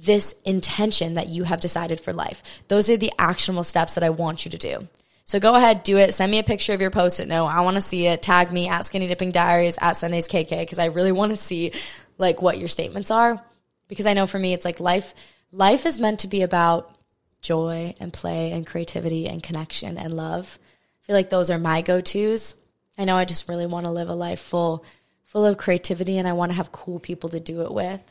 this 0.00 0.40
intention 0.44 1.14
that 1.14 1.28
you 1.28 1.44
have 1.44 1.60
decided 1.60 2.00
for 2.00 2.12
life. 2.12 2.42
Those 2.68 2.90
are 2.90 2.96
the 2.96 3.12
actionable 3.18 3.64
steps 3.64 3.94
that 3.94 4.04
I 4.04 4.10
want 4.10 4.44
you 4.44 4.50
to 4.50 4.58
do. 4.58 4.88
So 5.24 5.40
go 5.40 5.54
ahead, 5.54 5.82
do 5.82 5.98
it. 5.98 6.14
Send 6.14 6.30
me 6.30 6.38
a 6.38 6.44
picture 6.44 6.72
of 6.72 6.80
your 6.80 6.90
post-it 6.90 7.28
note. 7.28 7.46
I 7.46 7.60
want 7.60 7.74
to 7.74 7.80
see 7.82 8.06
it. 8.06 8.22
Tag 8.22 8.50
me 8.50 8.68
at 8.68 8.84
Skinny 8.84 9.08
Dipping 9.08 9.30
Diaries 9.30 9.76
at 9.78 9.94
Sundazed 9.94 10.30
KK 10.30 10.60
because 10.60 10.78
I 10.78 10.86
really 10.86 11.12
want 11.12 11.30
to 11.30 11.36
see 11.36 11.72
like 12.16 12.40
what 12.40 12.58
your 12.58 12.68
statements 12.68 13.10
are. 13.10 13.42
Because 13.88 14.06
I 14.06 14.14
know 14.14 14.26
for 14.26 14.38
me, 14.38 14.54
it's 14.54 14.64
like 14.64 14.80
life. 14.80 15.14
Life 15.52 15.84
is 15.84 16.00
meant 16.00 16.20
to 16.20 16.28
be 16.28 16.42
about 16.42 16.94
joy 17.42 17.94
and 18.00 18.12
play 18.12 18.52
and 18.52 18.66
creativity 18.66 19.26
and 19.26 19.42
connection 19.42 19.98
and 19.98 20.14
love. 20.14 20.58
I 21.02 21.06
feel 21.06 21.16
like 21.16 21.30
those 21.30 21.50
are 21.50 21.58
my 21.58 21.82
go-tos. 21.82 22.54
I 22.96 23.04
know 23.04 23.16
I 23.16 23.24
just 23.24 23.48
really 23.48 23.66
want 23.66 23.84
to 23.84 23.92
live 23.92 24.08
a 24.08 24.14
life 24.14 24.40
full, 24.40 24.84
full 25.28 25.46
of 25.46 25.56
creativity, 25.56 26.18
and 26.18 26.28
I 26.28 26.34
want 26.34 26.50
to 26.50 26.56
have 26.56 26.72
cool 26.72 26.98
people 26.98 27.30
to 27.30 27.40
do 27.40 27.62
it 27.62 27.72
with 27.72 28.02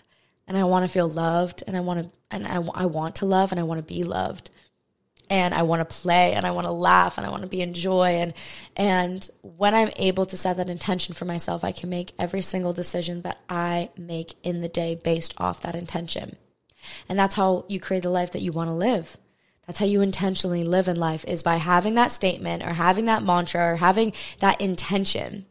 and 0.48 0.58
I 0.58 0.64
want 0.64 0.86
to 0.86 0.90
feel 0.90 1.10
loved 1.10 1.64
and 1.68 1.76
I 1.76 1.82
want 1.82 2.04
to 2.04 2.18
and 2.32 2.48
I, 2.48 2.56
I 2.74 2.86
want 2.86 3.16
to 3.16 3.26
love 3.26 3.52
and 3.52 3.60
I 3.60 3.64
want 3.64 3.80
to 3.80 3.94
be 3.94 4.04
loved 4.04 4.50
and 5.30 5.54
I 5.54 5.64
want 5.64 5.82
to 5.82 5.96
play 6.02 6.34
and 6.34 6.46
I 6.46 6.52
want 6.52 6.66
to 6.66 6.72
laugh 6.72 7.18
and 7.18 7.28
I 7.28 7.30
want 7.30 7.42
to 7.42 7.50
be 7.50 7.62
in 7.62 7.74
joy 7.74 8.16
and 8.16 8.34
and 8.76 9.30
when 9.42 9.76
I'm 9.76 9.92
able 9.98 10.26
to 10.26 10.38
set 10.38 10.58
that 10.58 10.70
intention 10.70 11.14
for 11.14 11.26
myself 11.26 11.64
I 11.64 11.74
can 11.74 11.90
make 11.90 12.14
every 12.18 12.42
single 12.42 12.74
decision 12.74 13.22
that 13.22 13.40
I 13.50 13.90
make 13.98 14.36
in 14.44 14.62
the 14.62 14.70
day 14.70 14.96
based 14.96 15.34
off 15.38 15.62
that 15.62 15.76
intention. 15.76 16.38
And 17.10 17.20
that's 17.20 17.36
how 17.36 17.66
you 17.68 17.80
create 17.80 18.04
the 18.04 18.10
life 18.10 18.32
that 18.32 18.42
you 18.42 18.54
want 18.54 18.70
to 18.70 18.76
live. 18.76 19.18
That's 19.66 19.80
how 19.80 19.86
you 19.86 20.02
intentionally 20.02 20.64
live 20.64 20.88
in 20.88 20.96
life 20.96 21.26
is 21.28 21.44
by 21.44 21.58
having 21.58 21.96
that 21.96 22.14
statement 22.14 22.64
or 22.64 22.74
having 22.74 23.06
that 23.06 23.24
mantra 23.24 23.74
or 23.74 23.76
having 23.76 24.14
that 24.40 24.62
intention 24.62 25.46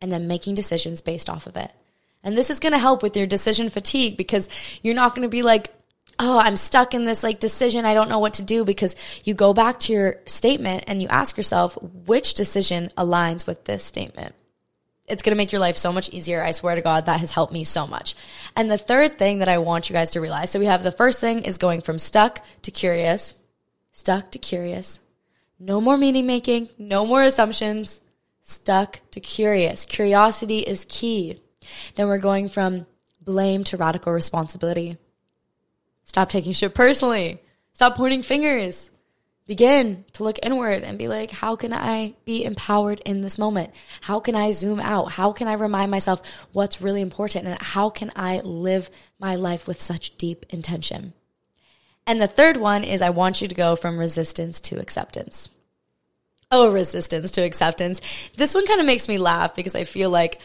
and 0.00 0.10
then 0.12 0.28
making 0.28 0.54
decisions 0.54 1.00
based 1.00 1.28
off 1.28 1.46
of 1.46 1.56
it. 1.56 1.70
And 2.22 2.36
this 2.36 2.50
is 2.50 2.60
going 2.60 2.72
to 2.72 2.78
help 2.78 3.02
with 3.02 3.16
your 3.16 3.26
decision 3.26 3.70
fatigue 3.70 4.16
because 4.16 4.48
you're 4.82 4.94
not 4.94 5.14
going 5.14 5.22
to 5.22 5.28
be 5.28 5.42
like, 5.42 5.72
oh, 6.18 6.38
I'm 6.38 6.56
stuck 6.56 6.94
in 6.94 7.04
this 7.04 7.22
like 7.22 7.38
decision. 7.38 7.84
I 7.84 7.94
don't 7.94 8.08
know 8.08 8.18
what 8.18 8.34
to 8.34 8.42
do 8.42 8.64
because 8.64 8.96
you 9.24 9.34
go 9.34 9.54
back 9.54 9.78
to 9.80 9.92
your 9.92 10.16
statement 10.26 10.84
and 10.86 11.00
you 11.00 11.08
ask 11.08 11.36
yourself, 11.36 11.78
which 12.06 12.34
decision 12.34 12.90
aligns 12.96 13.46
with 13.46 13.64
this 13.64 13.84
statement? 13.84 14.34
It's 15.06 15.22
going 15.22 15.32
to 15.32 15.38
make 15.38 15.52
your 15.52 15.60
life 15.60 15.76
so 15.76 15.92
much 15.92 16.10
easier. 16.10 16.42
I 16.42 16.50
swear 16.50 16.74
to 16.74 16.82
God, 16.82 17.06
that 17.06 17.20
has 17.20 17.30
helped 17.32 17.52
me 17.52 17.64
so 17.64 17.86
much. 17.86 18.14
And 18.54 18.70
the 18.70 18.76
third 18.76 19.16
thing 19.16 19.38
that 19.38 19.48
I 19.48 19.58
want 19.58 19.88
you 19.88 19.94
guys 19.94 20.10
to 20.10 20.20
realize 20.20 20.50
so 20.50 20.58
we 20.58 20.66
have 20.66 20.82
the 20.82 20.92
first 20.92 21.20
thing 21.20 21.44
is 21.44 21.56
going 21.56 21.80
from 21.80 21.98
stuck 21.98 22.44
to 22.62 22.70
curious. 22.70 23.34
stuck 23.92 24.30
to 24.32 24.38
curious. 24.38 25.00
No 25.58 25.80
more 25.80 25.96
meaning 25.96 26.26
making, 26.26 26.68
no 26.78 27.06
more 27.06 27.22
assumptions, 27.22 28.00
stuck 28.48 29.00
to 29.10 29.20
curious. 29.20 29.84
Curiosity 29.84 30.60
is 30.60 30.86
key. 30.88 31.40
Then 31.94 32.08
we're 32.08 32.18
going 32.18 32.48
from 32.48 32.86
blame 33.20 33.62
to 33.64 33.76
radical 33.76 34.12
responsibility. 34.12 34.96
Stop 36.04 36.30
taking 36.30 36.52
shit 36.52 36.74
personally. 36.74 37.40
Stop 37.74 37.96
pointing 37.96 38.22
fingers. 38.22 38.90
Begin 39.46 40.04
to 40.14 40.24
look 40.24 40.38
inward 40.42 40.82
and 40.82 40.98
be 40.98 41.08
like, 41.08 41.30
how 41.30 41.56
can 41.56 41.72
I 41.72 42.14
be 42.24 42.44
empowered 42.44 43.00
in 43.00 43.22
this 43.22 43.38
moment? 43.38 43.72
How 44.00 44.20
can 44.20 44.34
I 44.34 44.50
zoom 44.50 44.80
out? 44.80 45.12
How 45.12 45.32
can 45.32 45.48
I 45.48 45.54
remind 45.54 45.90
myself 45.90 46.22
what's 46.52 46.82
really 46.82 47.00
important? 47.00 47.46
And 47.46 47.60
how 47.60 47.90
can 47.90 48.10
I 48.16 48.40
live 48.40 48.90
my 49.18 49.36
life 49.36 49.66
with 49.66 49.80
such 49.80 50.16
deep 50.16 50.44
intention? 50.50 51.12
And 52.06 52.20
the 52.20 52.26
third 52.26 52.56
one 52.56 52.84
is 52.84 53.02
I 53.02 53.10
want 53.10 53.42
you 53.42 53.48
to 53.48 53.54
go 53.54 53.76
from 53.76 53.98
resistance 53.98 54.60
to 54.60 54.80
acceptance. 54.80 55.50
Oh, 56.50 56.72
resistance 56.72 57.32
to 57.32 57.42
acceptance. 57.42 58.00
This 58.36 58.54
one 58.54 58.66
kind 58.66 58.80
of 58.80 58.86
makes 58.86 59.06
me 59.06 59.18
laugh 59.18 59.54
because 59.54 59.74
I 59.74 59.84
feel 59.84 60.08
like 60.08 60.40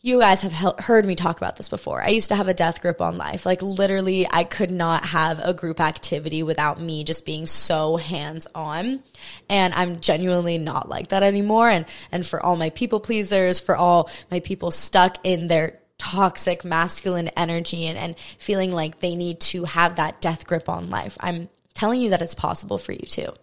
you 0.00 0.18
guys 0.18 0.40
have 0.40 0.78
heard 0.80 1.04
me 1.04 1.14
talk 1.14 1.36
about 1.36 1.56
this 1.56 1.68
before. 1.68 2.02
I 2.02 2.08
used 2.08 2.28
to 2.28 2.34
have 2.34 2.48
a 2.48 2.54
death 2.54 2.80
grip 2.80 3.02
on 3.02 3.18
life. 3.18 3.44
Like 3.44 3.60
literally, 3.60 4.26
I 4.28 4.44
could 4.44 4.70
not 4.70 5.04
have 5.04 5.40
a 5.40 5.52
group 5.52 5.78
activity 5.78 6.42
without 6.42 6.80
me 6.80 7.04
just 7.04 7.26
being 7.26 7.46
so 7.46 7.98
hands 7.98 8.48
on. 8.54 9.02
And 9.50 9.74
I'm 9.74 10.00
genuinely 10.00 10.56
not 10.56 10.88
like 10.88 11.08
that 11.08 11.22
anymore. 11.22 11.68
And, 11.68 11.84
and 12.10 12.26
for 12.26 12.42
all 12.42 12.56
my 12.56 12.70
people 12.70 12.98
pleasers, 12.98 13.60
for 13.60 13.76
all 13.76 14.10
my 14.30 14.40
people 14.40 14.70
stuck 14.70 15.18
in 15.22 15.48
their 15.48 15.78
toxic 15.98 16.64
masculine 16.64 17.28
energy 17.36 17.86
and, 17.86 17.98
and 17.98 18.16
feeling 18.38 18.72
like 18.72 19.00
they 19.00 19.14
need 19.14 19.38
to 19.40 19.64
have 19.64 19.96
that 19.96 20.22
death 20.22 20.46
grip 20.46 20.70
on 20.70 20.88
life. 20.88 21.16
I'm 21.20 21.50
telling 21.74 22.00
you 22.00 22.10
that 22.10 22.22
it's 22.22 22.34
possible 22.34 22.78
for 22.78 22.92
you 22.92 23.06
too. 23.06 23.34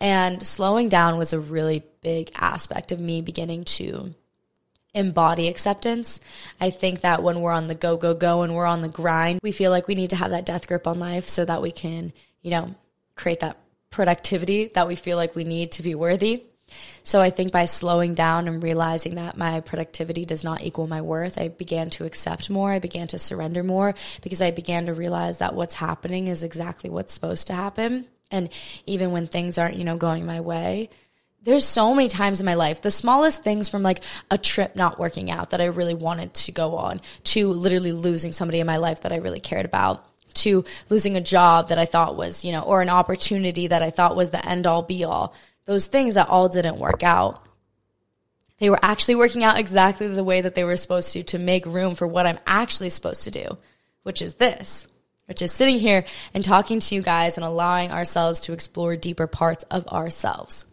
And 0.00 0.46
slowing 0.46 0.88
down 0.88 1.18
was 1.18 1.32
a 1.32 1.40
really 1.40 1.82
big 2.02 2.30
aspect 2.36 2.92
of 2.92 3.00
me 3.00 3.20
beginning 3.20 3.64
to 3.64 4.14
embody 4.94 5.48
acceptance. 5.48 6.20
I 6.60 6.70
think 6.70 7.00
that 7.00 7.22
when 7.22 7.40
we're 7.40 7.52
on 7.52 7.68
the 7.68 7.74
go, 7.74 7.96
go, 7.96 8.14
go 8.14 8.42
and 8.42 8.54
we're 8.54 8.66
on 8.66 8.82
the 8.82 8.88
grind, 8.88 9.40
we 9.42 9.52
feel 9.52 9.70
like 9.70 9.88
we 9.88 9.94
need 9.94 10.10
to 10.10 10.16
have 10.16 10.30
that 10.30 10.46
death 10.46 10.66
grip 10.66 10.86
on 10.86 10.98
life 10.98 11.28
so 11.28 11.44
that 11.44 11.62
we 11.62 11.70
can, 11.70 12.12
you 12.42 12.50
know, 12.50 12.74
create 13.14 13.40
that 13.40 13.58
productivity 13.90 14.70
that 14.74 14.86
we 14.86 14.94
feel 14.94 15.16
like 15.16 15.34
we 15.34 15.44
need 15.44 15.72
to 15.72 15.82
be 15.82 15.94
worthy. 15.94 16.42
So 17.02 17.20
I 17.22 17.30
think 17.30 17.50
by 17.50 17.64
slowing 17.64 18.14
down 18.14 18.46
and 18.46 18.62
realizing 18.62 19.14
that 19.14 19.38
my 19.38 19.60
productivity 19.60 20.26
does 20.26 20.44
not 20.44 20.62
equal 20.62 20.86
my 20.86 21.00
worth, 21.00 21.38
I 21.38 21.48
began 21.48 21.88
to 21.90 22.04
accept 22.04 22.50
more. 22.50 22.72
I 22.72 22.78
began 22.78 23.06
to 23.08 23.18
surrender 23.18 23.62
more 23.62 23.94
because 24.22 24.42
I 24.42 24.50
began 24.50 24.86
to 24.86 24.94
realize 24.94 25.38
that 25.38 25.54
what's 25.54 25.74
happening 25.74 26.26
is 26.26 26.42
exactly 26.42 26.90
what's 26.90 27.14
supposed 27.14 27.46
to 27.46 27.54
happen. 27.54 28.06
And 28.30 28.50
even 28.86 29.12
when 29.12 29.26
things 29.26 29.58
aren't, 29.58 29.76
you 29.76 29.84
know, 29.84 29.96
going 29.96 30.26
my 30.26 30.40
way, 30.40 30.90
there's 31.42 31.64
so 31.64 31.94
many 31.94 32.08
times 32.08 32.40
in 32.40 32.46
my 32.46 32.54
life, 32.54 32.82
the 32.82 32.90
smallest 32.90 33.42
things 33.42 33.68
from 33.68 33.82
like 33.82 34.02
a 34.30 34.36
trip 34.36 34.76
not 34.76 34.98
working 34.98 35.30
out 35.30 35.50
that 35.50 35.60
I 35.60 35.66
really 35.66 35.94
wanted 35.94 36.34
to 36.34 36.52
go 36.52 36.76
on 36.76 37.00
to 37.24 37.48
literally 37.48 37.92
losing 37.92 38.32
somebody 38.32 38.60
in 38.60 38.66
my 38.66 38.76
life 38.76 39.02
that 39.02 39.12
I 39.12 39.16
really 39.16 39.40
cared 39.40 39.64
about 39.64 40.04
to 40.34 40.64
losing 40.88 41.16
a 41.16 41.20
job 41.20 41.68
that 41.68 41.78
I 41.78 41.84
thought 41.84 42.16
was, 42.16 42.44
you 42.44 42.52
know, 42.52 42.62
or 42.62 42.82
an 42.82 42.90
opportunity 42.90 43.66
that 43.68 43.82
I 43.82 43.90
thought 43.90 44.16
was 44.16 44.30
the 44.30 44.46
end 44.46 44.66
all 44.66 44.82
be 44.82 45.04
all 45.04 45.34
those 45.64 45.86
things 45.86 46.14
that 46.14 46.28
all 46.28 46.48
didn't 46.48 46.78
work 46.78 47.02
out. 47.02 47.44
They 48.58 48.70
were 48.70 48.78
actually 48.82 49.16
working 49.16 49.44
out 49.44 49.58
exactly 49.58 50.08
the 50.08 50.24
way 50.24 50.40
that 50.40 50.54
they 50.54 50.64
were 50.64 50.76
supposed 50.76 51.12
to 51.12 51.22
to 51.24 51.38
make 51.38 51.66
room 51.66 51.94
for 51.94 52.06
what 52.06 52.26
I'm 52.26 52.38
actually 52.46 52.90
supposed 52.90 53.24
to 53.24 53.30
do, 53.30 53.58
which 54.02 54.22
is 54.22 54.34
this, 54.34 54.88
which 55.28 55.42
is 55.42 55.52
sitting 55.52 55.78
here 55.78 56.04
and 56.34 56.42
talking 56.42 56.80
to 56.80 56.94
you 56.94 57.02
guys 57.02 57.36
and 57.36 57.44
allowing 57.44 57.92
ourselves 57.92 58.40
to 58.40 58.52
explore 58.52 58.96
deeper 58.96 59.26
parts 59.26 59.64
of 59.64 59.86
ourselves. 59.88 60.64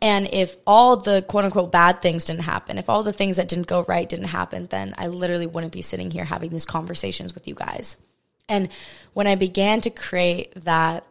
And 0.00 0.28
if 0.32 0.54
all 0.66 0.96
the 0.96 1.24
quote 1.26 1.44
unquote 1.44 1.72
bad 1.72 2.02
things 2.02 2.24
didn't 2.24 2.42
happen, 2.42 2.78
if 2.78 2.88
all 2.88 3.02
the 3.02 3.12
things 3.12 3.38
that 3.38 3.48
didn't 3.48 3.66
go 3.66 3.84
right 3.88 4.08
didn't 4.08 4.26
happen, 4.26 4.66
then 4.66 4.94
I 4.96 5.08
literally 5.08 5.46
wouldn't 5.46 5.72
be 5.72 5.82
sitting 5.82 6.10
here 6.10 6.24
having 6.24 6.50
these 6.50 6.66
conversations 6.66 7.34
with 7.34 7.48
you 7.48 7.54
guys. 7.54 7.96
And 8.48 8.68
when 9.14 9.26
I 9.26 9.34
began 9.34 9.80
to 9.80 9.90
create 9.90 10.54
that 10.64 11.04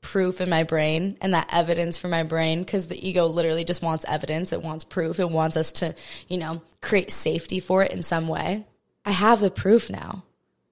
proof 0.00 0.40
in 0.40 0.48
my 0.48 0.62
brain 0.62 1.16
and 1.20 1.34
that 1.34 1.48
evidence 1.52 1.96
for 1.96 2.08
my 2.08 2.22
brain 2.22 2.60
because 2.60 2.86
the 2.86 3.08
ego 3.08 3.26
literally 3.26 3.64
just 3.64 3.82
wants 3.82 4.04
evidence. 4.06 4.52
It 4.52 4.62
wants 4.62 4.84
proof. 4.84 5.18
It 5.18 5.30
wants 5.30 5.56
us 5.56 5.72
to, 5.72 5.94
you 6.28 6.38
know, 6.38 6.62
create 6.80 7.10
safety 7.10 7.60
for 7.60 7.82
it 7.82 7.92
in 7.92 8.02
some 8.02 8.28
way. 8.28 8.64
I 9.04 9.10
have 9.10 9.40
the 9.40 9.50
proof 9.50 9.90
now. 9.90 10.22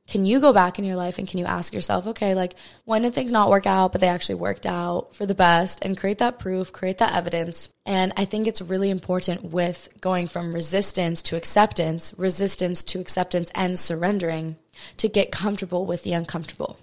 Can 0.07 0.25
you 0.25 0.41
go 0.41 0.53
back 0.53 0.79
in 0.79 0.85
your 0.85 0.97
life 0.97 1.19
and 1.19 1.27
can 1.27 1.39
you 1.39 1.45
ask 1.45 1.73
yourself, 1.73 2.07
okay, 2.07 2.35
like 2.35 2.55
when 2.85 3.03
did 3.03 3.15
things 3.15 3.33
not 3.33 3.51
work 3.51 3.67
out, 3.67 3.93
but 3.93 4.01
they 4.01 4.09
actually 4.09 4.37
worked 4.37 4.67
out 4.67 5.15
for 5.15 5.27
the 5.27 5.35
best 5.35 5.85
and 5.85 5.97
create 5.97 6.19
that 6.19 6.39
proof, 6.39 6.73
create 6.73 6.99
that 6.99 7.15
evidence. 7.15 7.73
And 7.85 8.13
I 8.17 8.25
think 8.25 8.47
it's 8.47 8.63
really 8.63 8.91
important 8.91 9.45
with 9.45 9.89
going 10.01 10.29
from 10.29 10.55
resistance 10.55 11.23
to 11.23 11.37
acceptance, 11.37 12.15
resistance 12.17 12.83
to 12.85 13.01
acceptance 13.01 13.51
and 13.55 13.79
surrendering 13.79 14.57
to 14.99 15.09
get 15.09 15.33
comfortable 15.33 15.87
with 15.87 16.05
the 16.05 16.13
uncomfortable. 16.13 16.79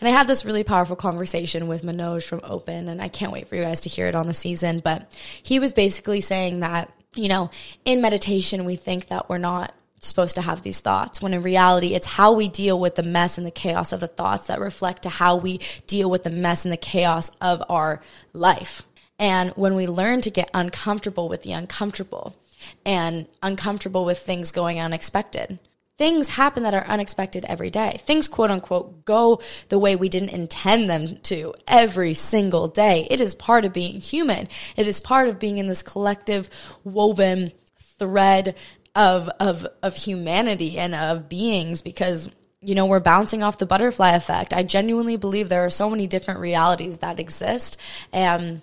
And 0.00 0.08
I 0.08 0.12
had 0.12 0.26
this 0.26 0.44
really 0.44 0.64
powerful 0.64 0.96
conversation 0.96 1.66
with 1.66 1.82
Manoj 1.82 2.22
from 2.22 2.40
Open, 2.44 2.88
and 2.88 3.02
I 3.02 3.08
can't 3.08 3.32
wait 3.32 3.48
for 3.48 3.56
you 3.56 3.62
guys 3.62 3.80
to 3.82 3.88
hear 3.88 4.06
it 4.06 4.14
on 4.14 4.26
the 4.26 4.34
season. 4.34 4.80
But 4.80 5.10
he 5.42 5.58
was 5.58 5.72
basically 5.72 6.20
saying 6.20 6.60
that, 6.60 6.92
you 7.14 7.28
know, 7.28 7.50
in 7.84 8.00
meditation, 8.00 8.64
we 8.64 8.76
think 8.76 9.08
that 9.08 9.28
we're 9.28 9.38
not 9.38 9.74
supposed 10.00 10.34
to 10.36 10.42
have 10.42 10.62
these 10.62 10.80
thoughts 10.80 11.20
when 11.20 11.34
in 11.34 11.42
reality 11.42 11.94
it's 11.94 12.06
how 12.06 12.32
we 12.32 12.48
deal 12.48 12.78
with 12.78 12.94
the 12.94 13.02
mess 13.02 13.38
and 13.38 13.46
the 13.46 13.50
chaos 13.50 13.92
of 13.92 14.00
the 14.00 14.06
thoughts 14.06 14.46
that 14.46 14.60
reflect 14.60 15.02
to 15.02 15.08
how 15.08 15.36
we 15.36 15.60
deal 15.86 16.08
with 16.08 16.22
the 16.22 16.30
mess 16.30 16.64
and 16.64 16.72
the 16.72 16.76
chaos 16.76 17.30
of 17.40 17.62
our 17.68 18.02
life. 18.32 18.82
And 19.18 19.50
when 19.50 19.74
we 19.74 19.86
learn 19.86 20.20
to 20.22 20.30
get 20.30 20.50
uncomfortable 20.54 21.28
with 21.28 21.42
the 21.42 21.52
uncomfortable 21.52 22.36
and 22.84 23.26
uncomfortable 23.42 24.04
with 24.04 24.18
things 24.18 24.52
going 24.52 24.78
unexpected, 24.80 25.58
things 25.96 26.30
happen 26.30 26.62
that 26.62 26.74
are 26.74 26.86
unexpected 26.86 27.44
every 27.46 27.70
day. 27.70 27.98
Things, 28.00 28.28
quote 28.28 28.50
unquote, 28.50 29.04
go 29.04 29.40
the 29.68 29.78
way 29.78 29.96
we 29.96 30.08
didn't 30.08 30.28
intend 30.30 30.88
them 30.88 31.18
to 31.24 31.54
every 31.66 32.14
single 32.14 32.68
day. 32.68 33.08
It 33.10 33.20
is 33.20 33.34
part 33.34 33.64
of 33.64 33.72
being 33.72 34.00
human. 34.00 34.48
It 34.76 34.86
is 34.86 35.00
part 35.00 35.28
of 35.28 35.40
being 35.40 35.58
in 35.58 35.66
this 35.66 35.82
collective 35.82 36.48
woven 36.84 37.52
thread 37.98 38.54
of, 38.94 39.28
of, 39.40 39.66
of 39.82 39.96
humanity 39.96 40.78
and 40.78 40.94
of 40.94 41.28
beings 41.28 41.82
because 41.82 42.30
you 42.60 42.74
know, 42.74 42.86
we're 42.86 43.00
bouncing 43.00 43.42
off 43.42 43.58
the 43.58 43.66
butterfly 43.66 44.12
effect. 44.12 44.52
I 44.52 44.64
genuinely 44.64 45.16
believe 45.16 45.48
there 45.48 45.64
are 45.64 45.70
so 45.70 45.88
many 45.88 46.06
different 46.06 46.40
realities 46.40 46.98
that 46.98 47.20
exist. 47.20 47.76
And 48.12 48.62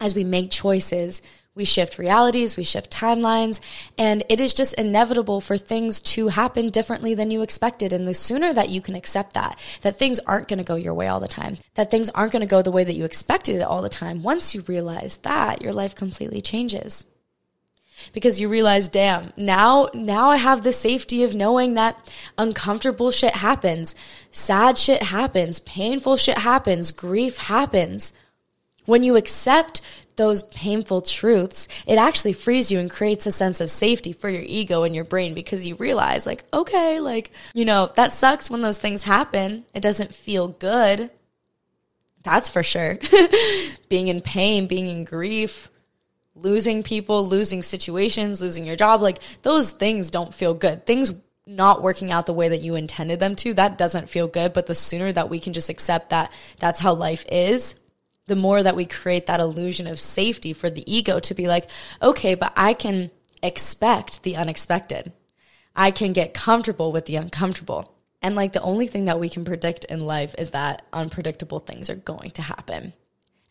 as 0.00 0.14
we 0.14 0.24
make 0.24 0.50
choices, 0.50 1.22
we 1.54 1.64
shift 1.64 1.98
realities, 1.98 2.56
we 2.56 2.64
shift 2.64 2.92
timelines, 2.92 3.60
and 3.96 4.22
it 4.28 4.40
is 4.40 4.52
just 4.52 4.74
inevitable 4.74 5.40
for 5.40 5.56
things 5.56 6.00
to 6.02 6.28
happen 6.28 6.68
differently 6.68 7.14
than 7.14 7.30
you 7.30 7.40
expected. 7.40 7.94
And 7.94 8.06
the 8.06 8.12
sooner 8.12 8.52
that 8.52 8.68
you 8.68 8.82
can 8.82 8.94
accept 8.94 9.34
that, 9.34 9.58
that 9.80 9.96
things 9.96 10.18
aren't 10.20 10.48
going 10.48 10.58
to 10.58 10.64
go 10.64 10.74
your 10.74 10.92
way 10.92 11.08
all 11.08 11.20
the 11.20 11.28
time, 11.28 11.56
that 11.74 11.90
things 11.90 12.10
aren't 12.10 12.32
going 12.32 12.40
to 12.40 12.46
go 12.46 12.60
the 12.60 12.70
way 12.70 12.84
that 12.84 12.94
you 12.94 13.04
expected 13.04 13.56
it 13.56 13.62
all 13.62 13.80
the 13.80 13.88
time, 13.88 14.22
once 14.22 14.54
you 14.54 14.62
realize 14.62 15.16
that, 15.18 15.62
your 15.62 15.72
life 15.72 15.94
completely 15.94 16.42
changes. 16.42 17.06
Because 18.12 18.40
you 18.40 18.48
realize, 18.48 18.88
damn, 18.88 19.32
now, 19.36 19.88
now 19.94 20.30
I 20.30 20.36
have 20.36 20.62
the 20.62 20.72
safety 20.72 21.24
of 21.24 21.34
knowing 21.34 21.74
that 21.74 22.12
uncomfortable 22.38 23.10
shit 23.10 23.36
happens, 23.36 23.94
sad 24.30 24.78
shit 24.78 25.02
happens, 25.02 25.60
painful 25.60 26.16
shit 26.16 26.38
happens, 26.38 26.92
grief 26.92 27.36
happens. 27.36 28.12
When 28.84 29.02
you 29.02 29.16
accept 29.16 29.80
those 30.16 30.44
painful 30.44 31.02
truths, 31.02 31.68
it 31.86 31.98
actually 31.98 32.32
frees 32.32 32.70
you 32.70 32.78
and 32.78 32.90
creates 32.90 33.26
a 33.26 33.32
sense 33.32 33.60
of 33.60 33.70
safety 33.70 34.12
for 34.12 34.28
your 34.28 34.42
ego 34.42 34.82
and 34.82 34.94
your 34.94 35.04
brain 35.04 35.34
because 35.34 35.66
you 35.66 35.74
realize, 35.76 36.26
like, 36.26 36.44
okay, 36.52 37.00
like, 37.00 37.30
you 37.54 37.64
know, 37.64 37.90
that 37.96 38.12
sucks 38.12 38.50
when 38.50 38.62
those 38.62 38.78
things 38.78 39.04
happen. 39.04 39.64
It 39.74 39.80
doesn't 39.80 40.14
feel 40.14 40.48
good. 40.48 41.10
That's 42.22 42.48
for 42.48 42.62
sure. 42.62 42.98
being 43.88 44.08
in 44.08 44.20
pain, 44.20 44.66
being 44.66 44.88
in 44.88 45.04
grief, 45.04 45.70
losing 46.36 46.82
people, 46.82 47.26
losing 47.26 47.62
situations, 47.62 48.40
losing 48.40 48.64
your 48.64 48.76
job, 48.76 49.02
like, 49.02 49.18
those 49.42 49.70
things 49.70 50.10
don't 50.10 50.32
feel 50.32 50.54
good. 50.54 50.86
Things 50.86 51.12
not 51.46 51.82
working 51.82 52.10
out 52.10 52.26
the 52.26 52.32
way 52.32 52.48
that 52.48 52.60
you 52.60 52.74
intended 52.74 53.20
them 53.20 53.36
to, 53.36 53.54
that 53.54 53.78
doesn't 53.78 54.08
feel 54.08 54.28
good. 54.28 54.52
But 54.52 54.66
the 54.66 54.74
sooner 54.74 55.12
that 55.12 55.30
we 55.30 55.40
can 55.40 55.52
just 55.52 55.70
accept 55.70 56.10
that 56.10 56.32
that's 56.58 56.80
how 56.80 56.94
life 56.94 57.24
is, 57.30 57.74
the 58.26 58.36
more 58.36 58.62
that 58.62 58.76
we 58.76 58.84
create 58.84 59.26
that 59.26 59.40
illusion 59.40 59.86
of 59.86 60.00
safety 60.00 60.52
for 60.52 60.68
the 60.68 60.84
ego 60.92 61.20
to 61.20 61.34
be 61.34 61.46
like, 61.46 61.68
okay, 62.02 62.34
but 62.34 62.52
I 62.56 62.74
can 62.74 63.10
expect 63.42 64.22
the 64.24 64.36
unexpected. 64.36 65.12
I 65.74 65.90
can 65.90 66.12
get 66.12 66.34
comfortable 66.34 66.90
with 66.90 67.06
the 67.06 67.16
uncomfortable. 67.16 67.92
And 68.22 68.34
like 68.34 68.52
the 68.52 68.62
only 68.62 68.88
thing 68.88 69.04
that 69.04 69.20
we 69.20 69.28
can 69.28 69.44
predict 69.44 69.84
in 69.84 70.00
life 70.00 70.34
is 70.38 70.50
that 70.50 70.82
unpredictable 70.92 71.60
things 71.60 71.88
are 71.88 71.96
going 71.96 72.32
to 72.32 72.42
happen. 72.42 72.92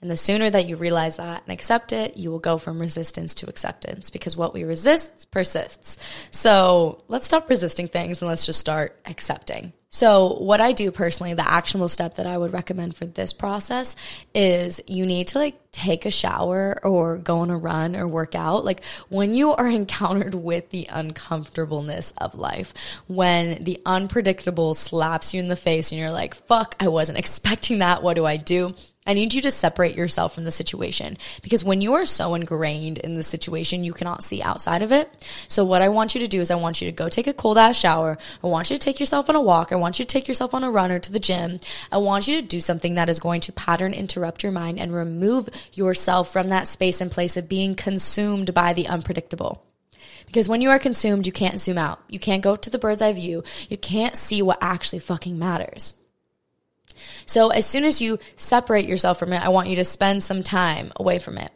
And 0.05 0.11
the 0.11 0.17
sooner 0.17 0.51
that 0.51 0.67
you 0.67 0.75
realize 0.75 1.17
that 1.17 1.41
and 1.47 1.51
accept 1.51 1.91
it, 1.91 2.15
you 2.15 2.29
will 2.29 2.37
go 2.37 2.59
from 2.59 2.77
resistance 2.77 3.33
to 3.33 3.49
acceptance 3.49 4.11
because 4.11 4.37
what 4.37 4.53
we 4.53 4.63
resist 4.63 5.31
persists. 5.31 5.97
So 6.29 7.01
let's 7.07 7.25
stop 7.25 7.49
resisting 7.49 7.87
things 7.87 8.21
and 8.21 8.29
let's 8.29 8.45
just 8.45 8.59
start 8.59 8.99
accepting. 9.07 9.73
So, 9.89 10.33
what 10.39 10.59
I 10.59 10.73
do 10.73 10.91
personally, 10.91 11.35
the 11.35 11.49
actionable 11.49 11.87
step 11.87 12.15
that 12.15 12.27
I 12.27 12.37
would 12.37 12.51
recommend 12.51 12.97
for 12.97 13.05
this 13.05 13.31
process 13.31 13.95
is 14.33 14.81
you 14.87 15.05
need 15.05 15.27
to 15.29 15.39
like 15.39 15.71
take 15.71 16.05
a 16.05 16.11
shower 16.11 16.79
or 16.83 17.17
go 17.17 17.39
on 17.39 17.49
a 17.49 17.57
run 17.57 17.95
or 17.95 18.05
work 18.05 18.35
out. 18.35 18.65
Like 18.65 18.83
when 19.07 19.33
you 19.33 19.53
are 19.53 19.67
encountered 19.81 20.35
with 20.35 20.69
the 20.69 20.87
uncomfortableness 20.91 22.13
of 22.17 22.35
life, 22.35 22.73
when 23.07 23.63
the 23.63 23.81
unpredictable 23.85 24.73
slaps 24.73 25.33
you 25.33 25.39
in 25.39 25.47
the 25.47 25.55
face 25.55 25.91
and 25.91 25.99
you're 25.99 26.11
like, 26.11 26.35
fuck, 26.35 26.75
I 26.79 26.89
wasn't 26.89 27.17
expecting 27.17 27.79
that. 27.79 28.03
What 28.03 28.15
do 28.15 28.25
I 28.25 28.35
do? 28.35 28.75
I 29.07 29.13
need 29.13 29.35
you 29.35 29.41
to 29.43 29.51
separate 29.51 29.95
yourself 29.95 30.33
from 30.33 30.45
the 30.45 30.51
situation 30.51 31.19
because 31.43 31.63
when 31.63 31.79
you 31.79 31.93
are 31.93 32.05
so 32.05 32.33
ingrained 32.33 32.97
in 32.97 33.13
the 33.13 33.21
situation, 33.21 33.83
you 33.83 33.93
cannot 33.93 34.23
see 34.23 34.41
outside 34.41 34.81
of 34.81 34.91
it. 34.91 35.11
So 35.47 35.63
what 35.63 35.83
I 35.83 35.89
want 35.89 36.15
you 36.15 36.21
to 36.21 36.27
do 36.27 36.41
is 36.41 36.49
I 36.49 36.55
want 36.55 36.81
you 36.81 36.87
to 36.87 36.95
go 36.95 37.07
take 37.07 37.27
a 37.27 37.33
cold 37.33 37.59
ass 37.59 37.77
shower. 37.77 38.17
I 38.43 38.47
want 38.47 38.71
you 38.71 38.77
to 38.77 38.83
take 38.83 38.99
yourself 38.99 39.29
on 39.29 39.35
a 39.35 39.41
walk. 39.41 39.71
I 39.71 39.75
want 39.75 39.99
you 39.99 40.05
to 40.05 40.11
take 40.11 40.27
yourself 40.27 40.55
on 40.55 40.63
a 40.63 40.71
run 40.71 40.91
or 40.91 40.97
to 40.97 41.11
the 41.11 41.19
gym. 41.19 41.59
I 41.91 41.97
want 41.97 42.27
you 42.27 42.41
to 42.41 42.47
do 42.47 42.59
something 42.59 42.95
that 42.95 43.07
is 43.07 43.19
going 43.19 43.41
to 43.41 43.53
pattern 43.53 43.93
interrupt 43.93 44.41
your 44.41 44.51
mind 44.51 44.79
and 44.79 44.91
remove 44.91 45.49
yourself 45.73 46.33
from 46.33 46.49
that 46.49 46.67
space 46.67 46.99
and 46.99 47.11
place 47.11 47.37
of 47.37 47.47
being 47.47 47.75
consumed 47.75 48.55
by 48.55 48.73
the 48.73 48.87
unpredictable. 48.87 49.63
Because 50.25 50.49
when 50.49 50.61
you 50.61 50.71
are 50.71 50.79
consumed, 50.79 51.27
you 51.27 51.31
can't 51.31 51.59
zoom 51.59 51.77
out. 51.77 52.01
You 52.09 52.17
can't 52.17 52.43
go 52.43 52.55
to 52.55 52.69
the 52.71 52.79
bird's 52.79 53.03
eye 53.03 53.13
view. 53.13 53.43
You 53.69 53.77
can't 53.77 54.17
see 54.17 54.41
what 54.41 54.57
actually 54.61 54.99
fucking 54.99 55.37
matters. 55.37 55.93
So 57.25 57.49
as 57.49 57.65
soon 57.65 57.83
as 57.83 58.01
you 58.01 58.19
separate 58.35 58.85
yourself 58.85 59.19
from 59.19 59.33
it, 59.33 59.43
I 59.43 59.49
want 59.49 59.69
you 59.69 59.75
to 59.77 59.85
spend 59.85 60.23
some 60.23 60.43
time 60.43 60.91
away 60.95 61.19
from 61.19 61.37
it. 61.37 61.51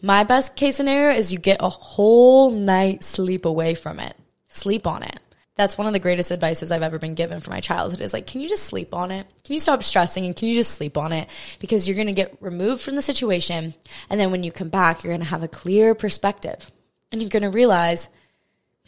My 0.00 0.24
best 0.24 0.56
case 0.56 0.76
scenario 0.76 1.16
is 1.16 1.32
you 1.32 1.38
get 1.38 1.58
a 1.60 1.68
whole 1.68 2.50
night 2.50 3.04
sleep 3.04 3.44
away 3.44 3.74
from 3.74 4.00
it. 4.00 4.16
Sleep 4.48 4.86
on 4.86 5.02
it. 5.02 5.18
That's 5.54 5.76
one 5.76 5.86
of 5.86 5.92
the 5.92 5.98
greatest 5.98 6.32
advices 6.32 6.70
I've 6.70 6.82
ever 6.82 6.98
been 6.98 7.14
given 7.14 7.40
for 7.40 7.50
my 7.50 7.60
childhood 7.60 8.00
is 8.00 8.14
like, 8.14 8.26
can 8.26 8.40
you 8.40 8.48
just 8.48 8.64
sleep 8.64 8.94
on 8.94 9.10
it? 9.10 9.26
Can 9.44 9.52
you 9.52 9.60
stop 9.60 9.82
stressing 9.82 10.24
and 10.24 10.34
can 10.34 10.48
you 10.48 10.54
just 10.54 10.72
sleep 10.72 10.96
on 10.96 11.12
it? 11.12 11.28
Because 11.58 11.86
you're 11.86 11.94
going 11.94 12.06
to 12.06 12.12
get 12.14 12.36
removed 12.40 12.80
from 12.80 12.96
the 12.96 13.02
situation. 13.02 13.74
And 14.08 14.18
then 14.18 14.30
when 14.30 14.44
you 14.44 14.50
come 14.50 14.70
back, 14.70 15.04
you're 15.04 15.12
going 15.12 15.20
to 15.20 15.28
have 15.28 15.42
a 15.42 15.48
clear 15.48 15.94
perspective 15.94 16.70
and 17.10 17.20
you're 17.20 17.28
going 17.28 17.42
to 17.42 17.50
realize 17.50 18.08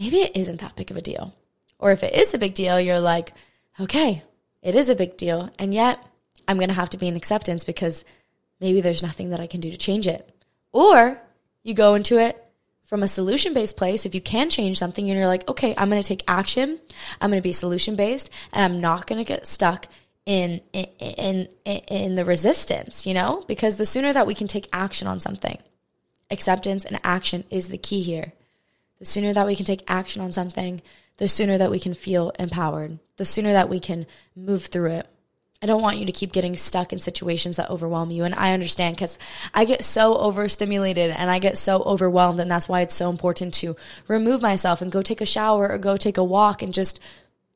maybe 0.00 0.22
it 0.22 0.36
isn't 0.36 0.60
that 0.60 0.74
big 0.74 0.90
of 0.90 0.96
a 0.96 1.02
deal. 1.02 1.34
Or 1.78 1.92
if 1.92 2.02
it 2.02 2.14
is 2.14 2.32
a 2.32 2.38
big 2.38 2.54
deal, 2.54 2.80
you're 2.80 3.00
like, 3.00 3.32
okay, 3.78 4.22
it 4.64 4.74
is 4.74 4.88
a 4.88 4.96
big 4.96 5.16
deal. 5.16 5.50
And 5.58 5.72
yet 5.72 6.04
I'm 6.48 6.56
going 6.56 6.68
to 6.68 6.74
have 6.74 6.90
to 6.90 6.96
be 6.96 7.06
in 7.06 7.14
acceptance 7.14 7.64
because 7.64 8.04
maybe 8.60 8.80
there's 8.80 9.02
nothing 9.02 9.30
that 9.30 9.40
I 9.40 9.46
can 9.46 9.60
do 9.60 9.70
to 9.70 9.76
change 9.76 10.08
it. 10.08 10.28
Or 10.72 11.20
you 11.62 11.74
go 11.74 11.94
into 11.94 12.18
it 12.18 12.40
from 12.84 13.02
a 13.02 13.08
solution 13.08 13.52
based 13.52 13.76
place. 13.76 14.04
If 14.06 14.14
you 14.14 14.20
can 14.20 14.50
change 14.50 14.78
something 14.78 15.08
and 15.08 15.16
you're 15.16 15.28
like, 15.28 15.48
okay, 15.48 15.74
I'm 15.76 15.90
going 15.90 16.02
to 16.02 16.08
take 16.08 16.24
action. 16.26 16.80
I'm 17.20 17.30
going 17.30 17.40
to 17.40 17.46
be 17.46 17.52
solution 17.52 17.94
based 17.94 18.30
and 18.52 18.64
I'm 18.64 18.80
not 18.80 19.06
going 19.06 19.22
to 19.22 19.28
get 19.28 19.46
stuck 19.46 19.86
in, 20.26 20.62
in, 20.72 20.88
in, 20.98 21.48
in 21.64 22.14
the 22.14 22.24
resistance, 22.24 23.06
you 23.06 23.12
know, 23.12 23.44
because 23.46 23.76
the 23.76 23.86
sooner 23.86 24.12
that 24.12 24.26
we 24.26 24.34
can 24.34 24.48
take 24.48 24.68
action 24.72 25.06
on 25.06 25.20
something, 25.20 25.58
acceptance 26.30 26.86
and 26.86 26.98
action 27.04 27.44
is 27.50 27.68
the 27.68 27.76
key 27.76 28.00
here. 28.00 28.32
The 28.98 29.04
sooner 29.04 29.34
that 29.34 29.46
we 29.46 29.56
can 29.56 29.66
take 29.66 29.84
action 29.86 30.22
on 30.22 30.32
something, 30.32 30.80
the 31.16 31.28
sooner 31.28 31.58
that 31.58 31.70
we 31.70 31.78
can 31.78 31.94
feel 31.94 32.32
empowered, 32.38 32.98
the 33.16 33.24
sooner 33.24 33.52
that 33.52 33.68
we 33.68 33.80
can 33.80 34.06
move 34.34 34.66
through 34.66 34.90
it. 34.90 35.06
I 35.62 35.66
don't 35.66 35.80
want 35.80 35.96
you 35.96 36.04
to 36.06 36.12
keep 36.12 36.32
getting 36.32 36.56
stuck 36.56 36.92
in 36.92 36.98
situations 36.98 37.56
that 37.56 37.70
overwhelm 37.70 38.10
you. 38.10 38.24
And 38.24 38.34
I 38.34 38.52
understand 38.52 38.96
because 38.96 39.18
I 39.54 39.64
get 39.64 39.82
so 39.82 40.18
overstimulated 40.18 41.10
and 41.10 41.30
I 41.30 41.38
get 41.38 41.56
so 41.56 41.82
overwhelmed. 41.82 42.38
And 42.40 42.50
that's 42.50 42.68
why 42.68 42.82
it's 42.82 42.94
so 42.94 43.08
important 43.08 43.54
to 43.54 43.76
remove 44.06 44.42
myself 44.42 44.82
and 44.82 44.92
go 44.92 45.00
take 45.00 45.22
a 45.22 45.26
shower 45.26 45.70
or 45.70 45.78
go 45.78 45.96
take 45.96 46.18
a 46.18 46.24
walk 46.24 46.60
and 46.60 46.74
just 46.74 47.00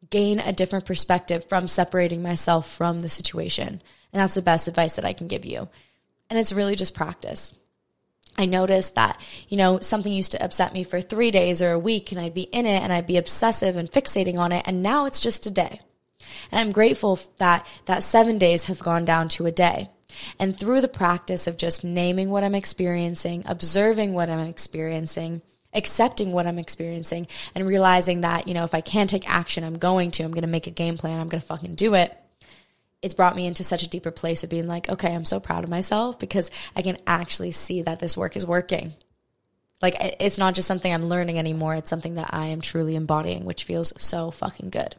gain 0.09 0.39
a 0.39 0.55
different 0.55 0.87
perspective 0.87 1.45
from 1.45 1.69
separating 1.69 2.23
myself 2.23 2.71
from 2.73 3.01
the 3.01 3.11
situation. 3.11 3.83
And 4.13 4.23
that's 4.23 4.35
the 4.35 4.43
best 4.43 4.69
advice 4.69 4.95
that 4.95 5.05
I 5.05 5.13
can 5.13 5.29
give 5.29 5.45
you. 5.45 5.69
And 6.31 6.39
it's 6.39 6.53
really 6.53 6.77
just 6.77 6.95
practice. 6.95 7.58
I 8.39 8.47
noticed 8.47 8.95
that, 8.95 9.21
you 9.49 9.57
know, 9.57 9.81
something 9.81 10.13
used 10.13 10.33
to 10.33 10.43
upset 10.43 10.73
me 10.73 10.85
for 10.85 11.01
three 11.01 11.33
days 11.33 11.61
or 11.61 11.73
a 11.73 11.79
week 11.79 12.13
and 12.13 12.21
I'd 12.21 12.35
be 12.35 12.43
in 12.43 12.67
it 12.67 12.83
and 12.83 12.93
I'd 12.93 13.07
be 13.07 13.17
obsessive 13.17 13.77
and 13.77 13.91
fixating 13.91 14.39
on 14.39 14.53
it. 14.53 14.63
And 14.65 14.81
now 14.81 15.07
it's 15.07 15.19
just 15.19 15.45
a 15.47 15.51
day. 15.51 15.81
And 16.53 16.61
I'm 16.61 16.73
grateful 16.73 17.19
that 17.39 17.67
that 17.87 18.05
seven 18.05 18.39
days 18.39 18.65
have 18.65 18.79
gone 18.79 19.05
down 19.05 19.29
to 19.31 19.47
a 19.47 19.53
day. 19.53 19.91
And 20.39 20.59
through 20.59 20.81
the 20.81 20.89
practice 20.89 21.47
of 21.49 21.57
just 21.57 21.85
naming 21.85 22.31
what 22.31 22.45
I'm 22.45 22.55
experiencing, 22.55 23.43
observing 23.45 24.15
what 24.15 24.31
I'm 24.31 24.47
experiencing, 24.47 25.43
accepting 25.75 26.33
what 26.33 26.47
I'm 26.47 26.59
experiencing, 26.59 27.27
and 27.55 27.67
realizing 27.67 28.23
that, 28.23 28.49
you 28.49 28.55
know, 28.55 28.65
if 28.65 28.75
I 28.75 28.81
can't 28.81 29.11
take 29.11 29.29
action, 29.29 29.65
I'm 29.65 29.79
going 29.79 30.13
to, 30.13 30.23
I'm 30.23 30.31
going 30.31 30.43
to 30.43 30.49
make 30.49 30.67
a 30.67 30.73
game 30.73 30.97
plan, 30.97 31.21
I'm 31.21 31.29
going 31.29 31.41
to 31.41 31.47
fucking 31.47 31.75
do 31.75 31.95
it 31.95 32.17
it's 33.03 33.15
brought 33.15 33.37
me 33.37 33.47
into 33.47 33.65
such 33.65 33.83
a 33.83 33.89
deeper 33.89 34.11
place 34.11 34.43
of 34.43 34.51
being 34.51 34.67
like, 34.67 34.89
okay, 34.89 35.15
I'm 35.15 35.25
so 35.25 35.39
proud 35.41 35.65
of 35.65 35.71
myself 35.71 36.19
because 36.19 36.51
I 36.75 36.83
can 36.83 36.99
actually 37.07 37.53
see 37.53 37.83
that 37.83 38.01
this 38.01 38.17
work 38.17 38.37
is 38.37 38.45
working. 38.45 38.93
Like, 39.81 39.95
it's 40.19 40.39
not 40.39 40.55
just 40.55 40.67
something 40.67 40.93
I'm 40.93 41.09
learning 41.09 41.39
anymore. 41.39 41.77
It's 41.77 41.91
something 41.91 42.15
that 42.15 42.31
I 42.33 42.47
am 42.47 42.61
truly 42.61 42.97
embodying, 42.97 43.45
which 43.45 43.65
feels 43.65 43.93
so 44.03 44.33
fucking 44.33 44.71
good. 44.71 44.97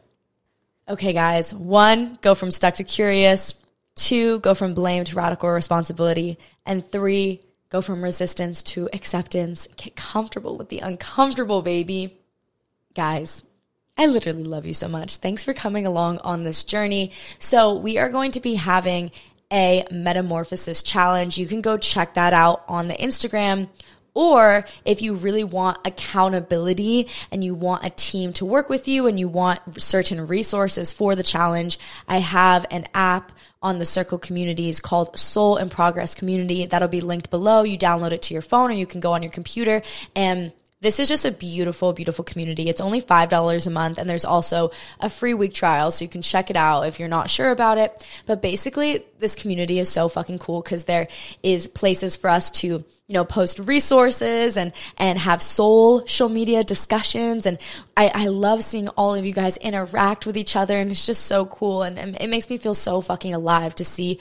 Okay, 0.88 1.12
guys. 1.12 1.52
One, 1.52 2.18
go 2.22 2.34
from 2.34 2.50
stuck 2.50 2.76
to 2.76 2.84
curious. 2.84 3.62
Two, 3.94 4.40
go 4.40 4.54
from 4.54 4.72
blame 4.72 5.04
to 5.04 5.16
radical 5.16 5.50
responsibility. 5.50 6.38
And 6.64 6.88
three, 6.90 7.42
go 7.68 7.82
from 7.82 8.02
resistance 8.02 8.62
to 8.62 8.88
acceptance. 8.94 9.68
Get 9.76 9.96
comfortable 9.96 10.56
with 10.56 10.70
the 10.70 10.78
uncomfortable, 10.78 11.60
baby. 11.60 12.16
Guys, 12.94 13.42
I 13.96 14.06
literally 14.06 14.44
love 14.44 14.64
you 14.66 14.72
so 14.72 14.88
much. 14.88 15.18
Thanks 15.18 15.44
for 15.44 15.52
coming 15.52 15.86
along 15.86 16.18
on 16.18 16.44
this 16.44 16.64
journey. 16.64 17.12
So, 17.38 17.74
we 17.74 17.98
are 17.98 18.08
going 18.08 18.30
to 18.32 18.40
be 18.40 18.54
having 18.54 19.10
a 19.52 19.84
metamorphosis 19.90 20.82
challenge. 20.82 21.36
You 21.36 21.46
can 21.46 21.60
go 21.60 21.76
check 21.76 22.14
that 22.14 22.32
out 22.32 22.64
on 22.68 22.88
the 22.88 22.94
Instagram. 22.94 23.68
Or 24.12 24.64
if 24.84 25.02
you 25.02 25.14
really 25.14 25.44
want 25.44 25.86
accountability 25.86 27.08
and 27.30 27.44
you 27.44 27.54
want 27.54 27.84
a 27.84 27.90
team 27.90 28.32
to 28.34 28.44
work 28.44 28.68
with 28.68 28.88
you 28.88 29.06
and 29.06 29.20
you 29.20 29.28
want 29.28 29.80
certain 29.80 30.26
resources 30.26 30.92
for 30.92 31.14
the 31.14 31.22
challenge, 31.22 31.78
I 32.08 32.18
have 32.18 32.66
an 32.70 32.88
app 32.92 33.32
on 33.62 33.78
the 33.78 33.86
Circle 33.86 34.18
communities 34.18 34.80
called 34.80 35.16
Soul 35.18 35.58
in 35.58 35.68
Progress 35.68 36.14
Community. 36.14 36.66
That'll 36.66 36.88
be 36.88 37.00
linked 37.00 37.30
below. 37.30 37.62
You 37.62 37.78
download 37.78 38.10
it 38.10 38.22
to 38.22 38.34
your 38.34 38.42
phone 38.42 38.70
or 38.70 38.74
you 38.74 38.86
can 38.86 39.00
go 39.00 39.12
on 39.12 39.22
your 39.22 39.32
computer 39.32 39.82
and 40.16 40.52
this 40.82 40.98
is 40.98 41.08
just 41.08 41.26
a 41.26 41.30
beautiful, 41.30 41.92
beautiful 41.92 42.24
community. 42.24 42.68
It's 42.68 42.80
only 42.80 43.02
$5 43.02 43.66
a 43.66 43.70
month, 43.70 43.98
and 43.98 44.08
there's 44.08 44.24
also 44.24 44.70
a 44.98 45.10
free 45.10 45.34
week 45.34 45.52
trial, 45.52 45.90
so 45.90 46.04
you 46.04 46.08
can 46.08 46.22
check 46.22 46.48
it 46.48 46.56
out 46.56 46.86
if 46.86 46.98
you're 46.98 47.08
not 47.08 47.28
sure 47.28 47.50
about 47.50 47.76
it. 47.76 48.06
But 48.24 48.40
basically, 48.40 49.04
this 49.18 49.34
community 49.34 49.78
is 49.78 49.90
so 49.90 50.08
fucking 50.08 50.38
cool 50.38 50.62
because 50.62 50.84
there 50.84 51.08
is 51.42 51.66
places 51.66 52.16
for 52.16 52.30
us 52.30 52.50
to, 52.52 52.66
you 52.66 53.14
know, 53.14 53.26
post 53.26 53.58
resources 53.58 54.56
and, 54.56 54.72
and 54.96 55.18
have 55.18 55.42
social 55.42 56.30
media 56.30 56.62
discussions. 56.62 57.44
And 57.44 57.58
I, 57.94 58.10
I 58.14 58.26
love 58.28 58.62
seeing 58.62 58.88
all 58.88 59.14
of 59.14 59.26
you 59.26 59.34
guys 59.34 59.58
interact 59.58 60.24
with 60.24 60.36
each 60.38 60.56
other, 60.56 60.78
and 60.80 60.90
it's 60.90 61.04
just 61.04 61.26
so 61.26 61.44
cool. 61.44 61.82
And, 61.82 61.98
and 61.98 62.16
it 62.18 62.30
makes 62.30 62.48
me 62.48 62.56
feel 62.56 62.74
so 62.74 63.02
fucking 63.02 63.34
alive 63.34 63.74
to 63.74 63.84
see 63.84 64.18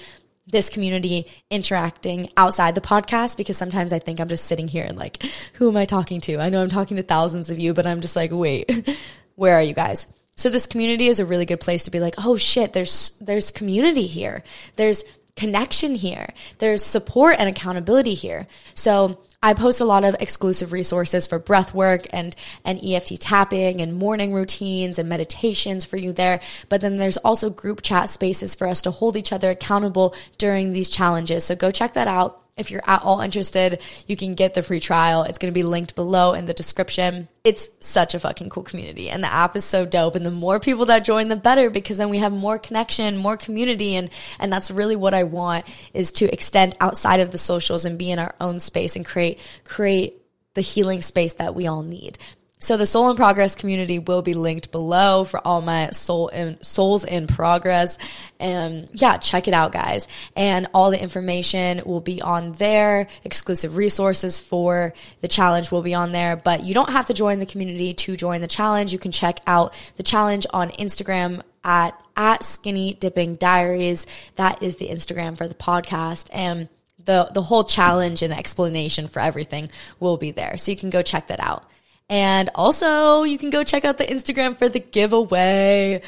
this 0.51 0.69
community 0.69 1.27
interacting 1.49 2.29
outside 2.35 2.75
the 2.75 2.81
podcast 2.81 3.37
because 3.37 3.57
sometimes 3.57 3.93
I 3.93 3.99
think 3.99 4.19
I'm 4.19 4.27
just 4.27 4.45
sitting 4.45 4.67
here 4.67 4.83
and 4.83 4.97
like, 4.97 5.23
who 5.53 5.69
am 5.69 5.77
I 5.77 5.85
talking 5.85 6.21
to? 6.21 6.39
I 6.39 6.49
know 6.49 6.61
I'm 6.61 6.69
talking 6.69 6.97
to 6.97 7.03
thousands 7.03 7.49
of 7.49 7.59
you, 7.59 7.73
but 7.73 7.85
I'm 7.85 8.01
just 8.01 8.15
like, 8.15 8.31
wait, 8.31 8.97
where 9.35 9.55
are 9.55 9.63
you 9.63 9.73
guys? 9.73 10.07
So 10.35 10.49
this 10.49 10.65
community 10.65 11.07
is 11.07 11.19
a 11.19 11.25
really 11.25 11.45
good 11.45 11.59
place 11.59 11.83
to 11.83 11.91
be 11.91 11.99
like, 11.99 12.15
oh 12.17 12.37
shit, 12.37 12.73
there's 12.73 13.11
there's 13.19 13.51
community 13.51 14.05
here. 14.05 14.43
There's 14.77 15.03
connection 15.35 15.95
here. 15.95 16.29
There's 16.57 16.83
support 16.83 17.35
and 17.39 17.49
accountability 17.49 18.13
here. 18.13 18.47
So 18.73 19.19
I 19.41 19.53
post 19.53 19.79
a 19.79 19.85
lot 19.85 20.03
of 20.03 20.17
exclusive 20.19 20.73
resources 20.73 21.25
for 21.25 21.39
breath 21.39 21.73
work 21.73 22.07
and, 22.11 22.35
and 22.65 22.83
EFT 22.83 23.21
tapping 23.21 23.79
and 23.79 23.93
morning 23.93 24.33
routines 24.33 24.99
and 24.99 25.07
meditations 25.07 25.85
for 25.85 25.95
you 25.95 26.11
there. 26.11 26.41
But 26.67 26.81
then 26.81 26.97
there's 26.97 27.15
also 27.15 27.49
group 27.49 27.81
chat 27.81 28.09
spaces 28.09 28.53
for 28.53 28.67
us 28.67 28.81
to 28.81 28.91
hold 28.91 29.15
each 29.15 29.31
other 29.31 29.49
accountable 29.49 30.13
during 30.37 30.73
these 30.73 30.89
challenges. 30.89 31.45
So 31.45 31.55
go 31.55 31.71
check 31.71 31.93
that 31.93 32.07
out. 32.09 32.41
If 32.59 32.71
you're 32.71 32.87
at 32.87 33.03
all 33.03 33.21
interested, 33.21 33.79
you 34.07 34.15
can 34.15 34.35
get 34.35 34.53
the 34.53 34.61
free 34.61 34.79
trial. 34.79 35.23
It's 35.23 35.37
going 35.37 35.51
to 35.51 35.57
be 35.57 35.63
linked 35.63 35.95
below 35.95 36.33
in 36.33 36.45
the 36.45 36.53
description. 36.53 37.27
It's 37.43 37.69
such 37.79 38.13
a 38.13 38.19
fucking 38.19 38.49
cool 38.49 38.63
community 38.63 39.09
and 39.09 39.23
the 39.23 39.31
app 39.31 39.55
is 39.55 39.65
so 39.65 39.85
dope. 39.85 40.15
And 40.15 40.25
the 40.25 40.31
more 40.31 40.59
people 40.59 40.85
that 40.87 41.05
join, 41.05 41.29
the 41.29 41.35
better 41.35 41.69
because 41.69 41.97
then 41.97 42.09
we 42.09 42.17
have 42.19 42.33
more 42.33 42.59
connection, 42.59 43.17
more 43.17 43.37
community. 43.37 43.95
And, 43.95 44.09
and 44.39 44.51
that's 44.51 44.69
really 44.69 44.95
what 44.95 45.13
I 45.13 45.23
want 45.23 45.65
is 45.93 46.11
to 46.13 46.31
extend 46.31 46.75
outside 46.79 47.21
of 47.21 47.31
the 47.31 47.37
socials 47.37 47.85
and 47.85 47.97
be 47.97 48.11
in 48.11 48.19
our 48.19 48.35
own 48.41 48.59
space 48.59 48.95
and 48.95 49.05
create, 49.05 49.39
create 49.63 50.15
the 50.53 50.61
healing 50.61 51.01
space 51.01 51.33
that 51.33 51.55
we 51.55 51.67
all 51.67 51.83
need. 51.83 52.17
So 52.61 52.75
the 52.75 52.85
Soul 52.85 53.09
in 53.09 53.15
Progress 53.15 53.55
community 53.55 53.99
will 53.99 54.21
be 54.21 54.33
linked 54.33 54.69
below 54.69 55.23
for 55.23 55.39
all 55.47 55.61
my 55.61 55.91
soul 55.91 56.27
in 56.27 56.61
souls 56.61 57.05
in 57.05 57.25
progress. 57.25 57.97
And 58.37 58.89
yeah, 58.91 59.15
check 59.15 59.47
it 59.47 59.53
out, 59.53 59.71
guys. 59.71 60.09
And 60.35 60.67
all 60.73 60.91
the 60.91 61.01
information 61.01 61.81
will 61.85 62.01
be 62.01 62.21
on 62.21 62.51
there. 62.51 63.07
Exclusive 63.23 63.77
resources 63.77 64.41
for 64.41 64.93
the 65.21 65.29
challenge 65.29 65.71
will 65.71 65.81
be 65.81 65.93
on 65.93 66.11
there. 66.11 66.35
But 66.35 66.63
you 66.63 66.73
don't 66.73 66.89
have 66.89 67.05
to 67.05 67.13
join 67.13 67.39
the 67.39 67.45
community 67.45 67.93
to 67.93 68.17
join 68.17 68.41
the 68.41 68.47
challenge. 68.47 68.91
You 68.91 68.99
can 68.99 69.13
check 69.13 69.39
out 69.47 69.73
the 69.95 70.03
challenge 70.03 70.45
on 70.51 70.69
Instagram 70.71 71.41
at 71.63 71.97
at 72.17 72.43
Skinny 72.43 72.93
Dipping 72.93 73.35
Diaries. 73.35 74.05
That 74.35 74.61
is 74.61 74.75
the 74.75 74.89
Instagram 74.89 75.37
for 75.37 75.47
the 75.47 75.55
podcast. 75.55 76.29
And 76.33 76.67
the, 77.05 77.31
the 77.33 77.41
whole 77.41 77.63
challenge 77.63 78.21
and 78.21 78.33
explanation 78.33 79.07
for 79.07 79.21
everything 79.21 79.69
will 80.01 80.17
be 80.17 80.31
there. 80.31 80.57
So 80.57 80.71
you 80.71 80.77
can 80.77 80.89
go 80.89 81.01
check 81.01 81.27
that 81.27 81.39
out. 81.39 81.63
And 82.09 82.49
also, 82.55 83.23
you 83.23 83.37
can 83.37 83.51
go 83.51 83.63
check 83.63 83.85
out 83.85 83.97
the 83.97 84.05
Instagram 84.05 84.57
for 84.57 84.67
the 84.67 84.79
giveaway. 84.79 86.01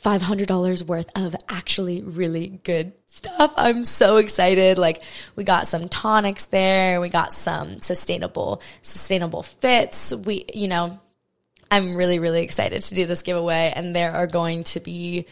$500 0.00 0.82
worth 0.84 1.10
of 1.16 1.34
actually 1.48 2.02
really 2.02 2.60
good 2.62 2.92
stuff. 3.06 3.52
I'm 3.56 3.84
so 3.84 4.16
excited. 4.16 4.78
Like 4.78 5.02
we 5.36 5.44
got 5.44 5.66
some 5.66 5.88
tonics 5.88 6.46
there. 6.46 7.00
We 7.00 7.08
got 7.08 7.32
some 7.32 7.78
sustainable, 7.78 8.62
sustainable 8.82 9.42
fits. 9.42 10.14
We, 10.14 10.44
you 10.54 10.68
know, 10.68 11.00
I'm 11.70 11.96
really, 11.96 12.18
really 12.18 12.42
excited 12.42 12.82
to 12.82 12.94
do 12.94 13.06
this 13.06 13.22
giveaway 13.22 13.72
and 13.74 13.94
there 13.94 14.12
are 14.12 14.26
going 14.26 14.64
to 14.64 14.80
be 14.80 15.26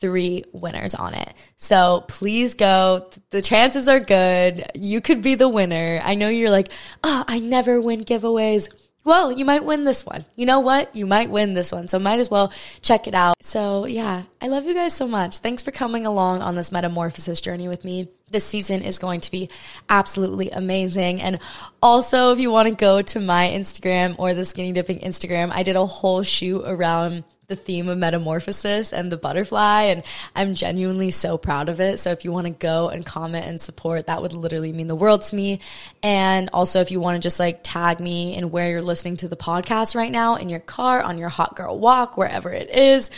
three 0.00 0.44
winners 0.52 0.94
on 0.94 1.14
it. 1.14 1.32
So 1.56 2.04
please 2.08 2.54
go. 2.54 3.08
The 3.30 3.42
chances 3.42 3.88
are 3.88 4.00
good. 4.00 4.70
You 4.74 5.00
could 5.00 5.22
be 5.22 5.36
the 5.36 5.48
winner. 5.48 6.00
I 6.02 6.14
know 6.14 6.28
you're 6.28 6.50
like, 6.50 6.70
oh, 7.02 7.24
I 7.26 7.38
never 7.38 7.80
win 7.80 8.04
giveaways 8.04 8.68
well, 9.06 9.30
you 9.30 9.44
might 9.44 9.64
win 9.64 9.84
this 9.84 10.04
one. 10.04 10.24
You 10.34 10.46
know 10.46 10.58
what? 10.58 10.94
You 10.94 11.06
might 11.06 11.30
win 11.30 11.54
this 11.54 11.70
one. 11.70 11.86
So 11.86 12.00
might 12.00 12.18
as 12.18 12.28
well 12.28 12.52
check 12.82 13.06
it 13.06 13.14
out. 13.14 13.36
So 13.40 13.86
yeah, 13.86 14.24
I 14.42 14.48
love 14.48 14.66
you 14.66 14.74
guys 14.74 14.94
so 14.94 15.06
much. 15.06 15.38
Thanks 15.38 15.62
for 15.62 15.70
coming 15.70 16.06
along 16.06 16.42
on 16.42 16.56
this 16.56 16.72
metamorphosis 16.72 17.40
journey 17.40 17.68
with 17.68 17.84
me. 17.84 18.08
This 18.32 18.44
season 18.44 18.82
is 18.82 18.98
going 18.98 19.20
to 19.20 19.30
be 19.30 19.48
absolutely 19.88 20.50
amazing. 20.50 21.22
And 21.22 21.38
also, 21.80 22.32
if 22.32 22.40
you 22.40 22.50
want 22.50 22.68
to 22.68 22.74
go 22.74 23.00
to 23.00 23.20
my 23.20 23.48
Instagram 23.48 24.16
or 24.18 24.34
the 24.34 24.44
skinny 24.44 24.72
dipping 24.72 24.98
Instagram, 24.98 25.52
I 25.52 25.62
did 25.62 25.76
a 25.76 25.86
whole 25.86 26.24
shoot 26.24 26.64
around 26.66 27.22
the 27.48 27.56
theme 27.56 27.88
of 27.88 27.98
metamorphosis 27.98 28.92
and 28.92 29.10
the 29.10 29.16
butterfly 29.16 29.82
and 29.82 30.02
I'm 30.34 30.54
genuinely 30.54 31.10
so 31.10 31.38
proud 31.38 31.68
of 31.68 31.80
it. 31.80 32.00
So 32.00 32.10
if 32.10 32.24
you 32.24 32.32
want 32.32 32.46
to 32.46 32.52
go 32.52 32.88
and 32.88 33.06
comment 33.06 33.46
and 33.46 33.60
support, 33.60 34.06
that 34.06 34.22
would 34.22 34.32
literally 34.32 34.72
mean 34.72 34.88
the 34.88 34.96
world 34.96 35.22
to 35.22 35.36
me. 35.36 35.60
And 36.02 36.50
also 36.52 36.80
if 36.80 36.90
you 36.90 37.00
want 37.00 37.16
to 37.16 37.26
just 37.26 37.38
like 37.38 37.60
tag 37.62 38.00
me 38.00 38.36
in 38.36 38.50
where 38.50 38.70
you're 38.70 38.82
listening 38.82 39.16
to 39.18 39.28
the 39.28 39.36
podcast 39.36 39.94
right 39.94 40.10
now 40.10 40.36
in 40.36 40.48
your 40.48 40.60
car, 40.60 41.02
on 41.02 41.18
your 41.18 41.28
hot 41.28 41.56
girl 41.56 41.78
walk, 41.78 42.16
wherever 42.16 42.52
it 42.52 42.70
is, 42.70 43.10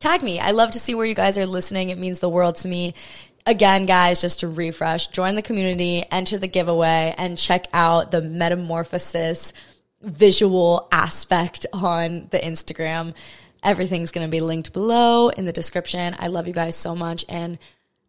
tag 0.00 0.22
me. 0.22 0.40
I 0.40 0.50
love 0.50 0.72
to 0.72 0.80
see 0.80 0.94
where 0.94 1.06
you 1.06 1.14
guys 1.14 1.38
are 1.38 1.46
listening. 1.46 1.90
It 1.90 1.98
means 1.98 2.20
the 2.20 2.28
world 2.28 2.56
to 2.56 2.68
me. 2.68 2.94
Again, 3.46 3.86
guys, 3.86 4.20
just 4.20 4.40
to 4.40 4.48
refresh, 4.48 5.08
join 5.08 5.34
the 5.34 5.42
community, 5.42 6.04
enter 6.10 6.38
the 6.38 6.46
giveaway 6.46 7.14
and 7.16 7.38
check 7.38 7.66
out 7.72 8.10
the 8.10 8.20
metamorphosis 8.20 9.52
visual 10.02 10.88
aspect 10.90 11.66
on 11.72 12.28
the 12.30 12.38
Instagram. 12.38 13.14
Everything's 13.62 14.10
going 14.10 14.26
to 14.26 14.30
be 14.30 14.40
linked 14.40 14.72
below 14.72 15.28
in 15.28 15.44
the 15.44 15.52
description. 15.52 16.16
I 16.18 16.28
love 16.28 16.46
you 16.46 16.54
guys 16.54 16.76
so 16.76 16.94
much. 16.94 17.24
And 17.28 17.58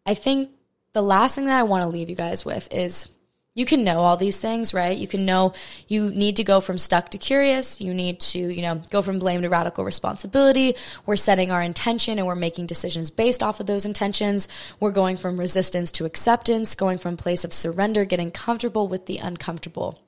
I 0.06 0.14
think 0.14 0.50
the 0.92 1.02
last 1.02 1.34
thing 1.34 1.46
that 1.46 1.58
I 1.58 1.62
want 1.64 1.82
to 1.82 1.88
leave 1.88 2.10
you 2.10 2.16
guys 2.16 2.44
with 2.44 2.72
is 2.72 3.08
you 3.54 3.66
can 3.66 3.84
know 3.84 4.00
all 4.00 4.16
these 4.16 4.38
things, 4.38 4.72
right? 4.72 4.96
You 4.96 5.06
can 5.06 5.26
know 5.26 5.52
you 5.86 6.10
need 6.10 6.36
to 6.36 6.44
go 6.44 6.60
from 6.60 6.78
stuck 6.78 7.10
to 7.10 7.18
curious. 7.18 7.82
You 7.82 7.92
need 7.92 8.18
to, 8.20 8.38
you 8.38 8.62
know, 8.62 8.80
go 8.88 9.02
from 9.02 9.18
blame 9.18 9.42
to 9.42 9.50
radical 9.50 9.84
responsibility. 9.84 10.74
We're 11.04 11.16
setting 11.16 11.50
our 11.50 11.60
intention 11.60 12.18
and 12.18 12.26
we're 12.26 12.34
making 12.34 12.66
decisions 12.66 13.10
based 13.10 13.42
off 13.42 13.60
of 13.60 13.66
those 13.66 13.84
intentions. 13.84 14.48
We're 14.80 14.90
going 14.90 15.18
from 15.18 15.38
resistance 15.38 15.92
to 15.92 16.06
acceptance, 16.06 16.74
going 16.74 16.96
from 16.96 17.18
place 17.18 17.44
of 17.44 17.52
surrender, 17.52 18.06
getting 18.06 18.30
comfortable 18.30 18.88
with 18.88 19.04
the 19.04 19.18
uncomfortable. 19.18 20.00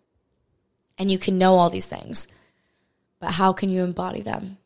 And 0.97 1.11
you 1.11 1.19
can 1.19 1.37
know 1.37 1.57
all 1.57 1.69
these 1.69 1.87
things, 1.87 2.27
but 3.21 3.33
how 3.33 3.53
can 3.53 3.69
you 3.69 3.85
embody 3.85 4.23
them? 4.23 4.57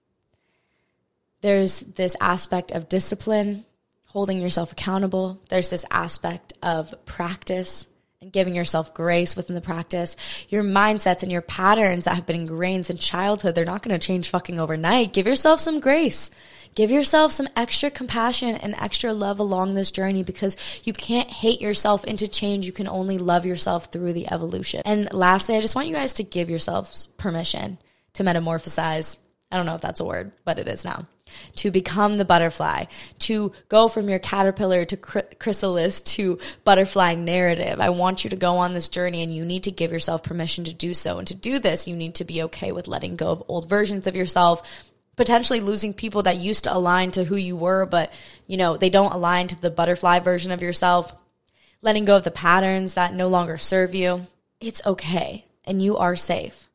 There's 1.40 1.80
this 1.80 2.16
aspect 2.20 2.72
of 2.72 2.88
discipline, 2.88 3.64
holding 4.06 4.40
yourself 4.40 4.72
accountable. 4.72 5.40
There's 5.48 5.70
this 5.70 5.84
aspect 5.90 6.52
of 6.62 6.94
practice 7.04 7.86
and 8.20 8.32
giving 8.32 8.56
yourself 8.56 8.94
grace 8.94 9.36
within 9.36 9.54
the 9.54 9.60
practice. 9.60 10.16
Your 10.48 10.64
mindsets 10.64 11.22
and 11.22 11.30
your 11.30 11.42
patterns 11.42 12.04
that 12.04 12.16
have 12.16 12.26
been 12.26 12.40
ingrained 12.40 12.86
since 12.86 13.06
childhood, 13.06 13.54
they're 13.54 13.64
not 13.64 13.82
going 13.82 13.98
to 13.98 14.04
change 14.04 14.30
fucking 14.30 14.58
overnight. 14.58 15.12
Give 15.12 15.26
yourself 15.26 15.60
some 15.60 15.78
grace. 15.78 16.32
Give 16.74 16.90
yourself 16.90 17.32
some 17.32 17.48
extra 17.56 17.90
compassion 17.90 18.56
and 18.56 18.74
extra 18.74 19.12
love 19.12 19.38
along 19.38 19.74
this 19.74 19.92
journey 19.92 20.24
because 20.24 20.56
you 20.84 20.92
can't 20.92 21.30
hate 21.30 21.60
yourself 21.60 22.04
into 22.04 22.26
change. 22.26 22.66
You 22.66 22.72
can 22.72 22.88
only 22.88 23.18
love 23.18 23.46
yourself 23.46 23.92
through 23.92 24.12
the 24.12 24.30
evolution. 24.30 24.82
And 24.84 25.12
lastly, 25.12 25.56
I 25.56 25.60
just 25.60 25.76
want 25.76 25.88
you 25.88 25.94
guys 25.94 26.14
to 26.14 26.24
give 26.24 26.50
yourselves 26.50 27.06
permission 27.06 27.78
to 28.14 28.24
metamorphosize. 28.24 29.18
I 29.50 29.56
don't 29.56 29.66
know 29.66 29.76
if 29.76 29.80
that's 29.80 30.00
a 30.00 30.04
word, 30.04 30.32
but 30.44 30.58
it 30.58 30.68
is 30.68 30.84
now 30.84 31.06
to 31.56 31.70
become 31.70 32.16
the 32.16 32.24
butterfly, 32.24 32.84
to 33.20 33.52
go 33.68 33.88
from 33.88 34.08
your 34.08 34.18
caterpillar 34.18 34.84
to 34.84 34.96
chrysalis 34.96 36.00
to 36.00 36.38
butterfly 36.64 37.14
narrative. 37.14 37.80
I 37.80 37.90
want 37.90 38.24
you 38.24 38.30
to 38.30 38.36
go 38.36 38.56
on 38.58 38.74
this 38.74 38.88
journey 38.88 39.22
and 39.22 39.34
you 39.34 39.44
need 39.44 39.64
to 39.64 39.70
give 39.70 39.92
yourself 39.92 40.22
permission 40.22 40.64
to 40.64 40.74
do 40.74 40.94
so. 40.94 41.18
And 41.18 41.28
to 41.28 41.34
do 41.34 41.58
this, 41.58 41.88
you 41.88 41.96
need 41.96 42.16
to 42.16 42.24
be 42.24 42.42
okay 42.44 42.72
with 42.72 42.88
letting 42.88 43.16
go 43.16 43.28
of 43.28 43.42
old 43.48 43.68
versions 43.68 44.06
of 44.06 44.16
yourself, 44.16 44.62
potentially 45.16 45.60
losing 45.60 45.94
people 45.94 46.22
that 46.22 46.38
used 46.38 46.64
to 46.64 46.74
align 46.74 47.10
to 47.12 47.24
who 47.24 47.36
you 47.36 47.56
were, 47.56 47.86
but 47.86 48.12
you 48.46 48.56
know, 48.56 48.76
they 48.76 48.90
don't 48.90 49.12
align 49.12 49.48
to 49.48 49.60
the 49.60 49.70
butterfly 49.70 50.20
version 50.20 50.52
of 50.52 50.62
yourself, 50.62 51.14
letting 51.82 52.04
go 52.04 52.16
of 52.16 52.24
the 52.24 52.30
patterns 52.30 52.94
that 52.94 53.14
no 53.14 53.28
longer 53.28 53.58
serve 53.58 53.94
you. 53.94 54.26
It's 54.60 54.84
okay 54.86 55.44
and 55.64 55.82
you 55.82 55.96
are 55.96 56.16
safe. 56.16 56.68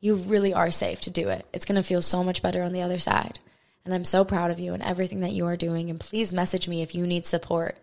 You 0.00 0.14
really 0.14 0.54
are 0.54 0.70
safe 0.70 1.00
to 1.02 1.10
do 1.10 1.28
it. 1.28 1.46
It's 1.52 1.64
going 1.64 1.76
to 1.76 1.86
feel 1.86 2.02
so 2.02 2.24
much 2.24 2.42
better 2.42 2.62
on 2.62 2.72
the 2.72 2.82
other 2.82 2.98
side. 2.98 3.38
And 3.84 3.94
I'm 3.94 4.04
so 4.04 4.24
proud 4.24 4.50
of 4.50 4.58
you 4.58 4.74
and 4.74 4.82
everything 4.82 5.20
that 5.20 5.32
you 5.32 5.46
are 5.46 5.56
doing. 5.56 5.90
And 5.90 5.98
please 5.98 6.32
message 6.32 6.68
me 6.68 6.82
if 6.82 6.94
you 6.94 7.06
need 7.06 7.26
support. 7.26 7.76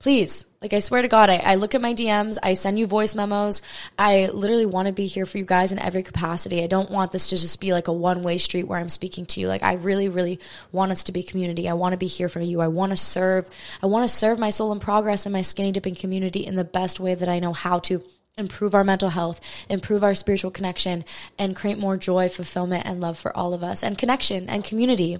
Please, 0.00 0.44
like 0.60 0.74
I 0.74 0.80
swear 0.80 1.00
to 1.00 1.08
God, 1.08 1.30
I, 1.30 1.36
I 1.36 1.54
look 1.54 1.74
at 1.74 1.80
my 1.80 1.94
DMs, 1.94 2.36
I 2.42 2.54
send 2.54 2.78
you 2.78 2.86
voice 2.86 3.14
memos. 3.14 3.62
I 3.98 4.26
literally 4.26 4.66
want 4.66 4.86
to 4.86 4.92
be 4.92 5.06
here 5.06 5.24
for 5.24 5.38
you 5.38 5.46
guys 5.46 5.72
in 5.72 5.78
every 5.78 6.02
capacity. 6.02 6.62
I 6.62 6.66
don't 6.66 6.90
want 6.90 7.10
this 7.10 7.28
to 7.28 7.36
just 7.36 7.58
be 7.58 7.72
like 7.72 7.88
a 7.88 7.92
one 7.92 8.22
way 8.22 8.36
street 8.36 8.64
where 8.64 8.78
I'm 8.78 8.90
speaking 8.90 9.24
to 9.26 9.40
you. 9.40 9.48
Like 9.48 9.62
I 9.62 9.74
really, 9.74 10.10
really 10.10 10.40
want 10.72 10.92
us 10.92 11.04
to 11.04 11.12
be 11.12 11.22
community. 11.22 11.70
I 11.70 11.72
want 11.72 11.92
to 11.94 11.96
be 11.96 12.06
here 12.06 12.28
for 12.28 12.40
you. 12.40 12.60
I 12.60 12.68
want 12.68 12.92
to 12.92 12.96
serve. 12.96 13.48
I 13.82 13.86
want 13.86 14.06
to 14.06 14.14
serve 14.14 14.38
my 14.38 14.50
soul 14.50 14.72
in 14.72 14.80
progress 14.80 15.24
and 15.24 15.32
my 15.32 15.42
skinny 15.42 15.72
dipping 15.72 15.94
community 15.94 16.44
in 16.44 16.56
the 16.56 16.64
best 16.64 17.00
way 17.00 17.14
that 17.14 17.28
I 17.28 17.38
know 17.38 17.54
how 17.54 17.78
to 17.80 18.04
improve 18.36 18.74
our 18.74 18.84
mental 18.84 19.10
health, 19.10 19.40
improve 19.68 20.02
our 20.02 20.14
spiritual 20.14 20.50
connection, 20.50 21.04
and 21.38 21.56
create 21.56 21.78
more 21.78 21.96
joy, 21.96 22.28
fulfillment, 22.28 22.86
and 22.86 23.00
love 23.00 23.18
for 23.18 23.36
all 23.36 23.54
of 23.54 23.62
us, 23.62 23.82
and 23.82 23.98
connection 23.98 24.48
and 24.48 24.64
community. 24.64 25.18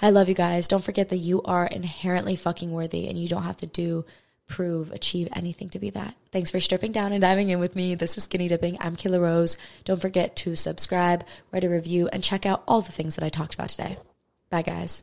I 0.00 0.10
love 0.10 0.28
you 0.28 0.34
guys. 0.34 0.68
Don't 0.68 0.84
forget 0.84 1.08
that 1.08 1.18
you 1.18 1.42
are 1.42 1.66
inherently 1.66 2.36
fucking 2.36 2.70
worthy 2.70 3.08
and 3.08 3.16
you 3.16 3.28
don't 3.28 3.44
have 3.44 3.56
to 3.58 3.66
do, 3.66 4.04
prove, 4.46 4.92
achieve 4.92 5.28
anything 5.34 5.70
to 5.70 5.78
be 5.78 5.90
that. 5.90 6.14
Thanks 6.32 6.50
for 6.50 6.60
stripping 6.60 6.92
down 6.92 7.12
and 7.12 7.20
diving 7.20 7.48
in 7.48 7.60
with 7.60 7.76
me. 7.76 7.94
This 7.94 8.18
is 8.18 8.24
Skinny 8.24 8.48
Dipping. 8.48 8.76
I'm 8.80 8.96
Kela 8.96 9.20
Rose. 9.20 9.56
Don't 9.84 10.00
forget 10.00 10.36
to 10.36 10.54
subscribe, 10.54 11.24
write 11.50 11.64
a 11.64 11.70
review, 11.70 12.08
and 12.12 12.22
check 12.22 12.44
out 12.44 12.62
all 12.68 12.82
the 12.82 12.92
things 12.92 13.16
that 13.16 13.24
I 13.24 13.30
talked 13.30 13.54
about 13.54 13.70
today. 13.70 13.96
Bye, 14.50 14.62
guys. 14.62 15.02